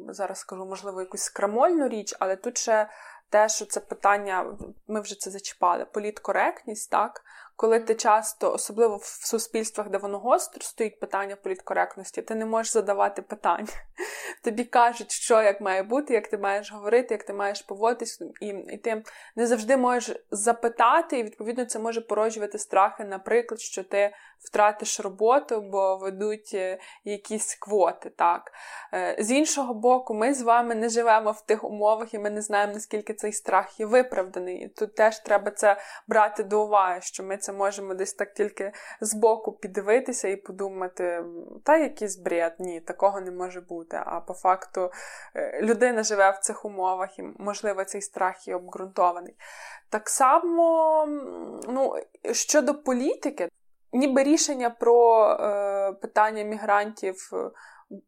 зараз 0.09 0.39
скажу, 0.39 0.67
можливо, 0.67 1.01
якусь 1.01 1.29
крамольну 1.29 1.89
річ, 1.89 2.15
але 2.19 2.37
тут 2.37 2.59
ще 2.59 2.89
те, 3.31 3.49
що 3.49 3.67
це 3.67 3.81
питання, 3.81 4.57
ми 4.89 5.01
вже 5.01 5.21
це 5.21 5.31
зачіпали, 5.31 5.85
політкоректність, 5.85 6.91
так? 6.91 7.23
Коли 7.61 7.81
ти 7.81 7.95
часто, 7.95 8.53
особливо 8.53 8.97
в 8.97 9.05
суспільствах, 9.05 9.89
де 9.89 9.99
воно 9.99 10.19
гостро 10.19 10.63
стоїть 10.63 11.01
питання 11.01 11.37
політкоректності, 11.37 12.23
ти 12.23 12.35
не 12.35 12.47
можеш 12.47 12.73
задавати 12.73 13.23
питань. 13.23 13.69
Тобі 14.45 14.65
кажуть, 14.65 15.13
що 15.13 15.43
як 15.43 15.61
має 15.61 15.83
бути, 15.83 16.15
як 16.15 16.29
ти 16.29 16.39
маєш 16.39 16.73
говорити, 16.73 17.15
як 17.15 17.25
ти 17.25 17.33
маєш 17.33 17.63
поводитись, 17.63 18.23
і, 18.41 18.47
і 18.47 18.77
ти 18.77 19.03
не 19.37 19.47
завжди 19.47 19.77
можеш 19.77 20.17
запитати, 20.31 21.19
і 21.19 21.23
відповідно 21.23 21.65
це 21.65 21.79
може 21.79 22.01
породжувати 22.01 22.59
страхи, 22.59 23.05
наприклад, 23.05 23.61
що 23.61 23.85
ти 23.85 24.15
втратиш 24.41 25.01
роботу, 25.01 25.61
бо 25.61 25.97
ведуть 25.97 26.51
е, 26.55 26.79
якісь 27.05 27.55
квоти. 27.55 28.11
так. 28.11 28.53
Е, 28.95 29.17
з 29.19 29.31
іншого 29.31 29.75
боку, 29.75 30.15
ми 30.15 30.35
з 30.35 30.43
вами 30.43 30.75
не 30.75 30.89
живемо 30.89 31.33
в 31.33 31.41
тих 31.41 31.65
умовах, 31.65 32.15
і 32.15 32.19
ми 32.19 32.31
не 32.31 32.43
знаємо, 32.43 32.73
наскільки 32.73 33.15
цей 33.15 33.33
страх 33.33 33.81
є 33.81 33.87
виправданий. 33.87 34.65
І 34.65 34.69
тут 34.69 34.95
теж 34.95 35.19
треба 35.19 35.51
це 35.51 35.77
брати 36.09 36.43
до 36.43 36.65
уваги, 36.65 37.01
що 37.01 37.23
ми 37.23 37.37
це 37.37 37.48
можемо 37.53 37.95
десь 37.95 38.15
так 38.15 38.35
тільки 38.35 38.73
збоку 39.01 39.53
піддивитися 39.53 40.29
і 40.29 40.37
подумати, 40.37 41.25
та 41.65 41.77
якийсь 41.77 42.17
бред, 42.17 42.57
ні, 42.59 42.81
такого 42.81 43.21
не 43.21 43.31
може 43.31 43.61
бути. 43.61 44.01
А 44.07 44.21
по 44.21 44.35
факту 44.35 44.91
е, 45.35 45.63
людина 45.63 46.03
живе 46.03 46.31
в 46.31 46.39
цих 46.39 46.65
умовах, 46.65 47.19
і, 47.19 47.23
можливо, 47.39 47.85
цей 47.85 48.03
страх 48.03 48.49
є 48.49 48.57
обґрунтований. 48.57 49.35
Так 49.91 50.09
само, 50.09 51.07
ну, 51.69 51.95
щодо 52.33 52.75
політики, 52.75 53.49
ніби 53.93 54.23
рішення 54.23 54.71
про 54.71 55.27
е, 55.31 55.93
питання 55.93 56.43
мігрантів 56.43 57.31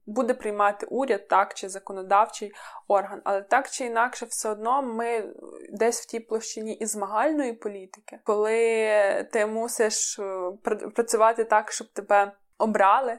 буде 0.06 0.34
приймати 0.34 0.86
уряд, 0.86 1.28
так, 1.28 1.54
чи 1.54 1.68
законодавчий 1.68 2.52
орган, 2.88 3.20
але 3.24 3.42
так 3.42 3.70
чи 3.70 3.84
інакше, 3.84 4.26
все 4.26 4.48
одно 4.48 4.82
ми 4.82 5.34
десь 5.72 6.00
в 6.00 6.06
тій 6.06 6.20
площині 6.20 6.74
і 6.74 6.86
змагальної 6.86 7.52
політики, 7.52 8.18
коли 8.24 9.28
ти 9.32 9.46
мусиш 9.46 10.18
е, 10.18 10.52
працювати 10.94 11.44
так, 11.44 11.72
щоб 11.72 11.88
тебе 11.92 12.32
обрали. 12.58 13.18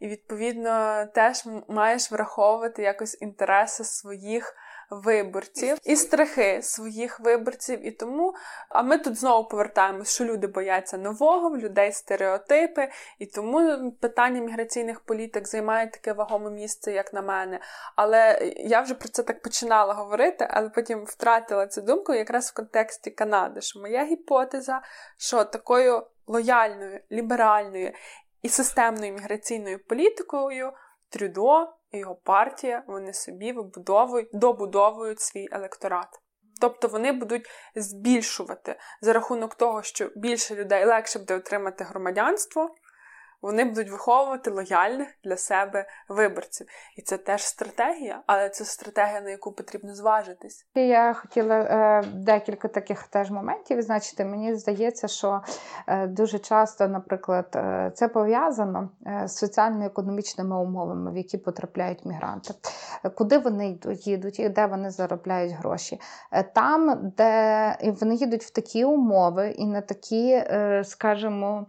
І, 0.00 0.08
відповідно, 0.08 1.06
теж 1.14 1.44
маєш 1.68 2.12
враховувати 2.12 2.82
якось 2.82 3.22
інтереси 3.22 3.84
своїх 3.84 4.54
виборців 4.90 5.78
і 5.84 5.96
страхи 5.96 6.62
своїх 6.62 7.20
виборців. 7.20 7.86
І 7.86 7.90
тому, 7.90 8.34
а 8.68 8.82
ми 8.82 8.98
тут 8.98 9.16
знову 9.16 9.48
повертаємось, 9.48 10.14
що 10.14 10.24
люди 10.24 10.46
бояться 10.46 10.98
нового, 10.98 11.50
в 11.50 11.56
людей 11.56 11.92
стереотипи, 11.92 12.88
і 13.18 13.26
тому 13.26 13.92
питання 14.00 14.40
міграційних 14.40 15.00
політик 15.00 15.48
займає 15.48 15.90
таке 15.90 16.12
вагоме 16.12 16.50
місце, 16.50 16.92
як 16.92 17.12
на 17.14 17.22
мене. 17.22 17.60
Але 17.96 18.52
я 18.56 18.80
вже 18.80 18.94
про 18.94 19.08
це 19.08 19.22
так 19.22 19.42
починала 19.42 19.94
говорити, 19.94 20.48
але 20.50 20.68
потім 20.68 21.04
втратила 21.04 21.66
цю 21.66 21.80
думку 21.80 22.14
якраз 22.14 22.50
в 22.50 22.54
контексті 22.54 23.10
Канади, 23.10 23.60
що 23.60 23.80
моя 23.80 24.04
гіпотеза, 24.04 24.82
що 25.16 25.44
такою 25.44 26.06
лояльною, 26.26 27.00
ліберальною 27.12 27.92
і 28.42 28.48
системною 28.48 29.12
міграційною 29.12 29.84
політикою 29.84 30.72
Трюдо 31.10 31.77
його 31.92 32.14
партія 32.14 32.84
вони 32.86 33.12
собі 33.12 33.52
вибудовують, 33.52 34.28
добудовують 34.32 35.20
свій 35.20 35.48
електорат. 35.52 36.08
Тобто 36.60 36.88
вони 36.88 37.12
будуть 37.12 37.46
збільшувати 37.74 38.76
за 39.00 39.12
рахунок 39.12 39.54
того, 39.54 39.82
що 39.82 40.10
більше 40.16 40.54
людей 40.54 40.84
легше 40.84 41.18
буде 41.18 41.36
отримати 41.36 41.84
громадянство 41.84 42.74
вони 43.42 43.64
будуть 43.64 43.90
виховувати 43.90 44.50
лояльних 44.50 45.08
для 45.24 45.36
себе 45.36 45.86
виборців. 46.08 46.66
І 46.96 47.02
це 47.02 47.18
теж 47.18 47.42
стратегія, 47.42 48.22
але 48.26 48.48
це 48.48 48.64
стратегія, 48.64 49.20
на 49.20 49.30
яку 49.30 49.52
потрібно 49.52 49.94
зважитись. 49.94 50.66
Я 50.74 51.14
хотіла 51.14 51.56
е, 51.56 52.04
декілька 52.14 52.68
таких 52.68 53.02
теж 53.02 53.30
моментів 53.30 53.76
відзначити. 53.76 54.24
Мені 54.24 54.54
здається, 54.54 55.08
що 55.08 55.40
е, 55.86 56.06
дуже 56.06 56.38
часто, 56.38 56.88
наприклад, 56.88 57.52
е, 57.54 57.92
це 57.94 58.08
пов'язано 58.08 58.90
е, 59.06 59.28
з 59.28 59.36
соціально-економічними 59.36 60.60
умовами, 60.60 61.12
в 61.12 61.16
які 61.16 61.38
потрапляють 61.38 62.04
мігранти. 62.04 62.54
Куди 63.14 63.38
вони 63.38 63.68
йдуть, 63.68 64.06
їдуть 64.06 64.40
і 64.40 64.48
де 64.48 64.66
вони 64.66 64.90
заробляють 64.90 65.52
гроші? 65.52 66.00
Е, 66.32 66.42
там, 66.42 67.12
де 67.16 67.94
вони 68.00 68.14
їдуть 68.14 68.44
в 68.44 68.50
такі 68.50 68.84
умови 68.84 69.50
і 69.50 69.66
на 69.66 69.80
такі, 69.80 70.30
е, 70.30 70.82
скажімо, 70.84 71.66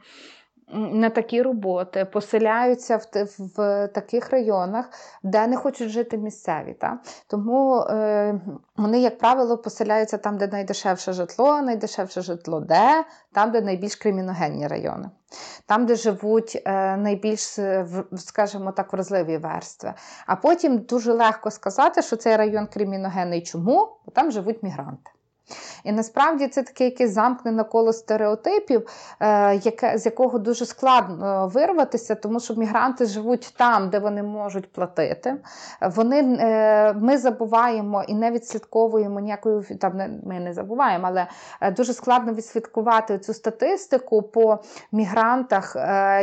на 0.74 1.10
такі 1.10 1.42
роботи, 1.42 2.06
поселяються 2.06 2.98
в 2.98 3.28
в 3.56 3.88
таких 3.88 4.30
районах, 4.30 4.90
де 5.24 5.48
не 5.48 5.58
хочуть 5.58 5.90
жити 5.90 6.18
місцеві. 6.18 6.74
Та? 6.74 7.00
Тому 7.28 7.82
е, 7.82 8.42
вони, 8.78 9.02
як 9.02 9.18
правило, 9.18 9.58
поселяються 9.58 10.18
там, 10.18 10.38
де 10.38 10.48
найдешевше 10.48 11.14
житло, 11.14 11.46
а 11.46 11.62
найдешевше 11.62 12.22
житло 12.22 12.60
де, 12.60 13.04
там, 13.34 13.52
де 13.52 13.62
найбільш 13.62 13.96
криміногенні 13.96 14.68
райони, 14.68 15.10
там, 15.66 15.86
де 15.86 15.96
живуть 15.96 16.62
е, 16.66 16.98
найбільш, 16.98 17.60
скажімо 18.18 18.72
так, 18.72 18.94
вразливі 18.94 19.38
верстви. 19.38 19.94
А 20.28 20.36
потім 20.36 20.78
дуже 20.78 21.14
легко 21.14 21.52
сказати, 21.52 22.02
що 22.02 22.16
цей 22.16 22.36
район 22.36 22.68
криміногенний. 22.68 23.42
Чому? 23.42 23.90
Бо 24.06 24.12
там 24.12 24.32
живуть 24.32 24.64
мігранти. 24.64 25.12
І 25.84 25.92
насправді 25.92 26.48
це 26.48 26.64
таке 26.64 26.86
якесь 26.86 27.12
замкнене 27.12 27.64
коло 27.64 27.94
стереотипів, 27.94 28.88
е, 29.20 29.56
яке, 29.56 29.98
з 29.98 30.06
якого 30.06 30.40
дуже 30.40 30.66
складно 30.66 31.52
вирватися, 31.54 32.16
тому 32.16 32.40
що 32.40 32.56
мігранти 32.56 33.06
живуть 33.06 33.54
там, 33.58 33.90
де 33.90 34.00
вони 34.00 34.24
можуть 34.24 34.72
платити. 34.72 35.36
Вони, 35.82 36.38
е, 36.40 36.94
Ми 36.94 37.18
забуваємо 37.18 38.04
і 38.08 38.14
не 38.14 38.32
відслідковуємо 38.32 39.20
ніякої 39.20 39.62
там 39.62 39.94
ми 40.26 40.40
не 40.40 40.54
забуваємо, 40.54 41.08
але 41.08 41.28
е, 41.62 41.72
дуже 41.72 41.94
складно 41.94 42.34
відслідкувати 42.34 43.20
цю 43.20 43.34
статистику 43.34 44.22
по 44.22 44.60
мігрантах, 44.92 45.76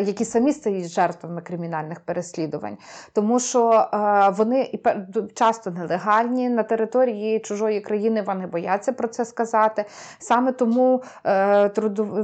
які 0.07 0.25
самі 0.25 0.53
стають 0.53 0.89
жертвами 0.89 1.41
кримінальних 1.41 2.01
переслідувань, 2.01 2.79
тому 3.13 3.41
що 3.41 3.89
вони 4.37 4.81
часто 5.35 5.71
нелегальні 5.71 6.49
на 6.49 6.63
території 6.63 7.41
чужої 7.41 7.81
країни, 7.81 8.23
вони 8.23 8.47
бояться 8.47 8.93
про 8.93 9.09
це 9.09 9.16
сказати 9.25 9.47
сказати. 9.47 9.85
Саме 10.19 10.53
тому 10.53 11.03
е, 11.25 11.69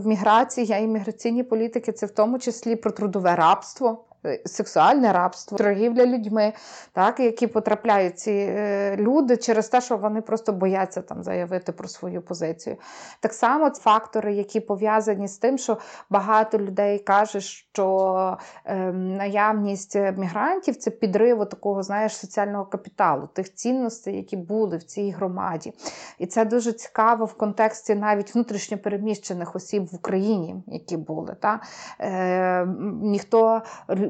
міграція 0.05 0.79
і 0.79 0.87
міграційні 0.87 1.43
політики 1.43 1.93
це 1.93 2.07
в 2.07 2.11
тому 2.11 2.39
числі 2.39 2.77
про 2.77 2.91
трудове 2.91 3.37
рабство. 3.37 4.05
Е, 4.27 4.41
сексуальне 4.47 5.13
рабство, 5.13 5.59
торгівля 5.59 6.07
людьми, 6.07 6.53
так, 6.93 7.21
які 7.21 7.47
потрапляють 7.47 8.19
ці 8.19 8.31
е, 8.31 8.97
люди 8.97 9.37
через 9.37 9.69
те, 9.69 9.81
що 9.81 9.97
вони 9.97 10.21
просто 10.21 10.53
бояться 10.53 11.03
там 11.03 11.23
заявити 11.23 11.73
про 11.73 11.89
свою 11.89 12.23
позицію. 12.23 12.77
Так 13.21 13.33
само 13.33 13.71
фактори, 13.71 14.35
які 14.35 14.61
пов'язані 14.61 15.29
з 15.29 15.39
тим, 15.39 15.59
що 15.59 15.79
багато 16.11 16.59
людей 16.59 16.99
каже, 16.99 17.41
що 17.41 18.39
е, 18.65 18.77
наявність 18.93 19.97
мігрантів 20.17 20.77
це 20.77 20.91
підрив 20.91 21.49
такого, 21.49 21.83
знаєш, 21.83 22.17
соціального 22.17 22.65
капіталу, 22.65 23.29
тих 23.33 23.55
цінностей, 23.55 24.17
які 24.17 24.37
були 24.37 24.77
в 24.77 24.83
цій 24.83 25.11
громаді. 25.11 25.73
І 26.19 26.27
це 26.27 26.45
дуже 26.45 26.73
цікаво 26.73 27.25
в 27.25 27.35
контексті 27.35 27.95
навіть 27.95 28.35
внутрішньопереміщених 28.35 29.57
осіб 29.57 29.87
в 29.87 29.95
Україні, 29.95 30.63
які 30.67 30.97
були. 30.97 31.37
Та? 31.41 31.61
Е, 32.01 32.67
Ніхто 33.03 33.63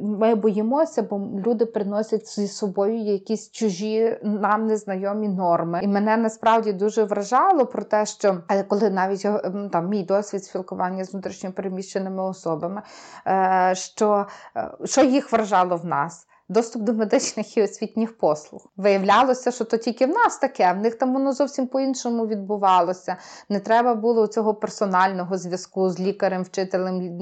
ми 0.03 0.35
боїмося, 0.35 1.03
бо 1.03 1.19
люди 1.47 1.67
приносять 1.67 2.29
зі 2.29 2.49
собою 2.49 2.99
якісь 2.99 3.51
чужі 3.51 4.19
нам 4.23 4.67
незнайомі 4.67 5.29
норми. 5.29 5.81
І 5.83 5.89
мене 5.89 6.17
насправді 6.17 6.73
дуже 6.73 7.05
вражало 7.05 7.67
про 7.67 7.85
те, 7.85 8.07
що 8.07 8.39
е, 8.49 8.63
коли 8.63 8.91
навіть 8.91 9.25
ем, 9.25 9.71
там 9.73 9.89
мій 9.89 10.03
досвід 10.03 10.45
спілкування 10.45 11.05
з 11.05 11.13
внутрішньопереміщеними 11.13 12.23
особами, 12.23 12.83
е, 13.27 13.73
що, 13.77 14.27
е, 14.57 14.71
що 14.85 15.05
їх 15.05 15.33
вражало 15.33 15.77
в 15.77 15.85
нас 15.85 16.27
доступ 16.53 16.83
до 16.83 16.93
медичних 16.93 17.57
і 17.57 17.63
освітніх 17.63 18.19
послуг. 18.19 18.67
Виявлялося, 18.77 19.51
що 19.51 19.65
то 19.65 19.77
тільки 19.77 20.07
в 20.07 20.09
нас 20.09 20.37
таке, 20.37 20.73
в 20.73 20.77
них 20.77 20.95
там 20.95 21.13
воно 21.13 21.33
зовсім 21.33 21.67
по-іншому 21.67 22.27
відбувалося. 22.27 23.17
Не 23.49 23.61
треба 23.61 23.95
було 23.95 24.27
цього 24.27 24.55
персонального 24.55 25.39
зв'язку 25.39 25.91
з 25.91 26.01
лікарем, 26.01 26.43
вчителем, 26.43 27.19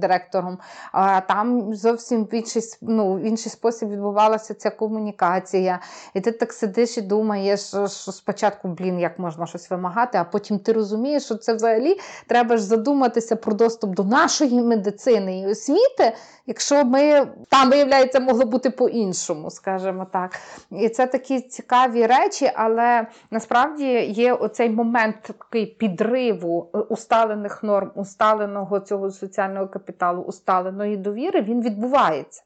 директором. 0.00 0.58
А 0.92 1.20
там 1.20 1.74
зовсім 1.74 2.24
в 2.24 2.34
інший, 2.34 2.62
ну, 2.82 3.14
в 3.14 3.20
інший 3.20 3.52
спосіб 3.52 3.88
відбувалася 3.88 4.54
ця 4.54 4.70
комунікація. 4.70 5.80
І 6.14 6.20
ти 6.20 6.32
так 6.32 6.52
сидиш 6.52 6.98
і 6.98 7.00
думаєш, 7.00 7.60
що 7.60 7.88
спочатку, 7.88 8.68
блін, 8.68 9.00
як 9.00 9.18
можна 9.18 9.46
щось 9.46 9.70
вимагати, 9.70 10.18
а 10.18 10.24
потім 10.24 10.58
ти 10.58 10.72
розумієш, 10.72 11.24
що 11.24 11.34
це 11.34 11.54
взагалі 11.54 11.96
треба 12.26 12.56
ж 12.56 12.62
задуматися 12.62 13.36
про 13.36 13.54
доступ 13.54 13.94
до 13.94 14.04
нашої 14.04 14.62
медицини 14.62 15.40
і 15.40 15.46
освіти, 15.46 16.12
якщо 16.46 16.84
ми 16.84 17.26
там, 17.48 17.70
виявляється, 17.70 18.20
могло 18.20 18.44
бути 18.44 18.59
бути 18.60 18.70
по-іншому, 18.70 19.50
скажімо 19.50 20.06
так. 20.12 20.40
І 20.70 20.88
це 20.88 21.06
такі 21.06 21.40
цікаві 21.40 22.06
речі, 22.06 22.50
але 22.54 23.06
насправді 23.30 23.84
є 24.00 24.34
оцей 24.34 24.70
момент 24.70 25.16
такий 25.22 25.66
підриву 25.66 26.70
усталених 26.88 27.62
норм, 27.62 27.90
усталеного 27.94 28.80
цього 28.80 29.10
соціального 29.10 29.68
капіталу, 29.68 30.22
усталеної 30.22 30.96
довіри, 30.96 31.42
він 31.42 31.62
відбувається 31.62 32.42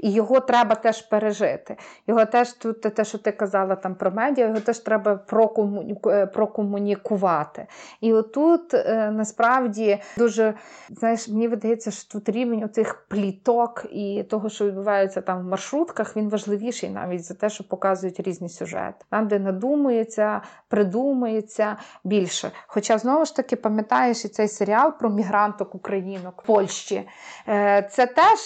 і 0.00 0.12
його 0.12 0.40
треба 0.40 0.74
теж 0.74 1.02
пережити. 1.02 1.76
Його 2.06 2.24
теж 2.24 2.52
тут 2.52 2.80
те, 2.80 3.04
що 3.04 3.18
ти 3.18 3.32
казала 3.32 3.76
там 3.76 3.94
про 3.94 4.10
медіа, 4.10 4.46
його 4.46 4.60
теж 4.60 4.78
треба 4.78 5.20
е, 6.06 6.26
прокомунікувати. 6.26 7.66
І 8.00 8.12
отут 8.12 8.74
е, 8.74 9.10
насправді 9.10 9.98
дуже 10.18 10.54
знаєш, 10.90 11.28
мені 11.28 11.48
видається, 11.48 11.90
що 11.90 12.12
тут 12.12 12.28
рівень 12.28 12.64
оцих 12.64 13.06
пліток 13.08 13.86
і 13.90 14.24
того, 14.30 14.48
що 14.48 14.66
відбувається 14.66 15.20
там 15.20 15.40
в 15.40 15.44
маршрутках, 15.44 16.16
він 16.16 16.28
важливіший 16.28 16.90
навіть 16.90 17.24
за 17.24 17.34
те, 17.34 17.48
що 17.50 17.64
показують 17.64 18.20
різні 18.20 18.48
сюжети. 18.48 19.04
Там, 19.10 19.28
де 19.28 19.38
надумується, 19.38 20.40
придумується 20.68 21.76
більше. 22.04 22.50
Хоча 22.66 22.98
знову 22.98 23.24
ж 23.24 23.36
таки 23.36 23.56
пам'ятаєш 23.56 24.24
і 24.24 24.28
цей 24.28 24.48
серіал 24.48 24.92
про 24.98 25.10
мігранток 25.10 25.74
українок 25.74 26.42
в 26.42 26.46
Польщі. 26.46 27.08
Е, 27.48 27.88
це 27.92 28.06
теж 28.06 28.38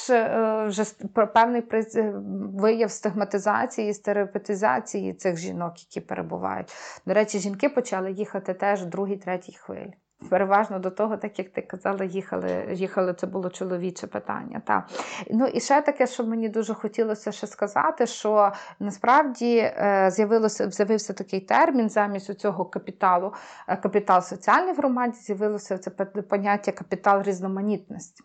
вже 0.68 0.84
певний 1.44 1.62
вияв 2.54 2.90
стигматизації, 2.90 3.94
стереотипізації 3.94 5.14
цих 5.14 5.36
жінок, 5.36 5.72
які 5.80 6.00
перебувають. 6.00 6.72
До 7.06 7.14
речі, 7.14 7.38
жінки 7.38 7.68
почали 7.68 8.12
їхати 8.12 8.54
теж 8.54 8.82
в 8.82 8.86
другій, 8.86 9.16
третій 9.16 9.52
хвилі. 9.52 9.94
Переважно 10.30 10.78
до 10.78 10.90
того, 10.90 11.16
так 11.16 11.38
як 11.38 11.48
ти 11.48 11.62
казала, 11.62 12.04
їхали, 12.04 12.66
їхали, 12.72 13.14
це 13.14 13.26
було 13.26 13.50
чоловіче 13.50 14.06
питання. 14.06 14.62
Та. 14.66 14.86
Ну 15.30 15.46
І 15.46 15.60
ще 15.60 15.80
таке, 15.80 16.06
що 16.06 16.24
мені 16.24 16.48
дуже 16.48 16.74
хотілося 16.74 17.32
ще 17.32 17.46
сказати, 17.46 18.06
що 18.06 18.52
насправді 18.80 19.56
е, 19.56 20.10
з'явилося, 20.12 20.70
з'явився 20.70 21.12
такий 21.12 21.40
термін 21.40 21.88
замість 21.88 22.40
цього 22.40 22.64
капіталу, 22.64 23.32
е, 23.68 23.76
капітал 23.76 24.20
соціальний 24.20 24.72
в 24.72 24.76
громаді, 24.76 25.18
з'явилося 25.18 25.78
це 25.78 25.90
поняття 26.30 26.72
капітал 26.72 27.22
різноманітності. 27.22 28.24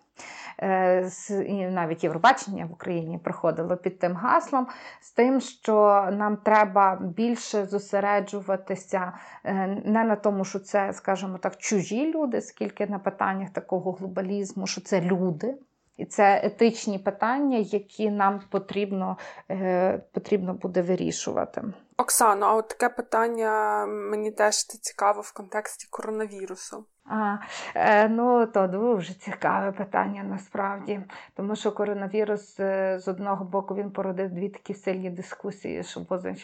Е, 0.62 1.10
і 1.48 1.66
навіть 1.66 2.04
Євробачення 2.04 2.66
в 2.66 2.72
Україні 2.72 3.18
проходило 3.18 3.78
під 3.78 4.00
тим 4.00 4.14
гаслом, 4.14 4.68
з 5.02 5.12
тим, 5.12 5.42
що 5.42 6.08
нам 6.12 6.38
треба 6.38 6.96
більше 7.02 7.66
зосереджуватися 7.66 9.14
е, 9.44 9.82
не 9.86 10.04
на 10.04 10.16
тому, 10.16 10.46
що 10.46 10.60
це, 10.60 10.94
скажімо 10.94 11.38
так, 11.38 11.58
чужі 11.58 12.12
люди, 12.12 12.42
скільки 12.42 12.88
на 12.88 13.00
питаннях 13.00 13.50
такого 13.50 13.92
глобалізму, 13.92 14.68
що 14.68 14.82
це 14.82 15.02
люди. 15.02 15.56
І 15.98 16.06
це 16.06 16.42
етичні 16.44 17.00
питання, 17.00 17.58
які 17.58 18.10
нам 18.10 18.42
потрібно 18.50 19.18
е, 19.52 19.98
потрібно 20.14 20.54
буде 20.54 20.82
вирішувати. 20.82 21.64
Оксано, 21.98 22.46
а 22.46 22.54
от 22.54 22.68
таке 22.68 22.90
питання 22.90 23.86
мені 23.86 24.32
теж 24.32 24.56
цікаво 24.56 25.22
в 25.22 25.34
контексті 25.34 25.88
коронавірусу. 25.90 26.86
А, 27.10 27.38
е, 27.76 28.10
Ну, 28.10 28.46
то 28.46 28.68
дуже 28.68 29.14
цікаве 29.14 29.72
питання 29.72 30.24
насправді, 30.24 31.00
тому 31.36 31.56
що 31.56 31.72
коронавірус 31.72 32.60
е, 32.60 33.00
з 33.00 33.08
одного 33.08 33.46
боку 33.46 33.76
він 33.76 33.92
породив 33.92 34.30
дві 34.30 34.50
такі 34.50 34.74
сильні 34.74 35.10
дискусії, 35.10 35.84
що 35.84 36.02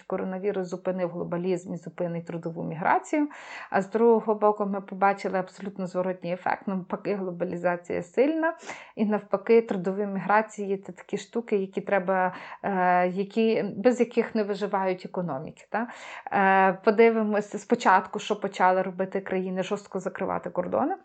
коронавірус 0.08 0.68
зупинив 0.68 1.10
глобалізм 1.10 1.74
і 1.74 1.78
зупинить 1.78 2.26
трудову 2.26 2.64
міграцію. 2.64 3.30
А 3.70 3.82
з 3.82 3.90
другого 3.90 4.36
боку, 4.36 4.66
ми 4.66 4.82
побачили 4.82 5.40
абсолютно 5.40 5.88
зворотній 5.88 6.34
ефект. 6.34 6.68
Навпаки, 6.68 7.16
глобалізація 7.16 8.04
сильна, 8.04 8.54
і 8.96 9.06
навпаки, 9.06 9.62
трудові 9.62 10.06
міграції 10.06 10.78
це 10.78 10.92
такі 10.92 11.18
штуки, 11.18 11.58
які 11.58 11.82
треба, 11.82 12.34
е, 12.64 13.08
які, 13.08 13.64
без 13.78 14.00
яких 14.00 14.36
не 14.36 14.44
виживають 14.44 15.06
економіки. 15.06 15.66
Так? 15.70 16.82
Подивимося 16.84 17.58
спочатку, 17.58 18.20
що 18.20 18.40
почали 18.40 18.82
робити 18.82 19.22
країни 19.22 19.64
жорстко 19.64 20.00
закривати 20.00 20.50
кордони. 20.56 20.96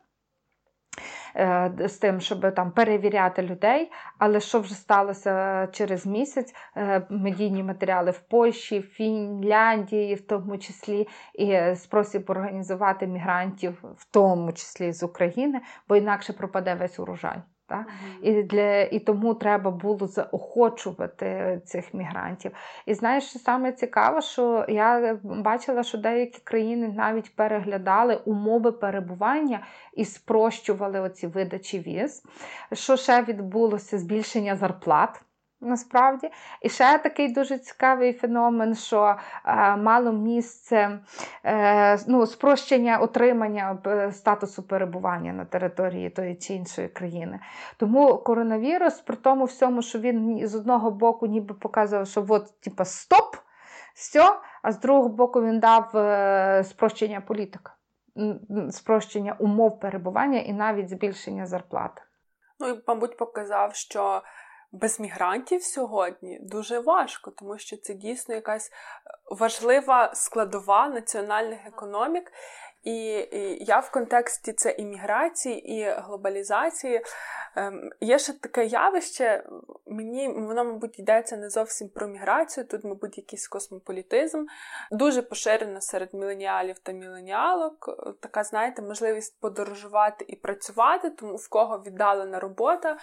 Е, 1.37 1.73
з 1.89 1.97
тим, 1.97 2.21
щоб 2.21 2.55
там 2.55 2.73
перевіряти 2.73 3.43
людей, 3.43 3.93
але 4.19 4.41
що 4.41 4.61
вже 4.61 4.75
сталося 4.75 5.67
через 5.73 6.07
місяць? 6.07 6.55
Е, 6.77 7.07
медійні 7.11 7.63
матеріали 7.63 8.11
в 8.11 8.19
Польщі, 8.19 8.83
Фінляндії, 8.83 10.15
в 10.15 10.27
тому 10.27 10.59
числі, 10.59 11.09
і 11.35 11.75
спосіб 11.77 12.31
організувати 12.31 13.07
мігрантів, 13.07 13.85
в 13.97 14.05
тому 14.11 14.53
числі 14.53 14.93
з 14.93 15.03
України, 15.03 15.61
бо 15.89 15.97
інакше 15.97 16.33
пропаде 16.33 16.75
весь 16.75 16.99
урожай. 16.99 17.43
Так? 17.71 17.87
І 18.23 18.43
для, 18.43 18.83
і 18.83 18.99
тому 18.99 19.35
треба 19.35 19.71
було 19.71 20.07
заохочувати 20.07 21.61
цих 21.65 21.95
мігрантів. 21.95 22.53
І 22.87 22.95
знаєш, 22.95 23.25
що 23.25 23.39
саме 23.39 23.73
цікаво, 23.73 24.21
що 24.21 24.65
я 24.69 25.19
бачила, 25.23 25.83
що 25.83 25.99
деякі 25.99 26.41
країни 26.45 26.89
навіть 26.97 27.37
переглядали 27.37 28.17
умови 28.25 28.73
перебування 28.73 29.61
і 29.93 30.05
спрощували 30.05 31.01
оці 31.01 31.27
видачі 31.27 31.79
віз. 31.79 32.23
Що 32.73 32.97
ще 32.97 33.23
відбулося? 33.23 33.99
Збільшення 33.99 34.57
зарплат. 34.57 35.23
Насправді, 35.63 36.31
і 36.63 36.69
ще 36.69 36.99
такий 36.99 37.33
дуже 37.33 37.59
цікавий 37.59 38.13
феномен, 38.13 38.75
що 38.75 39.17
е, 39.45 39.77
мало 39.77 40.13
місце 40.13 40.99
е, 41.45 41.99
ну, 42.09 42.27
спрощення 42.27 42.99
отримання 42.99 43.79
е, 43.87 44.13
статусу 44.13 44.63
перебування 44.63 45.33
на 45.33 45.45
території 45.45 46.11
тої 46.11 46.35
чи 46.35 46.55
іншої 46.55 46.89
країни. 46.89 47.41
Тому 47.77 48.19
коронавірус, 48.19 49.01
при 49.01 49.17
тому 49.17 49.45
всьому, 49.45 49.83
що 49.83 49.99
він 49.99 50.49
з 50.49 50.55
одного 50.55 50.91
боку 50.91 51.27
ніби 51.27 51.55
показував, 51.55 52.07
що 52.07 52.27
от, 52.29 52.61
типа, 52.61 52.85
стоп, 52.85 53.37
все, 53.95 54.37
а 54.63 54.73
з 54.73 54.81
другого 54.81 55.09
боку, 55.09 55.43
він 55.43 55.61
дав 55.61 55.97
е, 55.97 56.65
спрощення 56.65 57.21
політика, 57.21 57.75
спрощення 58.71 59.37
умов 59.39 59.81
перебування 59.81 60.39
і 60.39 60.53
навіть 60.53 60.89
збільшення 60.89 61.47
зарплати. 61.47 62.03
Ну 62.61 62.69
і, 62.69 62.81
мабуть, 62.89 63.17
показав, 63.17 63.75
що 63.75 64.23
без 64.73 65.01
мігрантів 65.01 65.63
сьогодні 65.63 66.39
дуже 66.43 66.79
важко, 66.79 67.31
тому 67.31 67.59
що 67.59 67.77
це 67.77 67.95
дійсно 67.95 68.35
якась 68.35 68.71
е, 68.71 68.75
важлива 69.31 70.15
складова 70.15 70.89
національних 70.89 71.67
економік. 71.67 72.33
І, 72.83 72.93
і 73.33 73.65
я 73.65 73.79
в 73.79 73.91
контексті 73.91 74.53
це 74.53 74.71
імміграції 74.71 75.73
і 75.73 75.95
глобалізації 75.99 77.03
Ем, 77.57 77.91
є 78.01 78.19
ще 78.19 78.33
таке 78.33 78.67
явище, 78.67 79.45
мені 79.87 80.29
воно, 80.29 80.65
мабуть, 80.65 80.99
йдеться 80.99 81.37
не 81.37 81.51
зовсім 81.51 81.89
про 81.89 82.09
міграцію, 82.09 82.67
тут, 82.67 82.85
мабуть, 82.85 83.19
якийсь 83.19 83.49
космополітизм. 83.49 84.47
Дуже 84.91 85.23
поширено 85.23 85.81
серед 85.81 86.15
міленіалів 86.15 86.79
та 86.79 86.93
міленіалок. 86.93 87.91
Така, 88.21 88.45
знаєте, 88.45 88.83
можливість 88.83 89.41
подорожувати 89.41 90.25
і 90.29 90.37
працювати, 90.37 91.11
тому 91.11 91.37
в 91.37 91.49
кого 91.49 91.83
віддалена 91.87 92.41
робота, 92.41 92.99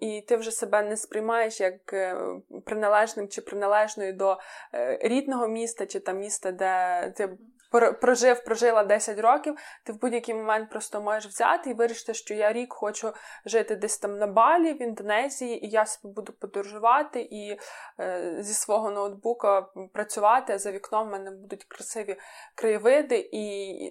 і 0.00 0.20
ти 0.28 0.36
вже 0.36 0.50
себе 0.50 0.82
не 0.82 0.96
сприймаєш 0.96 1.60
як 1.60 1.92
е, 1.92 2.16
приналежним 2.64 3.28
чи 3.28 3.40
приналежною 3.40 4.12
до 4.12 4.38
е, 4.74 4.98
рідного 5.02 5.48
міста, 5.48 5.86
чи 5.86 6.00
там 6.00 6.18
міста, 6.18 6.52
де 6.52 7.12
ти 7.16 7.38
прожив, 7.72 8.44
прожила 8.44 8.84
10 8.84 9.18
років, 9.18 9.56
ти 9.84 9.92
в 9.92 10.00
будь-який 10.00 10.34
момент 10.34 10.70
просто 10.70 11.00
можеш 11.00 11.32
взяти 11.32 11.70
і 11.70 11.74
вирішити, 11.74 12.14
що 12.14 12.34
я 12.34 12.52
рік 12.52 12.72
хочу 12.72 13.12
жити 13.44 13.76
десь 13.76 13.98
там 13.98 14.18
на 14.18 14.26
Балі, 14.26 14.72
в 14.72 14.82
Індонезії, 14.82 15.66
і 15.66 15.68
я 15.68 15.86
собі 15.86 16.14
буду 16.14 16.32
подорожувати 16.32 17.20
і 17.30 17.58
е, 18.00 18.36
зі 18.38 18.54
свого 18.54 18.90
ноутбука 18.90 19.66
працювати. 19.92 20.58
За 20.58 20.72
вікном 20.72 21.08
в 21.08 21.10
мене 21.10 21.30
будуть 21.30 21.64
красиві 21.64 22.16
краєвиди, 22.54 23.28
і 23.32 23.44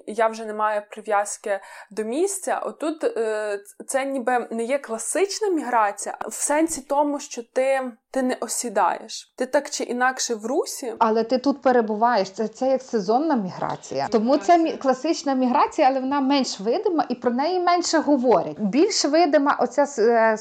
я 0.08 0.28
вже 0.28 0.46
не 0.46 0.54
маю 0.54 0.82
прив'язки 0.90 1.60
до 1.92 2.04
місця. 2.04 2.60
Отут 2.60 3.04
е, 3.04 3.60
це 3.88 4.06
ніби 4.06 4.48
не 4.52 4.64
є 4.64 4.80
класична 4.80 5.50
міграція, 5.50 6.18
в 6.28 6.34
сенсі 6.34 6.82
тому, 6.82 7.20
що 7.20 7.44
ти 7.44 7.92
ти 8.12 8.22
не 8.22 8.38
осідаєш. 8.40 9.34
Ти 9.38 9.46
так 9.46 9.70
чи 9.70 9.84
інакше 9.84 10.36
в 10.36 10.46
русі, 10.46 10.94
але 11.00 11.24
ти 11.24 11.38
тут 11.38 11.62
перебуваєш. 11.62 12.32
Це 12.32 12.48
це 12.48 12.68
як 12.68 12.82
сезонна 12.82 13.36
міграція. 13.36 14.08
Тому 14.12 14.38
це 14.38 14.58
мі- 14.58 14.78
класична 14.78 15.34
міграція, 15.34 15.88
але 15.88 16.00
вона 16.00 16.22
менш 16.22 16.60
видима 16.60 17.06
і 17.10 17.16
про 17.16 17.32
неї 17.32 17.60
менше 17.60 18.00
говорять. 18.00 18.60
Більш 18.60 19.06
видима 19.06 19.58
оця 19.60 19.86
е, 20.00 20.38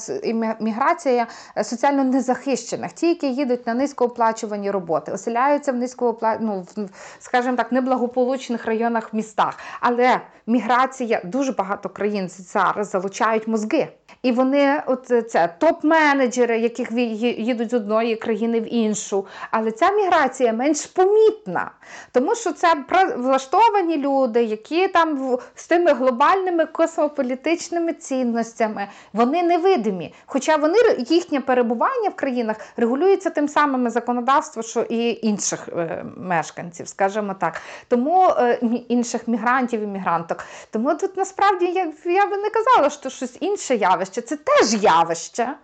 міграція 0.60 1.26
е, 1.56 1.64
соціально 1.64 2.04
незахищених, 2.04 2.92
ті, 2.92 3.08
які 3.08 3.26
їдуть 3.26 3.66
на 3.66 3.74
низькооплачувані 3.74 4.70
роботи, 4.70 5.12
оселяються 5.12 5.72
в 5.72 5.76
низькоопла... 5.76 6.38
ну, 6.40 6.66
в, 6.76 6.88
скажімо 7.18 7.56
так, 7.56 7.72
неблагополучних 7.72 8.66
районах 8.66 9.14
містах. 9.14 9.58
Але 9.80 10.20
міграція 10.46 11.20
дуже 11.24 11.52
багато 11.52 11.88
країн 11.88 12.28
зараз 12.28 12.90
залучають 12.90 13.48
мозги. 13.48 13.88
І 14.22 14.32
вони, 14.32 14.82
от 14.86 15.30
це 15.30 15.54
топ-менеджери, 15.60 16.58
яких 16.58 16.92
їдуть 17.38 17.70
з 17.70 17.74
одної 17.74 18.16
країни 18.16 18.60
в 18.60 18.74
іншу. 18.74 19.26
Але 19.50 19.70
ця 19.70 19.90
міграція 19.90 20.52
менш 20.52 20.86
помітна, 20.86 21.70
тому 22.12 22.34
що 22.34 22.52
це 22.52 22.74
влаштовані 23.16 23.96
люди, 23.96 24.44
які 24.44 24.88
там 24.88 25.38
з 25.54 25.66
тими 25.66 25.92
глобальними 25.92 26.66
космополітичними 26.66 27.92
цінностями, 27.92 28.88
вони 29.12 29.42
невидимі. 29.42 30.14
Хоча 30.26 30.56
вони 30.56 30.78
їхнє 31.08 31.40
перебування 31.40 32.08
в 32.08 32.14
країнах 32.14 32.56
регулюється 32.76 33.30
тим 33.30 33.48
самим 33.48 33.90
законодавством, 33.90 34.62
що 34.62 34.80
і 34.80 35.26
інших 35.26 35.68
е, 35.68 36.04
мешканців, 36.16 36.88
скажімо 36.88 37.34
так, 37.40 37.62
тому 37.88 38.28
е, 38.28 38.58
інших 38.88 39.28
мігрантів 39.28 39.80
і 39.80 39.86
мігранток. 39.86 40.44
Тому 40.70 40.94
тут 40.94 41.16
насправді 41.16 41.66
я, 41.66 41.92
я 42.04 42.26
би 42.26 42.36
не 42.36 42.50
казала, 42.50 42.90
що 42.90 43.10
щось 43.10 43.36
інше 43.40 43.76
явище 43.76 43.99
явище, 44.00 44.20
це 44.20 44.36
теж 44.36 44.82
явище. 44.82 45.54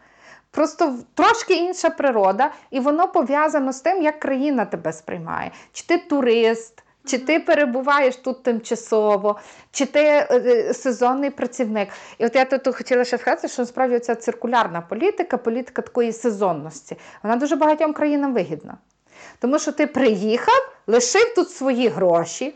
Просто 0.50 0.94
трошки 1.14 1.54
інша 1.54 1.90
природа, 1.90 2.50
і 2.70 2.80
воно 2.80 3.08
пов'язано 3.08 3.72
з 3.72 3.80
тим, 3.80 4.02
як 4.02 4.20
країна 4.20 4.64
тебе 4.64 4.92
сприймає. 4.92 5.50
Чи 5.72 5.86
ти 5.86 5.98
турист, 5.98 6.82
чи 7.06 7.18
ти 7.18 7.40
перебуваєш 7.40 8.16
тут 8.16 8.42
тимчасово, 8.42 9.38
чи 9.70 9.86
ти 9.86 10.00
е, 10.00 10.26
е, 10.30 10.74
сезонний 10.74 11.30
працівник. 11.30 11.88
І 12.18 12.26
от 12.26 12.34
я 12.34 12.44
тут 12.44 12.76
хотіла 12.76 13.04
ще 13.04 13.18
сказати, 13.18 13.48
що 13.48 13.62
насправді 13.62 13.98
ця 13.98 14.14
циркулярна 14.14 14.80
політика, 14.80 15.36
політика 15.36 15.82
такої 15.82 16.12
сезонності, 16.12 16.96
вона 17.22 17.36
дуже 17.36 17.56
багатьом 17.56 17.92
країнам 17.92 18.34
вигідна. 18.34 18.78
Тому 19.38 19.58
що 19.58 19.72
ти 19.72 19.86
приїхав, 19.86 20.72
лишив 20.86 21.34
тут 21.34 21.50
свої 21.50 21.88
гроші, 21.88 22.54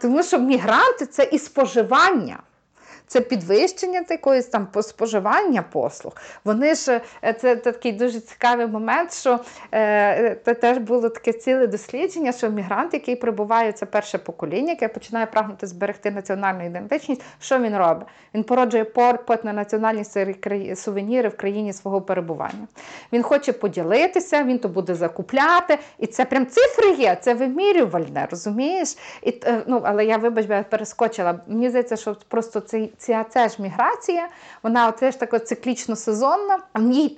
тому 0.00 0.22
що 0.22 0.38
мігранти 0.38 1.06
це 1.06 1.28
і 1.32 1.38
споживання 1.38 2.38
це 3.06 3.20
підвищення 3.20 4.04
якоїсь 4.10 4.46
там 4.46 4.68
споживання 4.82 5.62
послуг. 5.62 6.12
Вони 6.44 6.74
ж 6.74 7.00
це, 7.22 7.34
це 7.34 7.56
такий 7.56 7.92
дуже 7.92 8.20
цікавий 8.20 8.66
момент, 8.66 9.12
що 9.12 9.40
е, 9.74 10.36
це 10.44 10.54
теж 10.54 10.78
було 10.78 11.08
таке 11.08 11.32
ціле 11.32 11.66
дослідження, 11.66 12.32
що 12.32 12.50
мігрант, 12.50 12.94
який 12.94 13.16
прибуває, 13.16 13.72
це 13.72 13.86
перше 13.86 14.18
покоління, 14.18 14.70
яке 14.70 14.88
починає 14.88 15.26
прагнути 15.26 15.66
зберегти 15.66 16.10
національну 16.10 16.66
ідентичність, 16.66 17.22
що 17.40 17.58
він 17.58 17.76
робить? 17.76 18.06
Він 18.34 18.44
породжує 18.44 18.84
попит 18.84 19.44
на 19.44 19.52
національні 19.52 20.04
сувеніри 20.74 21.28
в 21.28 21.36
країні 21.36 21.72
свого 21.72 22.00
перебування. 22.00 22.68
Він 23.12 23.22
хоче 23.22 23.52
поділитися, 23.52 24.44
він 24.44 24.58
то 24.58 24.68
буде 24.68 24.94
закупляти. 24.94 25.78
І 25.98 26.06
це 26.06 26.24
прям 26.24 26.46
цифри 26.46 26.90
є, 26.90 27.18
це 27.20 27.34
вимірювальне, 27.34 28.26
розумієш? 28.30 28.96
І, 29.22 29.40
е, 29.44 29.62
ну, 29.66 29.80
Але 29.84 30.04
я, 30.04 30.16
вибач, 30.16 30.46
я 30.48 30.62
перескочила. 30.62 31.40
Мені 31.46 31.68
здається, 31.68 31.96
що 31.96 32.16
просто 32.28 32.60
цей 32.60 32.91
ця 32.98 33.24
ця 33.24 33.48
ж 33.48 33.62
міграція, 33.62 34.28
вона 34.62 34.92
теж 34.92 35.16
така 35.16 35.38
циклічно 35.38 35.96
сезонна. 35.96 36.58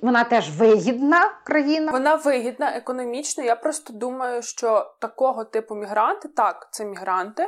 Вона 0.01 0.23
теж 0.23 0.57
вигідна 0.57 1.31
країна. 1.43 1.91
Вона 1.91 2.15
вигідна 2.15 2.75
економічно. 2.75 3.43
Я 3.43 3.55
просто 3.55 3.93
думаю, 3.93 4.41
що 4.41 4.93
такого 4.99 5.43
типу 5.43 5.75
мігранти, 5.75 6.27
так, 6.27 6.67
це 6.71 6.85
мігранти. 6.85 7.47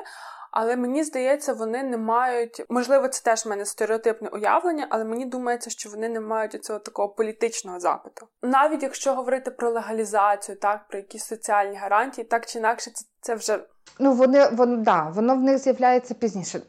Але 0.51 0.75
мені 0.75 1.03
здається, 1.03 1.53
вони 1.53 1.83
не 1.83 1.97
мають, 1.97 2.65
можливо, 2.69 3.07
це 3.07 3.23
теж 3.23 3.45
в 3.45 3.49
мене 3.49 3.65
стереотипне 3.65 4.29
уявлення, 4.29 4.87
але 4.89 5.03
мені 5.03 5.25
думається, 5.25 5.69
що 5.69 5.89
вони 5.89 6.09
не 6.09 6.19
мають 6.19 6.63
цього 6.63 6.79
такого 6.79 7.09
політичного 7.09 7.79
запиту. 7.79 8.27
Навіть 8.43 8.83
якщо 8.83 9.13
говорити 9.13 9.51
про 9.51 9.69
легалізацію, 9.69 10.57
так 10.57 10.87
про 10.87 10.99
якісь 10.99 11.25
соціальні 11.25 11.77
гарантії, 11.77 12.25
так 12.25 12.45
чи 12.45 12.59
інакше, 12.59 12.91
це 12.91 13.05
це 13.21 13.35
вже 13.35 13.59
ну 13.99 14.13
вони 14.13 14.49
воно 14.49 14.77
да, 14.77 15.11
воно 15.15 15.35
в 15.35 15.41
них 15.41 15.57
з'являється 15.57 16.13
пізніше. 16.13 16.61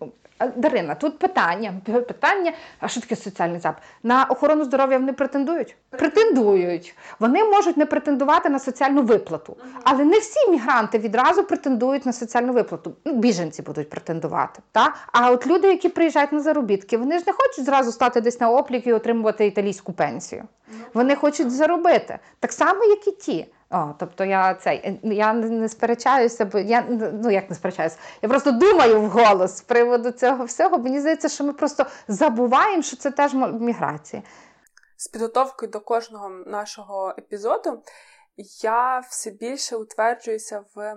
Дарина, 0.56 0.94
тут 0.94 1.18
питання. 1.18 1.74
Питання, 1.84 2.52
а 2.80 2.88
що 2.88 3.00
таке 3.00 3.16
соціальний 3.16 3.60
запит? 3.60 3.82
На 4.02 4.24
охорону 4.24 4.64
здоров'я 4.64 4.98
вони 4.98 5.12
претендують? 5.12 5.76
Претендують. 5.90 6.94
Вони 7.20 7.44
можуть 7.44 7.76
не 7.76 7.86
претендувати 7.86 8.48
на 8.48 8.58
соціальну 8.58 9.02
виплату. 9.02 9.56
Але 9.84 10.04
не 10.04 10.18
всі 10.18 10.50
мігранти 10.50 10.98
відразу 10.98 11.44
претендують 11.44 12.06
на 12.06 12.12
соціальну 12.12 12.52
виплату. 12.52 12.94
Ну, 13.04 13.12
Біженці 13.12 13.62
будуть 13.62 13.90
претендувати. 13.90 14.60
Та? 14.72 14.94
А 15.12 15.30
от 15.30 15.46
люди, 15.46 15.68
які 15.68 15.88
приїжджають 15.88 16.32
на 16.32 16.40
заробітки, 16.40 16.96
вони 16.96 17.18
ж 17.18 17.24
не 17.26 17.32
хочуть 17.32 17.64
зразу 17.64 17.92
стати 17.92 18.20
десь 18.20 18.40
на 18.40 18.50
облік 18.50 18.86
і 18.86 18.92
отримувати 18.92 19.46
італійську 19.46 19.92
пенсію. 19.92 20.44
Вони 20.94 21.14
хочуть 21.14 21.50
заробити. 21.50 22.18
Так 22.40 22.52
само, 22.52 22.84
як 22.84 23.08
і 23.08 23.10
ті. 23.10 23.46
О, 23.70 23.94
Тобто 23.98 24.24
я 24.24 24.54
цей 24.54 25.00
я 25.02 25.32
не 25.32 25.68
сперечаюся, 25.68 26.44
бо 26.44 26.58
я 26.58 26.86
ну 26.90 27.30
як 27.30 27.50
не 27.50 27.56
сперечаюся, 27.56 27.98
я 28.22 28.28
просто 28.28 28.52
думаю 28.52 29.00
вголос 29.00 29.56
з 29.56 29.60
приводу 29.60 30.10
цього 30.10 30.44
всього. 30.44 30.78
Мені 30.78 31.00
здається, 31.00 31.28
що 31.28 31.44
ми 31.44 31.52
просто 31.52 31.86
забуваємо, 32.08 32.82
що 32.82 32.96
це 32.96 33.10
теж 33.10 33.34
міграція. 33.60 34.22
З 34.96 35.08
підготовкою 35.08 35.72
до 35.72 35.80
кожного 35.80 36.28
нашого 36.28 37.14
епізоду 37.18 37.82
я 38.62 38.98
все 38.98 39.30
більше 39.30 39.76
утверджуюся 39.76 40.64
в 40.74 40.96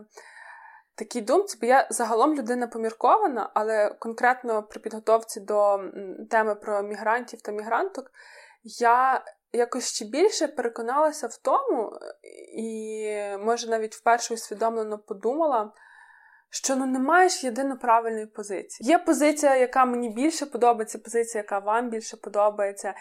такій 0.96 1.22
думці, 1.22 1.58
бо 1.62 1.68
я 1.68 1.88
загалом 1.90 2.36
людина 2.36 2.68
поміркована, 2.68 3.50
але 3.54 3.96
конкретно 4.00 4.64
при 4.64 4.80
підготовці 4.80 5.40
до 5.40 5.80
теми 6.30 6.56
про 6.56 6.84
мігрантів 6.84 7.42
та 7.42 7.52
мігранток 7.52 8.12
я 8.64 9.24
якось 9.54 9.94
ще 9.96 10.06
більше 10.06 10.48
переконалася 10.48 11.28
в 11.28 11.38
тому, 11.38 11.92
і 12.58 13.16
може 13.40 13.70
навіть 13.70 13.96
вперше 13.96 14.34
усвідомлено 14.34 14.98
подумала, 15.00 15.74
що 16.50 16.76
ну 16.76 16.86
немає 16.86 17.30
ж 17.30 17.46
єдино 17.46 17.78
правильної 17.78 18.26
позиції. 18.26 18.90
Є 18.90 18.98
позиція, 18.98 19.56
яка 19.56 19.86
мені 19.86 20.10
більше 20.10 20.46
подобається, 20.46 21.00
позиція, 21.00 21.42
яка 21.42 21.60
вам 21.60 21.90
більше 21.90 22.18
подобається. 22.18 22.94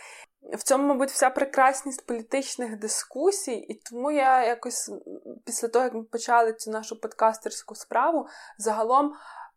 В 0.52 0.62
цьому, 0.62 0.88
мабуть, 0.88 1.10
вся 1.10 1.30
прекрасність 1.30 2.06
політичних 2.06 2.78
дискусій, 2.78 3.56
і 3.56 3.74
тому 3.74 4.10
я 4.10 4.46
якось 4.46 4.92
після 5.46 5.68
того, 5.68 5.84
як 5.84 5.94
ми 5.94 6.02
почали 6.02 6.52
цю 6.52 6.70
нашу 6.70 7.00
подкастерську 7.00 7.74
справу, 7.74 8.26
загалом 8.58 9.12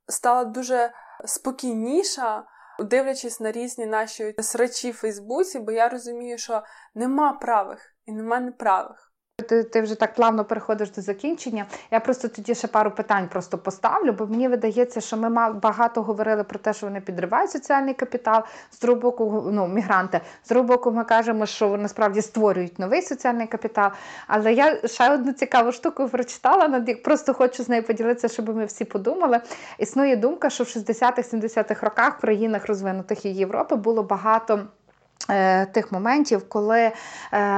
стала 0.08 0.44
дуже 0.44 0.92
спокійніша 1.26 2.44
дивлячись 2.80 3.40
на 3.40 3.52
різні 3.52 3.86
наші 3.86 4.36
срачі 4.40 4.92
в 4.92 4.96
Фейсбуці, 4.96 5.60
бо 5.60 5.72
я 5.72 5.90
розумію, 5.90 6.38
що 6.38 6.64
нема 6.96 7.34
правих 7.34 7.96
і 8.06 8.12
нема 8.12 8.40
неправих. 8.40 9.13
Ти 9.50 9.64
ти 9.64 9.82
вже 9.82 9.96
так 9.96 10.16
плавно 10.16 10.46
переходиш 10.46 10.92
до 10.92 11.02
закінчення. 11.02 11.66
Я 11.92 12.00
просто 12.00 12.28
тоді 12.28 12.56
ще 12.56 12.68
пару 12.68 12.92
питань 12.92 13.28
просто 13.28 13.58
поставлю, 13.58 14.14
бо 14.14 14.28
мені 14.28 14.48
видається, 14.48 15.02
що 15.02 15.18
ми 15.18 15.54
багато 15.54 16.02
говорили 16.02 16.44
про 16.44 16.60
те, 16.60 16.74
що 16.74 16.86
вони 16.86 17.02
підривають 17.02 17.52
соціальний 17.52 17.94
капітал. 17.94 18.44
З 18.72 18.80
другого 18.80 19.02
боку, 19.02 19.50
ну, 19.52 19.68
мігранти. 19.68 20.22
З 20.44 20.50
другого 20.50 20.68
боку, 20.68 20.92
ми 20.92 21.04
кажемо, 21.04 21.46
що 21.46 21.78
насправді 21.78 22.22
створюють 22.22 22.80
новий 22.80 23.02
соціальний 23.02 23.48
капітал. 23.48 23.92
Але 24.28 24.54
я 24.54 24.88
ще 24.88 25.14
одну 25.14 25.34
цікаву 25.34 25.72
штуку 25.72 26.10
прочитала, 26.10 26.68
над 26.68 27.04
просто 27.04 27.34
хочу 27.34 27.64
з 27.64 27.70
нею 27.70 27.84
поділитися, 27.84 28.28
щоб 28.28 28.56
ми 28.56 28.66
всі 28.66 28.86
подумали. 28.86 29.42
Існує 29.78 30.16
думка, 30.16 30.50
що 30.50 30.64
в 30.64 30.68
60-70-х 30.68 31.86
роках 31.86 32.18
в 32.18 32.22
країнах 32.22 32.68
розвинутих 32.68 33.26
і 33.26 33.30
Європи 33.30 33.76
було 33.76 34.04
багато. 34.04 34.60
Е, 35.30 35.66
тих 35.66 35.92
моментів, 35.92 36.50
коли 36.50 36.80
е, 36.80 36.94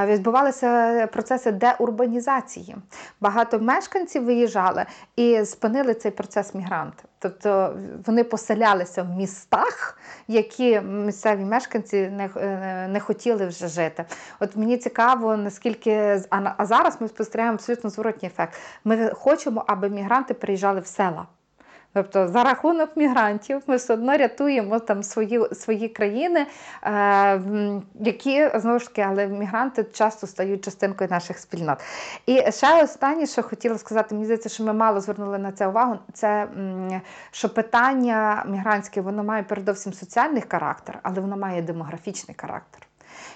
відбувалися 0.05 1.07
процеси 1.13 1.51
деурбанізації. 1.51 2.75
Багато 3.21 3.59
мешканців 3.59 4.23
виїжджали 4.23 4.85
і 5.15 5.45
спинили 5.45 5.93
цей 5.93 6.11
процес 6.11 6.55
мігранти. 6.55 7.03
Тобто 7.19 7.75
вони 8.05 8.23
поселялися 8.23 9.03
в 9.03 9.09
містах, 9.09 9.97
які 10.27 10.81
місцеві 10.81 11.45
мешканці 11.45 12.09
не 12.09 12.29
е, 12.37 12.87
не 12.87 12.99
хотіли 12.99 13.47
вже 13.47 13.67
жити. 13.67 14.05
От 14.39 14.55
мені 14.55 14.77
цікаво, 14.77 15.37
наскільки 15.37 16.21
а 16.29 16.65
зараз 16.65 16.97
ми 16.99 17.07
спостерігаємо 17.07 17.55
абсолютно 17.55 17.89
зворотній 17.89 18.27
ефект. 18.27 18.53
Ми 18.83 19.09
хочемо, 19.09 19.63
аби 19.67 19.89
мігранти 19.89 20.33
приїжджали 20.33 20.79
в 20.79 20.87
села. 20.87 21.25
Тобто 21.95 22.27
за 22.27 22.43
рахунок 22.43 22.97
мігрантів 22.97 23.61
ми 23.67 23.75
все 23.75 23.93
одно 23.93 24.17
рятуємо 24.17 24.79
там 24.79 25.03
свої 25.03 25.53
свої 25.53 25.89
країни, 25.89 26.45
е, 26.83 27.41
які 27.99 28.49
знову 28.55 28.79
ж 28.79 28.87
таки, 28.87 29.01
але 29.01 29.27
мігранти 29.27 29.83
часто 29.83 30.27
стають 30.27 30.65
частинкою 30.65 31.09
наших 31.09 31.37
спільнот. 31.37 31.79
І 32.25 32.51
ще 32.51 32.83
останнє, 32.83 33.25
що 33.25 33.43
хотіла 33.43 33.77
сказати, 33.77 34.15
мені 34.15 34.25
здається, 34.25 34.49
що 34.49 34.63
ми 34.63 34.73
мало 34.73 35.01
звернули 35.01 35.37
на 35.37 35.51
це 35.51 35.67
увагу. 35.67 35.97
Це 36.13 36.47
що 37.31 37.49
питання 37.49 38.45
мігрантське 38.47 39.01
воно 39.01 39.23
має 39.23 39.43
передовсім 39.43 39.93
соціальний 39.93 40.43
характер, 40.49 40.99
але 41.03 41.19
воно 41.21 41.37
має 41.37 41.61
демографічний 41.61 42.35
характер. 42.39 42.84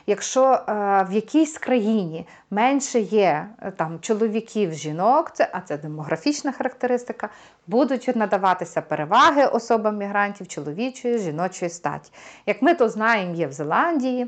Якщо 0.08 0.44
е, 0.44 0.64
в 1.10 1.14
якійсь 1.14 1.58
країні 1.58 2.28
менше 2.52 3.00
є 3.00 3.48
е, 3.62 3.72
там 3.72 4.00
чоловіків, 4.00 4.74
жінок, 4.74 5.32
це 5.34 5.50
а 5.52 5.62
це 5.62 5.78
демографічна 5.78 6.52
характеристика, 6.52 7.30
будуть 7.68 8.16
надаватися 8.16 8.82
переваги 8.82 9.46
особам 9.46 9.98
мігрантів 9.98 10.48
чоловічої, 10.48 11.18
жіночої 11.18 11.72
статі. 11.72 12.12
Як 12.46 12.62
ми 12.62 12.74
то 12.74 12.90
знаємо, 12.90 13.36
є 13.36 13.48
в 13.48 13.52
Зеландії 13.52 14.28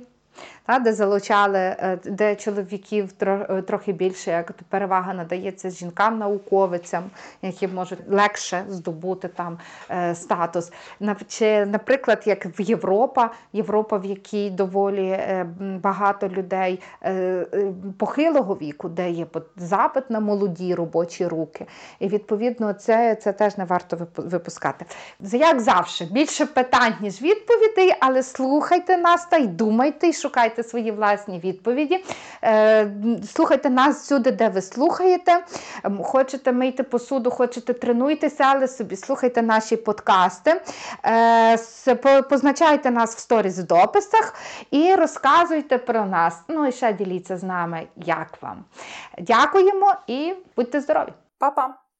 та, 0.66 0.80
де 0.80 0.94
залучали, 0.94 1.60
е, 1.60 2.00
де 2.06 2.36
чоловіків 2.36 3.14
е, 3.22 3.62
трохи 3.68 3.92
більше, 3.92 4.32
як 4.32 4.52
перевага 4.70 5.14
надається 5.14 5.70
жінкам-науковицям, 5.70 7.04
які 7.42 7.68
можуть 7.68 8.00
легше 8.10 8.64
здобути 8.68 9.28
там 9.28 9.58
е, 9.92 10.16
статус. 10.16 10.72
Чи, 11.28 11.66
наприклад, 11.66 12.24
як 12.26 12.60
в 12.60 12.62
Європа, 12.62 13.32
Європа, 13.54 13.98
в 13.98 14.06
якій 14.06 14.50
доволі 14.50 15.20
багато 15.60 16.28
людей 16.28 16.82
похилого 17.98 18.56
віку, 18.56 18.90
де 18.90 19.10
є 19.10 19.28
запит 19.58 20.10
на 20.10 20.20
молоді 20.20 20.76
робочі 20.76 21.28
руки. 21.28 21.66
І 22.00 22.08
відповідно 22.08 22.74
це 22.74 23.16
це 23.16 23.34
теж 23.34 23.58
не 23.58 23.66
варто 23.66 24.08
випускати. 24.16 24.86
Як 25.32 25.60
завжди, 25.60 26.06
більше 26.12 26.46
питань, 26.46 26.94
ніж 27.02 27.22
відповідей, 27.22 27.96
але 28.00 28.24
слухайте 28.24 28.98
нас 28.98 29.26
та 29.26 29.38
й 29.38 29.48
думайте, 29.48 30.08
і 30.08 30.14
шукайте 30.14 30.51
шукайте 30.52 30.64
свої 30.70 30.92
власні 30.92 31.40
відповіді. 31.40 32.06
Е, 32.44 32.92
слухайте 33.34 33.70
нас 33.70 34.04
всюди, 34.04 34.32
де 34.32 34.50
ви 34.50 34.62
слухаєте. 34.62 35.46
Хочете 36.04 36.52
мийти 36.52 36.84
посуду, 36.84 37.32
хочете 37.32 37.74
тренуйтеся, 37.74 38.44
але 38.44 38.68
собі 38.68 38.96
слухайте 38.96 39.42
наші 39.42 39.78
подкасти, 39.78 40.62
е, 41.06 41.58
позначайте 42.30 42.92
нас 42.92 43.16
в 43.16 43.20
сторіс 43.20 43.60
в 43.60 43.64
дописах 43.64 44.36
і 44.72 44.96
розказуйте 44.96 45.78
про 45.78 46.06
нас. 46.06 46.42
Ну 46.48 46.68
і 46.68 46.72
ще 46.72 46.94
діліться 46.94 47.38
з 47.38 47.44
нами, 47.44 47.88
як 47.96 48.42
вам. 48.42 48.66
Дякуємо 49.20 49.96
і 50.08 50.34
будьте 50.56 50.82
здорові! 50.82 51.14
Па-па! 51.40 51.91